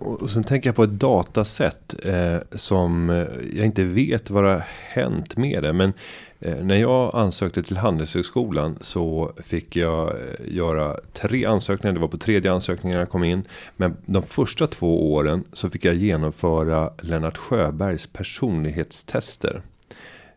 Och 0.00 0.30
sen 0.30 0.44
tänker 0.44 0.68
jag 0.68 0.76
på 0.76 0.84
ett 0.84 0.90
datasätt 0.90 1.94
eh, 2.04 2.36
som 2.52 3.10
eh, 3.10 3.26
jag 3.52 3.66
inte 3.66 3.84
vet 3.84 4.30
vad 4.30 4.44
det 4.44 4.50
har 4.50 4.64
hänt 4.88 5.36
med 5.36 5.62
det. 5.62 5.72
Men 5.72 5.92
eh, 6.40 6.56
när 6.56 6.76
jag 6.76 7.10
ansökte 7.14 7.62
till 7.62 7.76
Handelshögskolan 7.76 8.78
så 8.80 9.32
fick 9.36 9.76
jag 9.76 10.08
eh, 10.08 10.54
göra 10.56 10.96
tre 11.12 11.44
ansökningar. 11.44 11.94
Det 11.94 12.00
var 12.00 12.08
på 12.08 12.18
tredje 12.18 12.52
ansökningen 12.52 12.98
jag 12.98 13.10
kom 13.10 13.24
in. 13.24 13.44
Men 13.76 13.96
de 14.06 14.22
första 14.22 14.66
två 14.66 15.12
åren 15.12 15.44
så 15.52 15.70
fick 15.70 15.84
jag 15.84 15.94
genomföra 15.94 16.90
Lennart 17.00 17.36
Sjöbergs 17.36 18.06
personlighetstester. 18.06 19.62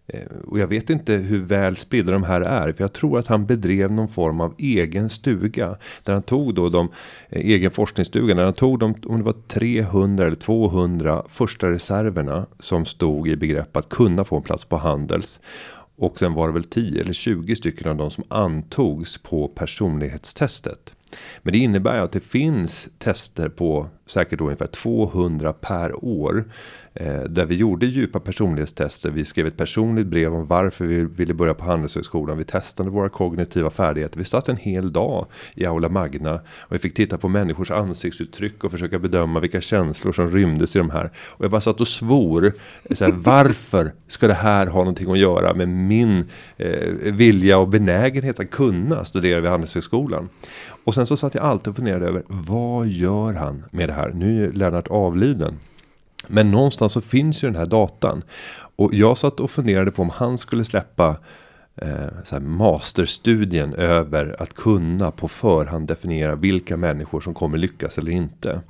Eh, 0.07 0.37
och 0.47 0.59
jag 0.59 0.67
vet 0.67 0.89
inte 0.89 1.13
hur 1.13 1.39
väl 1.39 1.75
spridda 1.75 2.11
de 2.11 2.23
här 2.23 2.41
är. 2.41 2.73
För 2.73 2.83
jag 2.83 2.93
tror 2.93 3.19
att 3.19 3.27
han 3.27 3.45
bedrev 3.45 3.91
någon 3.91 4.07
form 4.07 4.41
av 4.41 4.53
egen 4.57 5.09
stuga. 5.09 5.77
Där 6.03 6.13
han 6.13 6.23
tog 6.23 6.55
då 6.55 6.69
de, 6.69 6.89
eh, 7.29 7.41
egen 7.41 7.71
forskningsstuga. 7.71 8.35
Där 8.35 8.43
han 8.43 8.53
tog 8.53 8.79
de, 8.79 8.95
om 9.05 9.17
det 9.17 9.23
var 9.23 9.35
300 9.47 10.25
eller 10.25 10.35
200 10.35 11.23
första 11.29 11.71
reserverna. 11.71 12.45
Som 12.59 12.85
stod 12.85 13.27
i 13.27 13.35
begrepp 13.35 13.77
att 13.77 13.89
kunna 13.89 14.23
få 14.23 14.37
en 14.37 14.43
plats 14.43 14.65
på 14.65 14.77
Handels. 14.77 15.39
Och 15.97 16.19
sen 16.19 16.33
var 16.33 16.47
det 16.47 16.53
väl 16.53 16.63
10 16.63 17.01
eller 17.01 17.13
20 17.13 17.55
stycken 17.55 17.91
av 17.91 17.97
de 17.97 18.11
som 18.11 18.23
antogs 18.27 19.17
på 19.17 19.47
personlighetstestet. 19.47 20.94
Men 21.41 21.53
det 21.53 21.59
innebär 21.59 21.99
att 21.99 22.11
det 22.11 22.19
finns 22.19 22.89
tester 22.97 23.49
på 23.49 23.87
säkert 24.07 24.39
då 24.39 24.45
ungefär 24.45 24.67
200 24.67 25.53
per 25.53 26.05
år. 26.05 26.45
Eh, 26.93 27.23
där 27.23 27.45
vi 27.45 27.55
gjorde 27.55 27.85
djupa 27.85 28.19
personlighetstester. 28.19 29.09
Vi 29.09 29.25
skrev 29.25 29.47
ett 29.47 29.57
personligt 29.57 30.07
brev 30.07 30.33
om 30.33 30.45
varför 30.45 30.85
vi 30.85 31.03
ville 31.03 31.33
börja 31.33 31.53
på 31.53 31.65
Handelshögskolan. 31.65 32.37
Vi 32.37 32.43
testade 32.43 32.89
våra 32.89 33.09
kognitiva 33.09 33.69
färdigheter. 33.69 34.19
Vi 34.19 34.25
satt 34.25 34.49
en 34.49 34.57
hel 34.57 34.93
dag 34.93 35.25
i 35.55 35.65
Aula 35.65 35.89
Magna. 35.89 36.33
Och 36.35 36.73
vi 36.73 36.77
fick 36.77 36.93
titta 36.93 37.17
på 37.17 37.27
människors 37.27 37.71
ansiktsuttryck 37.71 38.63
och 38.63 38.71
försöka 38.71 38.99
bedöma 38.99 39.39
vilka 39.39 39.61
känslor 39.61 40.11
som 40.11 40.31
rymdes 40.31 40.75
i 40.75 40.79
de 40.79 40.89
här. 40.89 41.11
Och 41.29 41.45
jag 41.45 41.51
bara 41.51 41.61
satt 41.61 41.81
och 41.81 41.87
svor. 41.87 42.53
Såhär, 42.91 43.11
varför 43.11 43.91
ska 44.07 44.27
det 44.27 44.33
här 44.33 44.67
ha 44.67 44.79
någonting 44.79 45.11
att 45.11 45.17
göra 45.17 45.53
med 45.53 45.69
min 45.69 46.25
eh, 46.57 46.89
vilja 46.93 47.57
och 47.57 47.67
benägenhet 47.67 48.39
att 48.39 48.49
kunna 48.49 49.05
studera 49.05 49.39
vid 49.39 49.51
Handelshögskolan? 49.51 50.29
Och 50.85 50.93
sen 50.93 51.04
så 51.07 51.17
satt 51.17 51.35
jag 51.35 51.43
alltid 51.43 51.67
och 51.67 51.75
funderade 51.75 52.07
över 52.07 52.23
vad 52.27 52.87
gör 52.87 53.33
han 53.33 53.63
med 53.71 53.89
det 53.89 53.93
här? 53.93 54.11
Nu 54.15 54.25
är 54.25 54.31
ju 54.31 54.51
Lennart 54.51 54.87
avliden. 54.87 55.59
Men 56.27 56.51
någonstans 56.51 56.93
så 56.93 57.01
finns 57.01 57.43
ju 57.43 57.47
den 57.47 57.55
här 57.55 57.65
datan. 57.65 58.23
Och 58.75 58.93
jag 58.93 59.17
satt 59.17 59.39
och 59.39 59.51
funderade 59.51 59.91
på 59.91 60.01
om 60.01 60.09
han 60.09 60.37
skulle 60.37 60.65
släppa 60.65 61.17
eh, 61.75 62.07
så 62.23 62.39
masterstudien 62.39 63.73
över 63.73 64.35
att 64.39 64.53
kunna 64.53 65.11
på 65.11 65.27
förhand 65.27 65.87
definiera 65.87 66.35
vilka 66.35 66.77
människor 66.77 67.21
som 67.21 67.33
kommer 67.33 67.57
lyckas 67.57 67.97
eller 67.97 68.11
inte. 68.11 68.61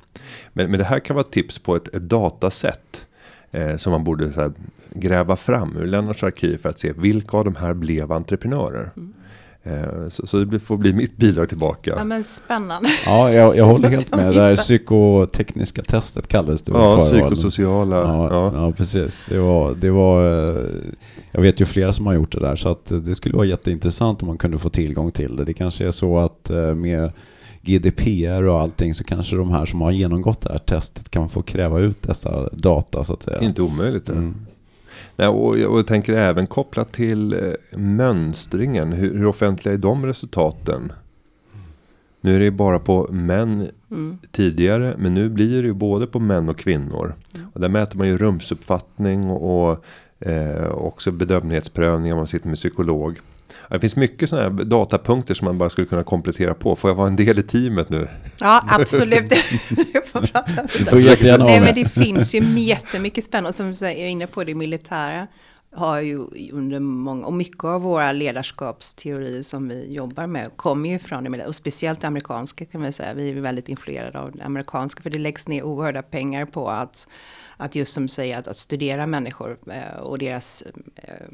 Men, 0.52 0.70
men 0.70 0.78
det 0.78 0.84
här 0.84 0.98
kan 0.98 1.16
vara 1.16 1.24
ett 1.24 1.32
tips 1.32 1.58
på 1.58 1.76
ett, 1.76 1.94
ett 1.94 2.02
datasätt. 2.02 3.06
Eh, 3.50 3.76
som 3.76 3.92
man 3.92 4.04
borde 4.04 4.30
här, 4.30 4.52
gräva 4.90 5.36
fram 5.36 5.76
ur 5.76 5.86
Lennarts 5.86 6.22
arkiv 6.22 6.56
för 6.56 6.68
att 6.68 6.78
se 6.78 6.92
vilka 6.92 7.36
av 7.36 7.44
de 7.44 7.56
här 7.56 7.74
blev 7.74 8.12
entreprenörer. 8.12 8.90
Mm. 8.96 9.14
Eh, 9.66 10.08
så, 10.08 10.26
så, 10.26 10.44
det 10.44 10.58
får 10.58 10.76
bli 10.76 10.92
mitt 10.92 11.16
bidrag 11.16 11.48
tillbaka. 11.48 11.94
Ja 11.96 12.04
men 12.04 12.24
spännande. 12.24 12.88
Ja, 13.06 13.32
jag, 13.32 13.56
jag 13.56 13.64
håller 13.64 13.88
helt 13.90 14.16
med. 14.16 14.34
Det 14.34 14.40
här 14.40 14.56
psykotekniska 14.56 15.82
testet 15.82 16.28
kallades 16.28 16.62
det. 16.62 16.72
Ja, 16.72 17.00
psykosociala. 17.00 17.96
Ja, 17.96 18.28
ja. 18.30 18.52
ja, 18.54 18.72
precis. 18.72 19.26
Det 19.28 19.38
var, 19.38 19.74
det 19.74 19.90
var, 19.90 20.48
eh, 20.48 20.64
jag 21.32 21.42
vet 21.42 21.60
ju 21.60 21.64
flera 21.64 21.92
som 21.92 22.06
har 22.06 22.14
gjort 22.14 22.32
det 22.32 22.40
där. 22.40 22.56
Så 22.56 22.68
att 22.68 22.86
det 22.86 23.14
skulle 23.14 23.36
vara 23.36 23.46
jätteintressant 23.46 24.22
om 24.22 24.28
man 24.28 24.38
kunde 24.38 24.58
få 24.58 24.68
tillgång 24.68 25.12
till 25.12 25.36
det. 25.36 25.44
Det 25.44 25.54
kanske 25.54 25.86
är 25.86 25.90
så 25.90 26.18
att 26.18 26.50
eh, 26.50 26.74
med 26.74 27.12
GDPR 27.62 28.42
och 28.42 28.60
allting 28.60 28.94
så 28.94 29.04
kanske 29.04 29.36
de 29.36 29.50
här 29.50 29.66
som 29.66 29.80
har 29.80 29.90
genomgått 29.90 30.40
det 30.40 30.52
här 30.52 30.58
testet 30.58 31.10
kan 31.10 31.28
få 31.28 31.42
kräva 31.42 31.80
ut 31.80 32.02
dessa 32.02 32.48
data 32.52 33.04
så 33.04 33.12
att 33.12 33.22
säga. 33.22 33.40
Inte 33.40 33.62
omöjligt. 33.62 34.08
Mm. 34.08 34.34
Nej, 35.16 35.28
och, 35.28 35.58
jag, 35.58 35.72
och 35.72 35.78
jag 35.78 35.86
tänker 35.86 36.12
även 36.12 36.46
kopplat 36.46 36.92
till 36.92 37.32
eh, 37.32 37.78
mönstringen. 37.78 38.92
Hur, 38.92 39.14
hur 39.14 39.26
offentliga 39.26 39.74
är 39.74 39.78
de 39.78 40.06
resultaten? 40.06 40.92
Nu 42.20 42.34
är 42.34 42.38
det 42.38 42.50
bara 42.50 42.78
på 42.78 43.08
män 43.10 43.68
mm. 43.90 44.18
tidigare. 44.30 44.94
Men 44.98 45.14
nu 45.14 45.28
blir 45.28 45.62
det 45.62 45.68
ju 45.68 45.72
både 45.72 46.06
på 46.06 46.18
män 46.18 46.48
och 46.48 46.58
kvinnor. 46.58 47.14
Mm. 47.34 47.46
Och 47.54 47.60
där 47.60 47.68
mäter 47.68 47.98
man 47.98 48.08
ju 48.08 48.16
rumsuppfattning 48.16 49.30
och 49.30 49.84
eh, 50.20 50.66
också 50.66 51.10
bedömningsprövningar. 51.10 52.16
Man 52.16 52.26
sitter 52.26 52.48
med 52.48 52.56
psykolog. 52.56 53.20
Det 53.70 53.80
finns 53.80 53.96
mycket 53.96 54.28
sådana 54.28 54.48
här 54.48 54.64
datapunkter 54.64 55.34
som 55.34 55.44
man 55.44 55.58
bara 55.58 55.70
skulle 55.70 55.86
kunna 55.86 56.04
komplettera 56.04 56.54
på. 56.54 56.76
Får 56.76 56.90
jag 56.90 56.94
vara 56.94 57.08
en 57.08 57.16
del 57.16 57.38
i 57.38 57.42
teamet 57.42 57.88
nu? 57.88 58.08
Ja, 58.38 58.64
absolut. 58.68 59.32
jag 59.92 60.06
får 60.06 60.20
prata 60.20 60.62
du 60.78 60.84
får 60.84 61.00
jättegärna 61.00 61.44
Nej, 61.44 61.60
men 61.60 61.74
det 61.74 61.88
finns 61.88 62.34
ju 62.34 62.58
jättemycket 62.58 63.24
spännande. 63.24 63.52
Som 63.52 63.74
jag 63.80 63.92
är 63.92 64.08
inne 64.08 64.26
på 64.26 64.44
det 64.44 64.54
militära 64.54 65.26
har 65.76 66.00
ju 66.00 66.26
under 66.52 66.80
många, 66.80 67.26
och 67.26 67.32
mycket 67.32 67.64
av 67.64 67.82
våra 67.82 68.12
ledarskapsteorier 68.12 69.42
som 69.42 69.68
vi 69.68 69.92
jobbar 69.92 70.26
med 70.26 70.50
kommer 70.56 70.90
ju 70.90 70.98
från 70.98 71.24
det, 71.24 71.46
och 71.46 71.54
speciellt 71.54 72.00
det 72.00 72.06
amerikanska 72.06 72.64
kan 72.64 72.80
man 72.80 72.92
säga. 72.92 73.14
Vi 73.14 73.30
är 73.30 73.40
väldigt 73.40 73.68
influerade 73.68 74.18
av 74.18 74.32
det 74.32 74.44
amerikanska, 74.44 75.02
för 75.02 75.10
det 75.10 75.18
läggs 75.18 75.48
ner 75.48 75.62
oerhörda 75.62 76.02
pengar 76.02 76.44
på 76.44 76.70
att, 76.70 77.08
att 77.56 77.74
just 77.74 77.94
som 77.94 78.02
du 78.02 78.08
säger, 78.08 78.38
att, 78.38 78.46
att 78.46 78.56
studera 78.56 79.06
människor 79.06 79.58
eh, 79.66 80.00
och 80.00 80.18
deras 80.18 80.64
eh, 80.96 81.26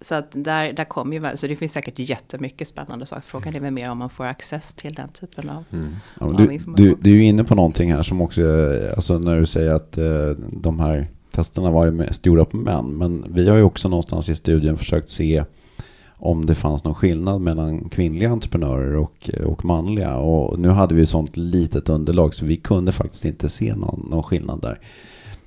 så 0.00 0.14
att 0.14 0.32
där, 0.44 0.72
där 0.72 0.84
kommer 0.84 1.16
ju, 1.16 1.36
så 1.36 1.46
det 1.46 1.56
finns 1.56 1.72
säkert 1.72 1.98
jättemycket 1.98 2.68
spännande 2.68 3.06
saker. 3.06 3.22
Frågan 3.22 3.54
är 3.54 3.60
väl 3.60 3.72
mer 3.72 3.90
om 3.90 3.98
man 3.98 4.10
får 4.10 4.24
access 4.24 4.74
till 4.74 4.94
den 4.94 5.08
typen 5.08 5.48
av, 5.48 5.64
mm. 5.72 5.96
ja, 6.20 6.26
av 6.26 6.36
du, 6.36 6.52
information. 6.52 6.74
Du, 6.74 6.96
du 7.00 7.10
är 7.10 7.14
ju 7.14 7.24
inne 7.24 7.44
på 7.44 7.54
någonting 7.54 7.92
här 7.92 8.02
som 8.02 8.20
också, 8.20 8.42
alltså 8.96 9.18
när 9.18 9.40
du 9.40 9.46
säger 9.46 9.70
att 9.70 9.98
eh, 9.98 10.30
de 10.52 10.80
här 10.80 11.06
testerna 11.30 11.70
var 11.70 11.86
ju 11.86 12.12
stora 12.12 12.44
på 12.44 12.56
män. 12.56 12.86
Men 12.86 13.24
vi 13.28 13.48
har 13.48 13.56
ju 13.56 13.62
också 13.62 13.88
någonstans 13.88 14.28
i 14.28 14.34
studien 14.34 14.76
försökt 14.76 15.10
se 15.10 15.44
om 16.18 16.46
det 16.46 16.54
fanns 16.54 16.84
någon 16.84 16.94
skillnad 16.94 17.40
mellan 17.40 17.88
kvinnliga 17.88 18.30
entreprenörer 18.30 18.96
och, 18.96 19.30
och 19.46 19.64
manliga. 19.64 20.16
Och 20.16 20.58
nu 20.58 20.68
hade 20.68 20.94
vi 20.94 21.06
sånt 21.06 21.36
litet 21.36 21.88
underlag 21.88 22.34
så 22.34 22.44
vi 22.44 22.56
kunde 22.56 22.92
faktiskt 22.92 23.24
inte 23.24 23.48
se 23.48 23.74
någon, 23.74 24.08
någon 24.10 24.22
skillnad 24.22 24.60
där. 24.60 24.78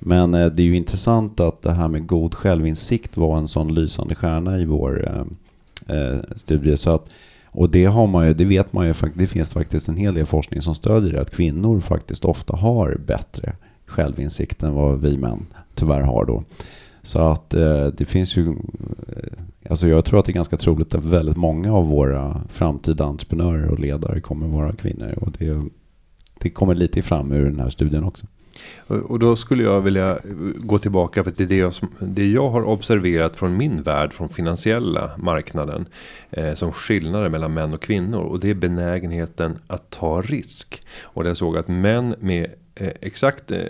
Men 0.04 0.34
eh, 0.34 0.46
det 0.46 0.62
är 0.62 0.66
ju 0.66 0.76
intressant 0.76 1.40
att 1.40 1.62
det 1.62 1.72
här 1.72 1.88
med 1.88 2.06
god 2.06 2.34
självinsikt 2.34 3.16
var 3.16 3.38
en 3.38 3.48
sån 3.48 3.74
lysande 3.74 4.14
stjärna 4.14 4.58
i 4.58 4.64
vår 4.64 5.08
eh, 5.08 5.96
eh 5.96 6.20
studie. 6.36 6.76
Så 6.76 6.94
att, 6.94 7.06
och 7.46 7.70
det, 7.70 7.84
har 7.84 8.06
man 8.06 8.26
ju, 8.26 8.34
det 8.34 8.44
vet 8.44 8.72
man 8.72 8.86
ju, 8.86 8.94
det 9.14 9.26
finns 9.26 9.52
faktiskt 9.52 9.88
en 9.88 9.96
hel 9.96 10.14
del 10.14 10.26
forskning 10.26 10.62
som 10.62 10.74
stödjer 10.74 11.12
det, 11.12 11.20
att 11.20 11.30
kvinnor 11.30 11.80
faktiskt 11.80 12.24
ofta 12.24 12.56
har 12.56 13.00
bättre 13.06 13.52
självinsikt 13.86 14.62
än 14.62 14.74
vad 14.74 15.00
vi 15.00 15.16
män 15.16 15.46
tyvärr 15.74 16.00
har 16.00 16.24
då. 16.24 16.44
Så 17.02 17.20
att 17.20 17.54
eh, 17.54 17.86
det 17.86 18.04
finns 18.04 18.36
ju, 18.36 18.48
eh, 18.48 19.38
alltså 19.70 19.88
jag 19.88 20.04
tror 20.04 20.18
att 20.18 20.26
det 20.26 20.32
är 20.32 20.34
ganska 20.34 20.56
troligt 20.56 20.94
att 20.94 21.04
väldigt 21.04 21.36
många 21.36 21.74
av 21.74 21.86
våra 21.86 22.42
framtida 22.52 23.04
entreprenörer 23.04 23.68
och 23.68 23.78
ledare 23.78 24.20
kommer 24.20 24.46
vara 24.46 24.72
kvinnor. 24.72 25.14
Och 25.20 25.32
det, 25.38 25.62
det 26.42 26.50
kommer 26.50 26.74
lite 26.74 27.02
fram 27.02 27.32
ur 27.32 27.44
den 27.44 27.60
här 27.60 27.70
studien 27.70 28.04
också. 28.04 28.26
Och 28.86 29.18
då 29.18 29.36
skulle 29.36 29.62
jag 29.62 29.80
vilja 29.80 30.18
gå 30.56 30.78
tillbaka 30.78 31.24
till 31.24 31.48
det 31.48 31.56
jag, 31.56 31.72
det 31.98 32.26
jag 32.26 32.50
har 32.50 32.62
observerat 32.62 33.36
från 33.36 33.56
min 33.56 33.82
värld, 33.82 34.12
från 34.12 34.28
finansiella 34.28 35.10
marknaden. 35.16 35.86
Eh, 36.34 36.54
som 36.54 36.72
skillnader 36.72 37.28
mellan 37.28 37.54
män 37.54 37.74
och 37.74 37.82
kvinnor. 37.82 38.20
Och 38.20 38.40
det 38.40 38.50
är 38.50 38.54
benägenheten 38.54 39.58
att 39.66 39.90
ta 39.90 40.20
risk. 40.20 40.82
Och 41.02 41.26
jag 41.26 41.36
såg 41.36 41.56
att 41.56 41.68
män 41.68 42.14
med 42.20 42.50
eh, 42.74 42.92
exakt 43.00 43.50
eh, 43.50 43.60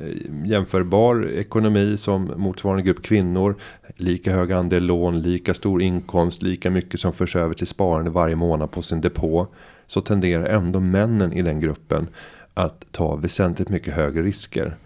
jämförbar 0.44 1.28
ekonomi 1.28 1.96
som 1.96 2.32
motsvarande 2.36 2.82
grupp 2.82 3.02
kvinnor. 3.02 3.54
Lika 3.96 4.32
hög 4.32 4.52
andel 4.52 4.84
lån, 4.84 5.22
lika 5.22 5.54
stor 5.54 5.82
inkomst, 5.82 6.42
lika 6.42 6.70
mycket 6.70 7.00
som 7.00 7.12
förs 7.12 7.36
över 7.36 7.54
till 7.54 7.66
sparande 7.66 8.10
varje 8.10 8.36
månad 8.36 8.70
på 8.70 8.82
sin 8.82 9.00
depå. 9.00 9.46
Så 9.86 10.00
tenderar 10.00 10.44
ändå 10.44 10.80
männen 10.80 11.32
i 11.32 11.42
den 11.42 11.60
gruppen 11.60 12.08
att 12.54 12.92
ta 12.92 13.16
väsentligt 13.16 13.68
mycket 13.68 13.94
högre 13.94 14.22
risker. 14.22 14.76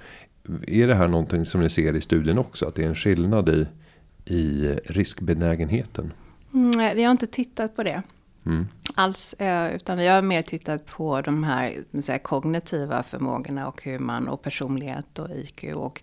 Är 0.66 0.86
det 0.86 0.94
här 0.94 1.08
någonting 1.08 1.44
som 1.44 1.60
ni 1.60 1.70
ser 1.70 1.96
i 1.96 2.00
studien 2.00 2.38
också? 2.38 2.66
Att 2.66 2.74
det 2.74 2.82
är 2.82 2.88
en 2.88 2.94
skillnad 2.94 3.48
i, 3.48 3.66
i 4.24 4.76
riskbenägenheten? 4.84 6.12
Mm, 6.54 6.96
vi 6.96 7.04
har 7.04 7.10
inte 7.10 7.26
tittat 7.26 7.76
på 7.76 7.82
det. 7.82 8.02
Mm. 8.46 8.68
Alls, 8.94 9.32
eh, 9.32 9.76
utan 9.76 9.98
vi 9.98 10.06
har 10.06 10.22
mer 10.22 10.42
tittat 10.42 10.86
på 10.86 11.20
de 11.20 11.44
här 11.44 11.74
säga, 12.02 12.18
kognitiva 12.18 13.02
förmågorna 13.02 13.68
och 13.68 13.82
hur 13.82 13.98
man 13.98 14.28
och 14.28 14.42
personlighet 14.42 15.18
och 15.18 15.30
IQ. 15.30 15.64
Och, 15.74 16.02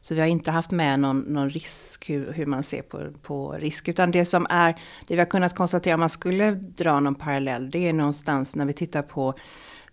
så 0.00 0.14
vi 0.14 0.20
har 0.20 0.26
inte 0.26 0.50
haft 0.50 0.70
med 0.70 1.00
någon, 1.00 1.18
någon 1.18 1.50
risk, 1.50 2.10
hur, 2.10 2.32
hur, 2.32 2.46
man 2.46 2.62
ser 2.62 2.82
på, 2.82 3.00
på 3.22 3.52
risk. 3.52 3.88
Utan 3.88 4.10
det 4.10 4.24
som 4.24 4.46
är, 4.50 4.74
det 5.06 5.14
vi 5.14 5.18
har 5.18 5.26
kunnat 5.26 5.54
konstatera 5.54 5.94
om 5.94 6.00
man 6.00 6.08
skulle 6.08 6.50
dra 6.50 7.00
någon 7.00 7.14
parallell, 7.14 7.70
det 7.70 7.88
är 7.88 7.92
någonstans 7.92 8.56
när 8.56 8.64
vi 8.64 8.72
tittar 8.72 9.02
på 9.02 9.34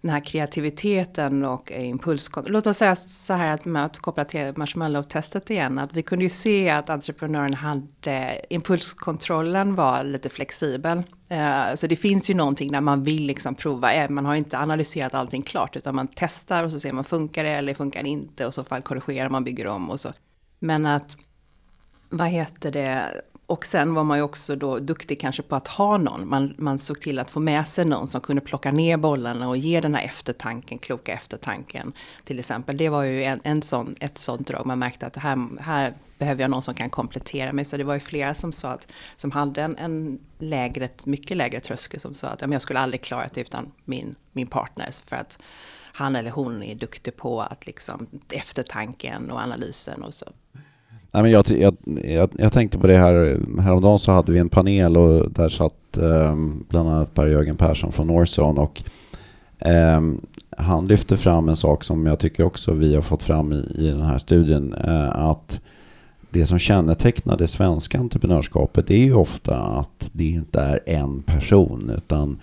den 0.01 0.11
här 0.11 0.19
kreativiteten 0.19 1.45
och 1.45 1.71
eh, 1.71 1.89
impulskontroll. 1.89 2.53
Låt 2.53 2.67
oss 2.67 2.77
säga 2.77 2.95
så 2.95 3.33
här 3.33 3.53
att 3.53 3.65
med 3.65 3.85
att 3.85 3.99
koppla 3.99 4.25
till 4.25 4.53
marshmallow-testet 4.55 5.51
igen. 5.51 5.79
Att 5.79 5.93
vi 5.93 6.03
kunde 6.03 6.25
ju 6.25 6.29
se 6.29 6.69
att 6.69 6.89
entreprenören 6.89 7.53
hade, 7.53 8.45
impulskontrollen 8.49 9.75
var 9.75 10.03
lite 10.03 10.29
flexibel. 10.29 11.03
Eh, 11.29 11.75
så 11.75 11.87
det 11.87 11.95
finns 11.95 12.29
ju 12.29 12.33
någonting 12.33 12.71
där 12.71 12.81
man 12.81 13.03
vill 13.03 13.25
liksom 13.25 13.55
prova, 13.55 13.93
eh, 13.93 14.09
man 14.09 14.25
har 14.25 14.35
inte 14.35 14.57
analyserat 14.57 15.13
allting 15.13 15.41
klart 15.41 15.75
utan 15.75 15.95
man 15.95 16.07
testar 16.15 16.63
och 16.63 16.71
så 16.71 16.79
ser 16.79 16.93
man 16.93 17.03
funkar 17.03 17.43
det 17.43 17.49
eller 17.49 17.73
funkar 17.73 18.03
det 18.03 18.09
inte 18.09 18.45
och 18.45 18.53
så 18.53 18.63
fall 18.63 18.81
korrigerar 18.81 19.29
man, 19.29 19.43
bygger 19.43 19.67
om 19.67 19.89
och 19.89 19.99
så. 19.99 20.13
Men 20.59 20.85
att, 20.85 21.17
vad 22.09 22.27
heter 22.27 22.71
det, 22.71 23.21
och 23.51 23.65
sen 23.65 23.93
var 23.93 24.03
man 24.03 24.17
ju 24.17 24.23
också 24.23 24.55
då 24.55 24.79
duktig 24.79 25.19
kanske 25.21 25.41
på 25.41 25.55
att 25.55 25.67
ha 25.67 25.97
någon. 25.97 26.29
Man, 26.29 26.53
man 26.57 26.79
såg 26.79 27.01
till 27.01 27.19
att 27.19 27.29
få 27.29 27.39
med 27.39 27.67
sig 27.67 27.85
någon 27.85 28.07
som 28.07 28.21
kunde 28.21 28.41
plocka 28.41 28.71
ner 28.71 28.97
bollarna 28.97 29.49
och 29.49 29.57
ge 29.57 29.81
den 29.81 29.95
här 29.95 30.03
eftertanken, 30.03 30.77
kloka 30.77 31.13
eftertanken. 31.13 31.93
Till 32.23 32.39
exempel. 32.39 32.77
Det 32.77 32.89
var 32.89 33.03
ju 33.03 33.23
en, 33.23 33.41
en 33.43 33.61
sån, 33.61 33.95
ett 33.99 34.17
sånt 34.17 34.47
drag. 34.47 34.65
Man 34.65 34.79
märkte 34.79 35.07
att 35.07 35.15
här, 35.15 35.47
här 35.59 35.93
behöver 36.17 36.41
jag 36.41 36.51
någon 36.51 36.63
som 36.63 36.75
kan 36.75 36.89
komplettera 36.89 37.53
mig. 37.53 37.65
Så 37.65 37.77
det 37.77 37.83
var 37.83 37.93
ju 37.93 37.99
flera 37.99 38.33
som 38.33 38.53
sa 38.53 38.69
att, 38.69 38.87
som 39.17 39.31
hade 39.31 39.61
en, 39.61 39.77
en 39.77 40.19
lägre, 40.39 40.89
mycket 41.05 41.37
lägre 41.37 41.59
tröskel 41.59 41.99
som 41.99 42.13
sa 42.13 42.27
att 42.27 42.41
ja, 42.41 42.47
jag 42.51 42.61
skulle 42.61 42.79
aldrig 42.79 43.01
klara 43.01 43.29
det 43.33 43.41
utan 43.41 43.71
min, 43.85 44.15
min 44.31 44.47
partner. 44.47 44.89
För 45.05 45.15
att 45.15 45.39
han 45.93 46.15
eller 46.15 46.31
hon 46.31 46.63
är 46.63 46.75
duktig 46.75 47.15
på 47.15 47.41
att 47.41 47.65
liksom 47.65 48.07
eftertanken 48.29 49.31
och 49.31 49.39
analysen 49.39 50.03
och 50.03 50.13
så. 50.13 50.25
Nej, 51.13 51.23
men 51.23 51.31
jag, 51.31 51.45
jag, 51.49 51.75
jag, 52.03 52.29
jag, 52.37 52.53
tänkte 52.53 52.77
på 52.77 52.87
det 52.87 52.97
här, 52.97 53.39
häromdagen 53.61 53.99
så 53.99 54.11
hade 54.11 54.31
vi 54.31 54.39
en 54.39 54.49
panel 54.49 54.97
och 54.97 55.31
där 55.31 55.49
satt 55.49 55.97
eh, 55.97 56.35
bland 56.69 56.89
annat 56.89 57.13
Per-Jörgen 57.13 57.57
Persson 57.57 57.91
från 57.91 58.07
Norson 58.07 58.57
och 58.57 58.83
eh, 59.59 60.01
han 60.57 60.87
lyfte 60.87 61.17
fram 61.17 61.49
en 61.49 61.55
sak 61.55 61.83
som 61.83 62.05
jag 62.05 62.19
tycker 62.19 62.43
också 62.43 62.73
vi 62.73 62.95
har 62.95 63.01
fått 63.01 63.23
fram 63.23 63.53
i, 63.53 63.75
i 63.77 63.87
den 63.87 64.01
här 64.01 64.17
studien. 64.17 64.73
Eh, 64.73 65.15
att 65.15 65.59
det 66.29 66.45
som 66.45 66.59
kännetecknar 66.59 67.37
det 67.37 67.47
svenska 67.47 67.99
entreprenörskapet 67.99 68.89
är 68.89 69.03
ju 69.03 69.13
ofta 69.13 69.57
att 69.57 70.09
det 70.11 70.25
inte 70.25 70.61
är 70.61 70.79
en 70.85 71.21
person 71.21 71.91
utan 71.97 72.39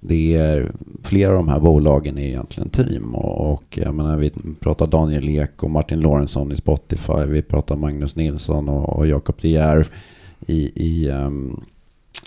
det 0.00 0.36
är, 0.36 0.72
flera 1.02 1.30
av 1.30 1.36
de 1.36 1.48
här 1.48 1.60
bolagen 1.60 2.18
är 2.18 2.26
egentligen 2.26 2.70
team. 2.70 3.14
Och, 3.14 3.52
och 3.52 3.78
jag 3.78 3.94
menar, 3.94 4.16
vi 4.16 4.32
pratar 4.60 4.86
Daniel 4.86 5.28
Ek 5.28 5.62
och 5.62 5.70
Martin 5.70 6.00
Lorentzon 6.00 6.52
i 6.52 6.56
Spotify. 6.56 7.24
Vi 7.26 7.42
pratar 7.42 7.76
Magnus 7.76 8.16
Nilsson 8.16 8.68
och, 8.68 8.96
och 8.96 9.06
Jakob 9.06 9.36
De 9.40 9.48
Järv 9.48 9.88
i, 10.46 10.72
i 10.74 11.10
um, 11.10 11.60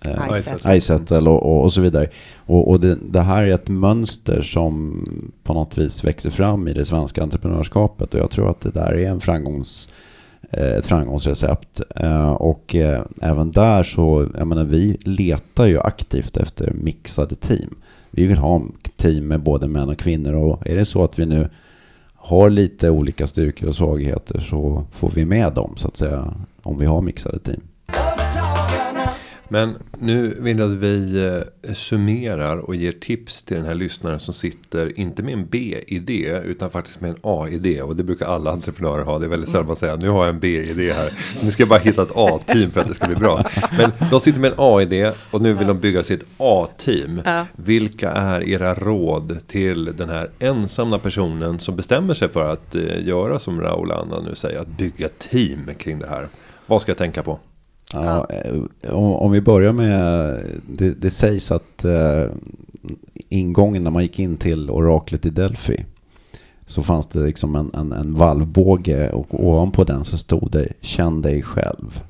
uh, 0.08 0.76
iSettle 0.76 1.30
och, 1.30 1.44
och, 1.44 1.64
och, 1.64 1.74
så 1.74 1.82
vidare. 1.82 2.10
Och, 2.36 2.70
och 2.70 2.80
det, 2.80 2.98
det, 3.10 3.22
här 3.22 3.44
är 3.44 3.54
ett 3.54 3.70
mönster 3.70 4.42
som 4.42 5.04
på 5.44 5.54
något 5.54 5.78
vis 5.78 6.04
växer 6.04 6.30
fram 6.30 6.68
i 6.68 6.74
det 6.74 6.86
svenska 6.86 7.24
entreprenörskapet. 7.24 8.14
Och 8.14 8.20
jag 8.20 8.32
tror 8.32 8.50
att 8.50 8.62
det 8.62 8.72
där 8.72 8.96
är 8.96 9.10
en 9.10 9.22
framgångs 9.22 9.90
Eh, 9.90 10.09
Eh, 10.52 10.74
ett 10.74 10.86
framgångsrecept. 10.86 11.82
Eh, 11.96 12.32
och 12.32 12.76
eh, 12.76 13.04
även 13.22 13.52
där 13.52 13.84
så, 13.84 14.28
jag 14.38 14.48
menar 14.48 14.64
vi 14.64 14.98
letar 15.02 15.66
ju 15.66 15.80
aktivt 15.80 16.38
efter 16.38 16.72
mixade 16.72 17.36
team. 17.36 17.76
Vi 18.12 18.28
vill 18.28 18.38
ha 18.38 18.62
team 18.98 19.28
med 19.28 19.44
både 19.44 19.68
män 19.68 19.90
och 19.90 20.00
kvinnor 20.00 20.34
och 20.34 20.68
är 20.68 20.76
det 20.76 20.86
så 20.86 21.04
att 21.04 21.20
vi 21.20 21.26
nu 21.26 21.50
har 22.16 22.50
lite 22.50 22.90
olika 22.90 23.28
styrkor 23.28 23.70
och 23.70 23.76
svagheter 23.76 24.40
så 24.40 24.86
får 24.92 25.10
vi 25.10 25.26
med 25.26 25.54
dem 25.54 25.74
så 25.78 25.88
att 25.88 25.98
säga 25.98 26.34
om 26.62 26.78
vi 26.78 26.86
har 26.86 27.02
mixade 27.02 27.40
team. 27.40 27.62
Men 29.52 29.76
nu 30.00 30.38
vill 30.39 30.60
jag 30.60 30.72
att 30.72 30.78
vi 30.78 31.26
eh, 31.26 31.74
summerar 31.74 32.58
och 32.58 32.76
ger 32.76 32.91
tips 32.91 33.43
till 33.43 33.58
den 33.58 33.66
här 33.66 33.76
lyssnaren 33.76 34.20
som 34.20 34.34
sitter, 34.34 35.00
inte 35.00 35.24
med 35.24 35.34
en 35.34 35.45
B-idé, 35.45 36.41
utan 36.45 36.72
faktiskt 36.72 37.02
med 37.02 37.10
en 37.10 37.18
A-idé. 37.22 37.82
Och 37.82 37.95
det 37.95 38.04
brukar 38.04 38.26
alla 38.26 38.52
entreprenörer 38.52 39.04
ha, 39.04 39.20
det 39.20 39.26
är 39.26 39.30
väldigt 39.30 39.50
sällan 39.50 39.68
man 39.68 39.76
säger, 39.76 39.97
nu 39.97 40.10
har 40.10 40.26
jag 40.26 40.34
en 40.34 40.39
B-idé 40.39 40.93
här. 40.93 41.10
Så 41.38 41.45
ni 41.45 41.52
ska 41.52 41.66
bara 41.66 41.80
hitta 41.80 42.04
ett 42.04 42.16
A-team 42.16 42.72
för 42.72 42.82
att 42.82 42.88
det 42.88 42.93
ska 42.93 43.08
bli 43.08 43.16
bra. 43.16 43.45
Men 43.78 43.91
de 44.12 44.20
sitter 44.20 44.39
med 44.39 44.52
en 44.52 44.58
A-idé 44.58 45.12
och 45.32 45.41
nu 45.41 45.54
vill 45.54 45.68
de 45.68 45.80
bygga 45.80 46.04
sitt 46.04 46.24
A-team. 46.38 47.22
Vilka 47.56 48.12
är 48.12 48.43
era 48.43 48.74
råd 48.74 49.47
till 49.47 49.86
den 49.86 50.10
här 50.10 50.30
ensamma 50.39 51.00
personen 51.00 51.60
som 51.60 51.76
bestämmer 51.76 52.14
sig 52.14 52.30
för 52.30 52.54
att 52.54 52.76
eh, 52.76 53.08
göra 53.08 53.39
som 53.39 53.62
Raoul 53.62 53.91
Anna 53.91 54.20
nu 54.20 54.36
säger, 54.36 54.60
att 54.60 54.68
bygga 54.68 55.10
team 55.18 55.70
kring 55.78 56.00
det 56.00 56.08
här? 56.08 56.28
Vad 56.66 56.82
ska 56.82 56.89
jag 56.89 56.97
tänka 56.97 57.24
på? 57.24 57.39
Ja, 57.94 58.28
eh, 58.30 58.62
om, 58.94 59.14
om 59.14 59.32
vi 59.32 59.42
börjar 59.42 59.74
med, 59.74 60.40
det, 60.68 61.02
det 61.02 61.10
sägs 61.10 61.52
att 61.52 61.86
eh, 61.86 62.26
ingången 63.30 63.84
när 63.84 63.92
man 63.92 64.04
gick 64.04 64.20
in 64.20 64.38
till 64.38 64.70
oraklet 64.70 65.26
i 65.26 65.30
Delphi 65.30 65.86
så 66.66 66.84
fanns 66.84 67.08
det 67.08 67.20
liksom 67.20 67.56
en, 67.56 67.72
en, 67.74 67.92
en 67.92 68.16
valvbåge 68.16 69.10
och 69.10 69.44
ovanpå 69.46 69.84
den 69.84 70.04
så 70.04 70.18
stod 70.18 70.52
det 70.52 70.68
känn 70.82 71.22
dig 71.22 71.42
själv. 71.42 72.02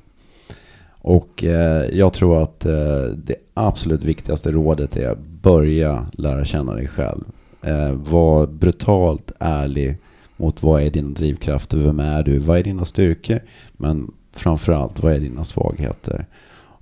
Och 1.02 1.44
eh, 1.44 1.98
jag 1.98 2.12
tror 2.12 2.42
att 2.42 2.64
eh, 2.64 3.02
det 3.02 3.34
absolut 3.54 4.04
viktigaste 4.04 4.50
rådet 4.50 4.96
är 4.96 5.16
börja 5.42 6.06
lära 6.12 6.44
känna 6.44 6.74
dig 6.74 6.88
själv. 6.88 7.24
Eh, 7.62 7.92
var 7.92 8.46
brutalt 8.46 9.32
ärlig 9.38 9.96
mot 10.36 10.62
vad 10.62 10.82
är 10.82 10.90
dina 10.90 11.08
drivkrafter, 11.08 11.78
vem 11.78 12.00
är 12.00 12.22
du, 12.22 12.38
vad 12.38 12.58
är 12.58 12.62
dina 12.62 12.84
styrkor, 12.84 13.40
men 13.72 14.10
framförallt 14.32 15.02
vad 15.02 15.12
är 15.12 15.20
dina 15.20 15.44
svagheter. 15.44 16.26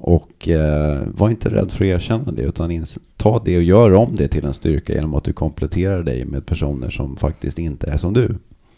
Och 0.00 0.48
eh, 0.48 1.02
var 1.06 1.30
inte 1.30 1.50
rädd 1.50 1.72
för 1.72 1.84
att 1.84 1.88
erkänna 1.88 2.32
det, 2.32 2.42
utan 2.42 2.84
ta 3.16 3.42
det 3.44 3.56
och 3.56 3.62
gör 3.62 3.94
om 3.94 4.14
det 4.14 4.28
till 4.28 4.44
en 4.44 4.54
styrka 4.54 4.92
genom 4.92 5.14
att 5.14 5.24
du 5.24 5.32
kompletterar 5.32 6.02
dig 6.02 6.24
med 6.24 6.46
personer 6.46 6.90
som 6.90 7.16
faktiskt 7.16 7.58
inte 7.58 7.90
är 7.90 7.96
som 7.96 8.12
du. 8.12 8.36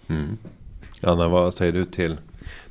Mm. 0.08 0.36
Anna, 1.02 1.28
vad 1.28 1.54
säger 1.54 1.72
du 1.72 1.84
till 1.84 2.16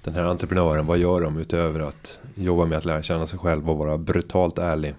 den 0.04 0.14
här 0.14 0.24
entreprenören? 0.24 0.86
Vad 0.86 0.98
gör 0.98 1.22
de 1.22 1.38
utöver 1.38 1.80
att 1.80 2.20
jobba 2.36 2.66
med 2.66 2.78
att 2.78 2.86
lära 2.86 3.02
känna 3.02 3.26
sig 3.26 3.40
själv 3.40 3.70
och 3.70 3.78
vara 3.78 3.98
brutalt 3.98 4.58
ärlig? 4.58 4.94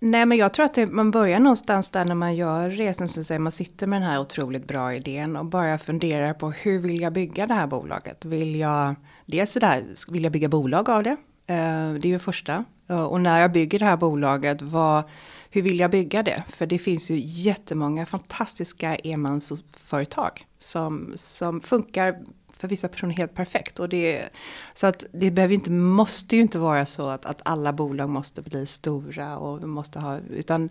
Nej, 0.00 0.26
men 0.26 0.38
jag 0.38 0.54
tror 0.54 0.66
att 0.66 0.74
det, 0.74 0.86
man 0.86 1.10
börjar 1.10 1.38
någonstans 1.38 1.90
där 1.90 2.04
när 2.04 2.14
man 2.14 2.34
gör 2.36 2.70
resan, 2.70 3.08
så 3.08 3.24
säger 3.24 3.38
man 3.38 3.52
sitter 3.52 3.86
med 3.86 4.02
den 4.02 4.10
här 4.10 4.20
otroligt 4.20 4.68
bra 4.68 4.94
idén 4.94 5.36
och 5.36 5.44
bara 5.44 5.78
funderar 5.78 6.34
på 6.34 6.50
hur 6.50 6.78
vill 6.78 7.00
jag 7.00 7.12
bygga 7.12 7.46
det 7.46 7.54
här 7.54 7.66
bolaget? 7.66 8.24
Vill 8.24 8.54
jag, 8.54 8.94
dels 9.26 9.54
det 9.54 9.60
där, 9.60 9.84
vill 10.12 10.24
jag 10.24 10.32
bygga 10.32 10.48
bolag 10.48 10.90
av 10.90 11.02
det? 11.02 11.16
Eh, 11.46 11.92
det 11.92 12.08
är 12.08 12.12
ju 12.12 12.18
första. 12.18 12.64
Eh, 12.88 13.04
och 13.04 13.20
när 13.20 13.40
jag 13.40 13.52
bygger 13.52 13.78
det 13.78 13.84
här 13.84 13.96
bolaget, 13.96 14.62
vad, 14.62 15.04
hur 15.50 15.62
vill 15.62 15.78
jag 15.78 15.90
bygga 15.90 16.22
det? 16.22 16.44
För 16.48 16.66
det 16.66 16.78
finns 16.78 17.10
ju 17.10 17.16
jättemånga 17.18 18.06
fantastiska 18.06 18.96
enmansföretag 18.96 20.46
som, 20.58 21.12
som 21.16 21.60
funkar 21.60 22.18
för 22.58 22.68
vissa 22.68 22.88
personer 22.88 23.14
helt 23.14 23.34
perfekt. 23.34 23.78
Och 23.78 23.88
det, 23.88 24.28
så 24.74 24.86
att 24.86 25.04
det 25.12 25.30
behöver 25.30 25.54
inte, 25.54 25.70
måste 25.70 26.36
ju 26.36 26.42
inte 26.42 26.58
vara 26.58 26.86
så 26.86 27.08
att, 27.08 27.26
att 27.26 27.40
alla 27.44 27.72
bolag 27.72 28.08
måste 28.08 28.42
bli 28.42 28.66
stora 28.66 29.38
och 29.38 29.68
måste 29.68 30.00
ha, 30.00 30.18
utan, 30.18 30.70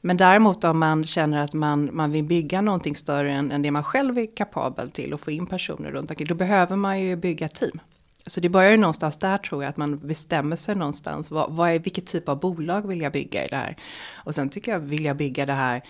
men 0.00 0.16
däremot 0.16 0.64
om 0.64 0.78
man 0.78 1.06
känner 1.06 1.38
att 1.38 1.54
man, 1.54 1.90
man 1.92 2.12
vill 2.12 2.24
bygga 2.24 2.60
någonting 2.60 2.96
större 2.96 3.32
än, 3.32 3.50
än 3.50 3.62
det 3.62 3.70
man 3.70 3.84
själv 3.84 4.18
är 4.18 4.26
kapabel 4.36 4.90
till 4.90 5.14
och 5.14 5.20
få 5.20 5.30
in 5.30 5.46
personer 5.46 5.90
runt 5.90 6.10
omkring, 6.10 6.28
då 6.28 6.34
behöver 6.34 6.76
man 6.76 7.00
ju 7.00 7.16
bygga 7.16 7.48
team. 7.48 7.80
Så 8.26 8.40
det 8.40 8.48
börjar 8.48 8.70
ju 8.70 8.76
någonstans 8.76 9.18
där 9.18 9.38
tror 9.38 9.62
jag, 9.62 9.70
att 9.70 9.76
man 9.76 9.98
bestämmer 9.98 10.56
sig 10.56 10.74
någonstans. 10.74 11.30
Vad, 11.30 11.52
vad 11.52 11.70
är, 11.70 11.78
vilket 11.78 12.06
typ 12.06 12.28
av 12.28 12.40
bolag 12.40 12.88
vill 12.88 13.00
jag 13.00 13.12
bygga 13.12 13.44
i 13.44 13.48
det 13.48 13.56
här? 13.56 13.76
Och 14.14 14.34
sen 14.34 14.48
tycker 14.48 14.72
jag, 14.72 14.80
vill 14.80 15.04
jag 15.04 15.16
bygga 15.16 15.46
det 15.46 15.52
här 15.52 15.82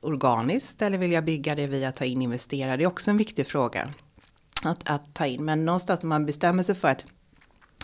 organiskt 0.00 0.82
eller 0.82 0.98
vill 0.98 1.12
jag 1.12 1.24
bygga 1.24 1.54
det 1.54 1.66
via 1.66 1.88
att 1.88 1.96
ta 1.96 2.04
in 2.04 2.22
investerare? 2.22 2.76
Det 2.76 2.84
är 2.84 2.88
också 2.88 3.10
en 3.10 3.16
viktig 3.16 3.46
fråga 3.46 3.90
att, 4.64 4.90
att 4.90 5.14
ta 5.14 5.26
in. 5.26 5.44
Men 5.44 5.64
någonstans 5.64 6.02
när 6.02 6.08
man 6.08 6.26
bestämmer 6.26 6.62
sig 6.62 6.74
för 6.74 6.88
att 6.88 7.04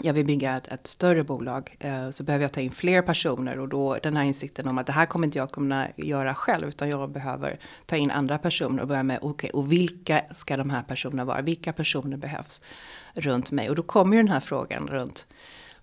jag 0.02 0.12
vill 0.12 0.26
bygga 0.26 0.56
ett, 0.56 0.68
ett 0.68 0.86
större 0.86 1.24
bolag 1.24 1.76
eh, 1.80 2.10
så 2.10 2.24
behöver 2.24 2.44
jag 2.44 2.52
ta 2.52 2.60
in 2.60 2.70
fler 2.70 3.02
personer 3.02 3.58
och 3.58 3.68
då 3.68 3.98
den 4.02 4.16
här 4.16 4.24
insikten 4.24 4.68
om 4.68 4.78
att 4.78 4.86
det 4.86 4.92
här 4.92 5.06
kommer 5.06 5.26
inte 5.26 5.38
jag 5.38 5.52
kunna 5.52 5.88
göra 5.96 6.34
själv 6.34 6.68
utan 6.68 6.88
jag 6.88 7.10
behöver 7.10 7.58
ta 7.86 7.96
in 7.96 8.10
andra 8.10 8.38
personer 8.38 8.82
och 8.82 8.88
börja 8.88 9.02
med 9.02 9.18
okej 9.18 9.30
okay, 9.30 9.50
och 9.50 9.72
vilka 9.72 10.22
ska 10.30 10.56
de 10.56 10.70
här 10.70 10.82
personerna 10.82 11.24
vara? 11.24 11.42
Vilka 11.42 11.72
personer 11.72 12.16
behövs 12.16 12.62
runt 13.14 13.50
mig? 13.50 13.70
Och 13.70 13.76
då 13.76 13.82
kommer 13.82 14.16
ju 14.16 14.22
den 14.22 14.32
här 14.32 14.40
frågan 14.40 14.88
runt 14.88 15.26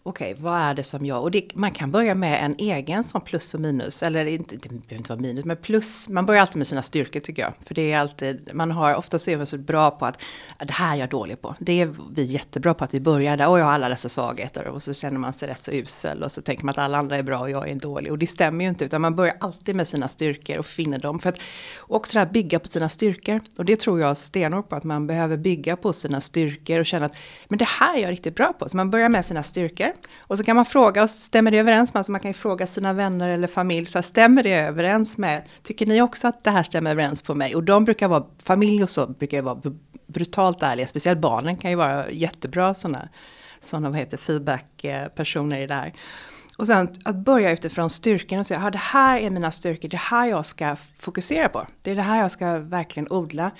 okej, 0.04 0.32
okay, 0.32 0.44
vad 0.44 0.60
är 0.60 0.74
det 0.74 0.84
som 0.84 1.06
jag... 1.06 1.22
Och 1.22 1.32
det, 1.32 1.56
man 1.56 1.72
kan 1.72 1.92
börja 1.92 2.16
med 2.16 2.46
en 2.46 2.56
egen 2.58 3.04
som 3.04 3.22
plus 3.22 3.54
och 3.54 3.60
minus. 3.60 4.04
Eller 4.04 4.26
inte, 4.26 4.56
det 4.56 4.70
behöver 4.70 4.96
inte 4.96 5.10
vara 5.10 5.20
minus, 5.20 5.46
men 5.46 5.58
plus. 5.58 6.10
Man 6.10 6.26
börjar 6.26 6.42
alltid 6.42 6.58
med 6.58 6.68
sina 6.68 6.82
styrkor 6.82 7.20
tycker 7.20 7.42
jag. 7.42 7.54
För 7.66 7.76
det 7.76 7.92
är 7.92 8.00
alltid, 8.00 8.50
man 8.54 8.72
har, 8.72 8.96
ofta 8.96 9.20
så 9.20 9.32
är 9.32 9.38
man 9.38 9.48
så 9.48 9.58
bra 9.58 9.92
på 9.92 10.06
att 10.06 10.22
det 10.60 10.72
här 10.72 10.96
är 10.96 11.00
jag 11.00 11.10
dålig 11.10 11.42
på. 11.42 11.56
Det 11.60 11.82
är 11.82 11.96
vi 12.12 12.24
jättebra 12.24 12.74
på 12.74 12.84
att 12.84 12.94
vi 12.94 13.00
börjar 13.00 13.38
där, 13.38 13.50
och 13.50 13.60
jag 13.60 13.66
har 13.66 13.72
alla 13.72 13.90
dessa 13.90 14.10
svagheter. 14.10 14.68
Och 14.68 14.84
så 14.84 14.94
känner 14.94 15.20
man 15.20 15.34
sig 15.34 15.48
rätt 15.48 15.62
så 15.62 15.72
usel. 15.72 16.24
Och 16.24 16.32
så 16.32 16.42
tänker 16.42 16.66
man 16.66 16.72
att 16.72 16.78
alla 16.78 16.98
andra 16.98 17.18
är 17.18 17.24
bra 17.24 17.40
och 17.40 17.50
jag 17.50 17.70
är 17.70 17.76
dålig. 17.76 18.12
Och 18.12 18.18
det 18.18 18.28
stämmer 18.28 18.66
ju 18.66 18.70
inte, 18.70 18.86
utan 18.86 19.02
man 19.02 19.16
börjar 19.16 19.36
alltid 19.40 19.76
med 19.76 19.88
sina 19.88 20.08
styrkor 20.08 20.58
och 20.58 20.66
finner 20.66 21.00
dem. 21.00 21.20
För 21.20 21.30
att 21.30 21.40
också 21.80 22.14
det 22.14 22.20
här 22.20 22.32
bygga 22.32 22.60
på 22.60 22.68
sina 22.68 22.90
styrkor. 22.90 23.40
Och 23.58 23.66
det 23.66 23.80
tror 23.80 24.00
jag 24.00 24.18
stenhårt 24.18 24.70
på, 24.70 24.76
att 24.76 24.84
man 24.84 25.08
behöver 25.08 25.38
bygga 25.38 25.76
på 25.76 25.94
sina 25.94 26.22
styrkor 26.22 26.80
och 26.80 26.86
känna 26.86 27.06
att 27.06 27.16
men 27.48 27.60
det 27.60 27.68
här 27.68 27.98
är 27.98 28.02
jag 28.02 28.12
riktigt 28.12 28.36
bra 28.36 28.54
på. 28.54 28.70
Så 28.70 28.78
man 28.78 28.90
börjar 28.90 29.10
med 29.10 29.26
sina 29.26 29.44
styrkor. 29.44 29.89
Och 30.20 30.38
så 30.38 30.44
kan 30.44 30.56
man 30.56 30.66
fråga, 30.66 31.04
och 31.04 31.10
stämmer 31.10 31.52
det 31.52 31.58
överens 31.58 31.94
med, 31.94 32.00
alltså 32.00 32.12
man 32.12 32.22
kan 32.22 32.30
ju 32.30 32.34
fråga 32.34 32.68
sina 32.68 32.94
vänner 32.94 33.30
eller 33.30 33.48
familj, 33.48 33.86
så 33.86 33.98
här, 33.98 34.04
stämmer 34.04 34.44
det 34.44 34.56
överens 34.56 35.18
med, 35.18 35.42
tycker 35.64 35.86
ni 35.86 36.02
också 36.02 36.28
att 36.28 36.44
det 36.44 36.52
här 36.52 36.64
stämmer 36.64 36.92
överens 36.92 37.22
på 37.22 37.36
mig? 37.36 37.56
Och 37.56 37.64
de 37.64 37.86
brukar 37.86 38.08
vara, 38.08 38.26
familj 38.44 38.84
och 38.84 38.90
så 38.90 39.08
brukar 39.08 39.38
ju 39.38 39.44
vara 39.44 39.62
brutalt 40.08 40.64
ärliga, 40.64 40.88
speciellt 40.88 41.20
barnen 41.20 41.58
kan 41.58 41.72
ju 41.72 41.78
vara 41.78 42.12
jättebra 42.12 42.74
sådana, 42.74 43.10
sådana 43.62 43.90
vad 43.90 43.98
heter 43.98 44.18
feedback-personer 44.18 45.60
i 45.62 45.68
det 45.68 45.74
här. 45.74 45.94
Och 46.58 46.68
sen 46.68 46.88
att 47.06 47.16
börja 47.16 47.52
utifrån 47.52 47.90
styrkan 47.90 48.40
och 48.40 48.48
säga, 48.48 48.62
ja, 48.64 48.70
det 48.70 48.78
här 48.78 49.20
är 49.20 49.30
mina 49.30 49.52
styrkor, 49.52 49.90
det 49.90 49.98
här 49.98 50.26
jag 50.26 50.46
ska 50.46 50.76
fokusera 50.98 51.50
på. 51.50 51.68
Det 51.82 51.92
är 51.92 51.96
det 51.96 52.02
här 52.02 52.22
jag 52.22 52.32
ska 52.32 52.58
verkligen 52.58 53.12
odla. 53.12 53.52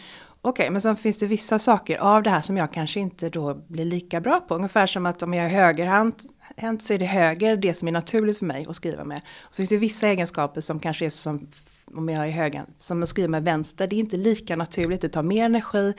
Okej, 0.42 0.64
okay, 0.64 0.70
men 0.70 0.82
sen 0.82 0.96
finns 0.96 1.18
det 1.18 1.28
vissa 1.28 1.60
saker 1.60 1.98
av 1.98 2.24
det 2.24 2.30
här 2.30 2.42
som 2.42 2.58
jag 2.58 2.72
kanske 2.72 3.00
inte 3.00 3.30
då 3.30 3.54
blir 3.68 3.86
lika 3.86 4.22
bra 4.22 4.40
på. 4.40 4.56
Ungefär 4.56 4.88
som 4.88 5.06
att 5.06 5.24
om 5.24 5.34
jag 5.34 5.46
är 5.46 5.50
högerhänt 5.50 6.84
så 6.84 6.94
är 6.94 6.98
det 6.98 7.06
höger 7.06 7.58
det 7.58 7.74
som 7.74 7.88
är 7.88 7.92
naturligt 7.92 8.38
för 8.38 8.46
mig 8.46 8.66
att 8.70 8.76
skriva 8.76 9.04
med. 9.04 9.22
så 9.52 9.56
finns 9.56 9.70
det 9.70 9.78
vissa 9.78 10.08
egenskaper 10.08 10.62
som 10.62 10.80
kanske 10.80 11.06
är 11.06 11.10
som 11.10 11.48
om 11.96 12.10
jag 12.10 12.28
är 12.28 12.32
höger, 12.32 12.64
som 12.78 13.04
att 13.04 13.10
skriva 13.10 13.28
med 13.28 13.44
vänster. 13.44 13.88
Det 13.88 13.96
är 13.96 14.00
inte 14.00 14.18
lika 14.18 14.56
naturligt, 14.56 15.02
det 15.02 15.10
tar 15.10 15.24
mer 15.24 15.46
energi. 15.46 15.94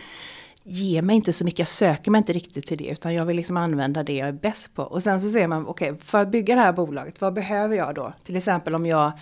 Ger 0.63 1.03
mig 1.03 1.17
inte 1.17 1.33
så 1.33 1.45
mycket, 1.45 1.59
jag 1.59 1.69
söker 1.69 2.11
mig 2.11 2.19
inte 2.19 2.33
riktigt 2.33 2.67
till 2.67 2.79
det. 2.79 2.89
Utan 2.89 3.15
jag 3.15 3.25
vill 3.25 3.37
liksom 3.37 3.57
använda 3.57 4.03
det 4.03 4.17
jag 4.17 4.29
är 4.29 4.33
bäst 4.33 4.75
på. 4.75 4.83
Och 4.83 5.03
sen 5.03 5.21
så 5.21 5.29
ser 5.29 5.47
man, 5.47 5.67
okej, 5.67 5.91
okay, 5.91 6.03
för 6.05 6.19
att 6.19 6.31
bygga 6.31 6.55
det 6.55 6.61
här 6.61 6.73
bolaget, 6.73 7.21
vad 7.21 7.35
behöver 7.35 7.77
jag 7.77 7.95
då? 7.95 8.13
Till 8.25 8.37
exempel 8.37 8.75
om 8.75 8.87
jag 8.87 9.13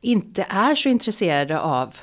inte 0.00 0.46
är 0.48 0.74
så 0.74 0.88
intresserad 0.88 1.52
av 1.52 1.96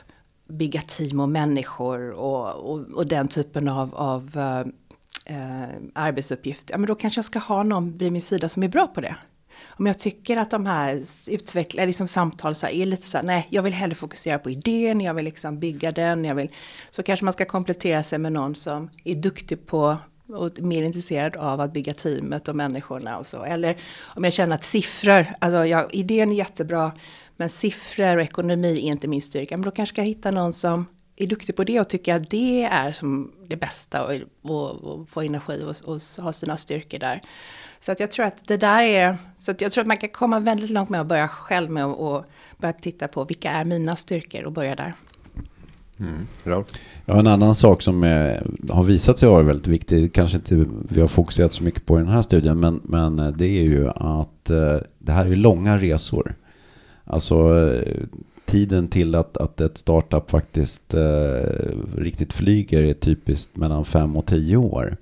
bygga 0.47 0.81
team 0.81 1.19
och 1.19 1.29
människor 1.29 2.11
och, 2.11 2.71
och, 2.71 2.79
och 2.79 3.07
den 3.07 3.27
typen 3.27 3.67
av, 3.67 3.95
av 3.95 4.31
eh, 4.35 4.59
eh, 5.35 5.69
arbetsuppgift, 5.93 6.69
ja 6.69 6.77
men 6.77 6.87
då 6.87 6.95
kanske 6.95 7.17
jag 7.17 7.25
ska 7.25 7.39
ha 7.39 7.63
någon 7.63 7.97
vid 7.97 8.11
min 8.11 8.21
sida 8.21 8.49
som 8.49 8.63
är 8.63 8.67
bra 8.67 8.87
på 8.87 9.01
det. 9.01 9.15
Om 9.77 9.85
jag 9.85 9.99
tycker 9.99 10.37
att 10.37 10.51
de 10.51 10.65
här 10.65 11.03
utvecklar, 11.27 11.85
liksom 11.85 12.07
samtal 12.07 12.55
så 12.55 12.65
här, 12.65 12.73
är 12.73 12.85
lite 12.85 13.07
så 13.07 13.17
här, 13.17 13.25
nej, 13.25 13.47
jag 13.49 13.63
vill 13.63 13.73
hellre 13.73 13.95
fokusera 13.95 14.39
på 14.39 14.49
idén, 14.49 15.01
jag 15.01 15.13
vill 15.13 15.25
liksom 15.25 15.59
bygga 15.59 15.91
den, 15.91 16.25
jag 16.25 16.35
vill, 16.35 16.49
så 16.89 17.03
kanske 17.03 17.25
man 17.25 17.33
ska 17.33 17.45
komplettera 17.45 18.03
sig 18.03 18.19
med 18.19 18.31
någon 18.31 18.55
som 18.55 18.89
är 19.03 19.15
duktig 19.15 19.67
på 19.67 19.97
och 20.27 20.59
mer 20.59 20.83
intresserad 20.83 21.35
av 21.35 21.61
att 21.61 21.73
bygga 21.73 21.93
teamet 21.93 22.47
och 22.47 22.55
människorna 22.55 23.17
och 23.17 23.27
så. 23.27 23.43
Eller 23.43 23.77
om 24.03 24.23
jag 24.23 24.33
känner 24.33 24.55
att 24.55 24.63
siffror, 24.63 25.27
alltså 25.39 25.65
jag, 25.65 25.95
idén 25.95 26.31
är 26.31 26.35
jättebra, 26.35 26.91
men 27.37 27.49
siffror 27.49 28.17
och 28.17 28.23
ekonomi 28.23 28.77
är 28.77 28.91
inte 28.91 29.07
min 29.07 29.21
styrka, 29.21 29.57
men 29.57 29.65
då 29.65 29.71
kanske 29.71 30.01
jag 30.01 30.05
hitta 30.05 30.31
någon 30.31 30.53
som 30.53 30.85
är 31.15 31.27
duktig 31.27 31.55
på 31.55 31.63
det 31.63 31.79
och 31.79 31.89
tycker 31.89 32.15
att 32.15 32.29
det 32.29 32.63
är 32.63 32.91
som 32.91 33.31
det 33.47 33.55
bästa 33.55 34.05
och, 34.05 34.13
och, 34.41 34.83
och 34.83 35.09
få 35.09 35.21
energi 35.21 35.63
och, 35.63 35.93
och 35.93 36.23
ha 36.23 36.33
sina 36.33 36.57
styrkor 36.57 36.99
där. 36.99 37.21
Så 37.79 37.91
att 37.91 37.99
jag 37.99 38.11
tror 38.11 38.25
att 38.25 38.47
det 38.47 38.57
där 38.57 38.81
är, 38.81 39.17
så 39.37 39.51
att 39.51 39.61
jag 39.61 39.71
tror 39.71 39.81
att 39.81 39.87
man 39.87 39.97
kan 39.97 40.09
komma 40.09 40.39
väldigt 40.39 40.69
långt 40.69 40.89
med 40.89 41.01
att 41.01 41.07
börja 41.07 41.27
själv 41.27 41.71
med 41.71 41.85
att 41.85 42.25
börja 42.57 42.73
titta 42.73 43.07
på 43.07 43.23
vilka 43.23 43.51
är 43.51 43.65
mina 43.65 43.95
styrkor 43.95 44.43
och 44.43 44.51
börja 44.51 44.75
där. 44.75 44.93
Mm, 45.99 46.27
ja, 46.43 46.65
en 47.05 47.27
annan 47.27 47.55
sak 47.55 47.81
som 47.81 48.03
är, 48.03 48.47
har 48.69 48.83
visat 48.83 49.19
sig 49.19 49.29
vara 49.29 49.43
väldigt 49.43 49.67
viktig, 49.67 50.13
kanske 50.13 50.37
inte 50.37 50.65
vi 50.89 51.01
har 51.01 51.07
fokuserat 51.07 51.53
så 51.53 51.63
mycket 51.63 51.85
på 51.85 51.97
i 51.99 52.01
den 52.01 52.11
här 52.11 52.21
studien, 52.21 52.59
men, 52.59 52.81
men 52.83 53.33
det 53.37 53.45
är 53.45 53.63
ju 53.63 53.89
att 53.89 54.49
eh, 54.49 54.77
det 54.99 55.11
här 55.11 55.25
är 55.25 55.35
långa 55.35 55.77
resor. 55.77 56.35
Alltså 57.05 57.65
eh, 57.65 58.03
tiden 58.45 58.87
till 58.87 59.15
att, 59.15 59.37
att 59.37 59.61
ett 59.61 59.77
startup 59.77 60.31
faktiskt 60.31 60.93
eh, 60.93 61.71
riktigt 61.97 62.33
flyger 62.33 62.83
är 62.83 62.93
typiskt 62.93 63.57
mellan 63.57 63.85
fem 63.85 64.15
och 64.15 64.25
tio 64.25 64.57
år. 64.57 64.97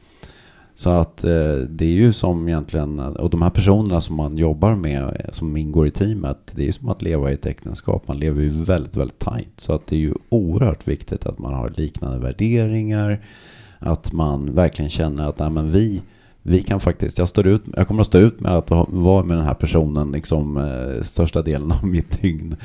Så 0.75 0.89
att 0.89 1.23
eh, 1.23 1.55
det 1.69 1.85
är 1.85 1.91
ju 1.91 2.13
som 2.13 2.47
egentligen, 2.47 2.99
och 2.99 3.29
de 3.29 3.41
här 3.41 3.49
personerna 3.49 4.01
som 4.01 4.15
man 4.15 4.37
jobbar 4.37 4.75
med, 4.75 5.29
som 5.33 5.57
ingår 5.57 5.87
i 5.87 5.91
teamet, 5.91 6.37
det 6.51 6.61
är 6.61 6.65
ju 6.65 6.71
som 6.71 6.89
att 6.89 7.01
leva 7.01 7.31
i 7.31 7.33
ett 7.33 7.45
äktenskap. 7.45 8.07
Man 8.07 8.19
lever 8.19 8.41
ju 8.41 8.49
väldigt, 8.49 8.95
väldigt 8.95 9.19
tajt. 9.19 9.53
Så 9.59 9.73
att 9.73 9.87
det 9.87 9.95
är 9.95 9.99
ju 9.99 10.13
oerhört 10.29 10.87
viktigt 10.87 11.25
att 11.25 11.39
man 11.39 11.53
har 11.53 11.69
liknande 11.69 12.19
värderingar. 12.19 13.25
Att 13.79 14.11
man 14.11 14.55
verkligen 14.55 14.89
känner 14.89 15.29
att 15.29 15.39
nej, 15.39 15.49
men 15.49 15.71
vi, 15.71 16.01
vi 16.43 16.63
kan 16.63 16.79
faktiskt, 16.79 17.17
jag, 17.17 17.29
står 17.29 17.47
ut, 17.47 17.63
jag 17.75 17.87
kommer 17.87 18.01
att 18.01 18.07
stå 18.07 18.17
ut 18.17 18.39
med 18.39 18.51
att 18.51 18.69
vara 18.87 19.23
med 19.23 19.37
den 19.37 19.45
här 19.45 19.53
personen 19.53 20.11
liksom, 20.11 20.57
eh, 20.57 21.03
största 21.03 21.41
delen 21.41 21.71
av 21.71 21.85
mitt 21.87 22.21
dygn. 22.21 22.55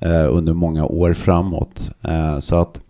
Eh, 0.00 0.36
under 0.36 0.52
många 0.52 0.84
år 0.84 1.12
framåt. 1.12 1.90
Eh, 2.02 2.38
så 2.38 2.56
att 2.56 2.80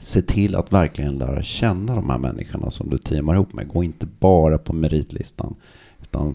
se 0.00 0.22
till 0.22 0.56
att 0.56 0.72
verkligen 0.72 1.18
lära 1.18 1.42
känna 1.42 1.94
de 1.94 2.10
här 2.10 2.18
människorna 2.18 2.70
som 2.70 2.90
du 2.90 2.98
teamar 2.98 3.34
ihop 3.34 3.52
med. 3.52 3.68
Gå 3.68 3.84
inte 3.84 4.06
bara 4.18 4.58
på 4.58 4.72
meritlistan. 4.72 5.54
Utan 6.02 6.34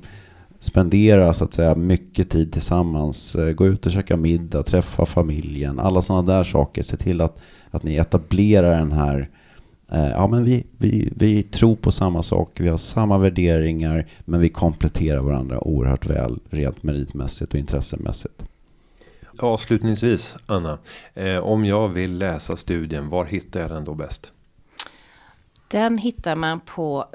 spendera 0.60 1.34
så 1.34 1.44
att 1.44 1.54
säga 1.54 1.76
mycket 1.76 2.30
tid 2.30 2.54
tillsammans. 2.54 3.36
Eh, 3.36 3.54
gå 3.54 3.68
ut 3.68 3.86
och 3.86 3.92
käka 3.92 4.18
middag, 4.18 4.64
träffa 4.64 5.06
familjen. 5.06 5.80
Alla 5.80 6.02
sådana 6.02 6.34
där 6.34 6.44
saker. 6.44 6.84
Se 6.84 6.98
till 6.98 7.22
att, 7.22 7.38
att 7.72 7.84
ni 7.84 7.96
etablerar 7.96 8.78
den 8.78 8.92
här 8.92 9.20
eh, 9.20 9.26
Ja 9.90 10.28
men 10.28 10.44
vi, 10.44 10.66
vi, 10.78 11.14
vi 11.16 11.44
tror 11.44 11.76
på 11.76 11.92
samma 11.92 12.24
sak, 12.24 12.60
vi 12.60 12.68
har 12.68 12.78
samma 12.78 13.18
värderingar 13.18 14.06
men 14.26 14.40
vi 14.40 14.50
kompletterar 14.50 15.20
varandra 15.20 15.68
oerhört 15.68 16.06
väl 16.06 16.40
rent 16.50 16.84
meritmässigt 16.84 17.54
och 17.54 17.60
intressemässigt. 17.60 18.44
Avslutningsvis, 19.40 20.36
Anna. 20.46 20.78
Eh, 21.14 21.38
om 21.38 21.66
jag 21.66 21.90
vill 21.90 22.18
läsa 22.18 22.58
studien, 22.58 23.10
var 23.10 23.26
hittar 23.26 23.60
jag 23.60 23.70
den 23.70 23.86
då 23.86 23.94
bäst? 23.94 24.32
Den 25.68 25.98
hittar 25.98 26.36
man 26.36 26.60
på 26.60 27.06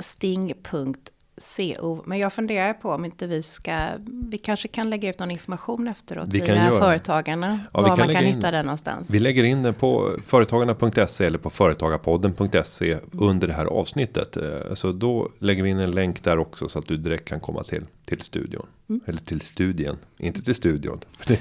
sting.co. 1.43 2.03
Men 2.07 2.19
jag 2.19 2.33
funderar 2.33 2.73
på 2.73 2.91
om 2.91 3.05
inte 3.05 3.27
vi 3.27 3.43
ska, 3.43 3.89
vi 4.31 4.39
kanske 4.39 4.69
kan 4.69 4.91
lägga 4.91 5.11
ut 5.11 5.19
någon 5.19 5.31
information 5.31 5.89
efteråt 5.89 6.27
Vi 6.29 6.41
via 6.41 6.55
göra. 6.57 6.81
Företagarna. 6.81 7.61
Ja, 7.73 7.83
vi 7.83 7.89
var 7.89 7.97
kan 7.97 8.07
man 8.07 8.15
kan 8.15 8.25
in- 8.25 8.35
hitta 8.35 8.51
den 8.51 8.65
någonstans. 8.67 9.11
Vi 9.11 9.19
lägger 9.19 9.45
in 9.45 9.63
den 9.63 9.75
på 9.75 10.17
företagarna.se 10.27 11.25
eller 11.25 11.39
på 11.39 11.51
företagarpodden.se 11.51 12.99
under 13.13 13.47
det 13.47 13.53
här 13.55 13.67
avsnittet. 13.67 14.37
Eh, 14.37 14.75
Så 14.75 14.93
då 14.93 15.29
lägger 15.39 15.63
vi 15.63 15.71
in 15.71 15.79
en 15.79 15.91
länk 15.91 16.25
där 16.25 16.39
också 16.39 16.69
så 16.69 16.79
att 16.79 16.87
du 16.87 16.97
direkt 16.97 17.29
kan 17.29 17.41
komma 17.41 17.63
till, 17.63 17.85
till 18.17 18.21
studion. 18.21 18.67
Eller 19.07 19.21
till 19.21 19.41
studien, 19.41 19.97
inte 20.19 20.43
till 20.43 20.55
studion. 20.55 21.01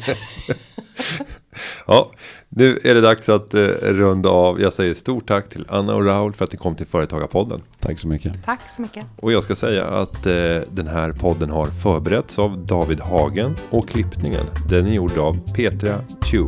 ja, 1.88 2.12
nu 2.50 2.80
är 2.84 2.96
det 2.96 3.02
dags 3.02 3.30
att 3.30 3.54
eh, 3.54 3.68
runda 3.82 4.30
av. 4.30 4.62
Jag 4.62 4.74
säger 4.74 4.94
stort 4.94 5.28
tack 5.28 5.50
till 5.50 5.66
Anna 5.70 5.96
och 5.96 6.06
Raul 6.06 6.34
för 6.34 6.46
att 6.46 6.52
ni 6.52 6.58
kom 6.58 6.76
till 6.76 6.86
Företagarpodden. 6.86 7.62
Tack 7.80 8.00
så 8.00 8.08
mycket. 8.08 8.44
Tack 8.44 8.60
så 8.76 8.82
mycket. 8.82 9.06
Och 9.16 9.32
jag 9.32 9.44
ska 9.44 9.56
säga 9.56 9.86
att 9.86 10.26
eh, 10.26 10.34
den 10.72 10.88
här 10.88 11.14
podden 11.14 11.50
har 11.50 11.68
förberetts 11.68 12.40
av 12.40 12.66
David 12.66 13.00
Hagen 13.00 13.56
och 13.70 13.90
klippningen 13.90 14.46
den 14.70 14.88
är 14.88 14.94
gjord 14.94 15.18
av 15.18 15.54
Petra 15.56 16.04
Chu. 16.32 16.46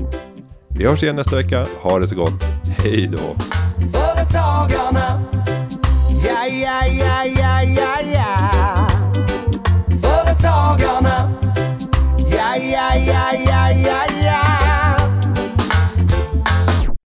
Vi 0.77 0.87
hörs 0.87 1.03
igen 1.03 1.15
nästa 1.15 1.35
vecka. 1.35 1.67
Ha 1.81 1.99
det 1.99 2.07
så 2.07 2.15
gott. 2.15 2.43
Hej 2.77 3.07
då! 3.11 3.35
Företagarna. 3.91 5.23
Ja, 6.25 6.47
ja, 6.47 6.85
ja, 6.99 7.25
ja, 7.25 7.63
ja, 7.63 7.95
ja. 8.13 8.22
Företagarna. 10.43 11.29
Ja, 12.17 12.55
ja, 12.57 12.95
ja, 12.95 13.31
ja, 13.45 13.71
ja, 13.71 14.03
ja. 14.07 14.22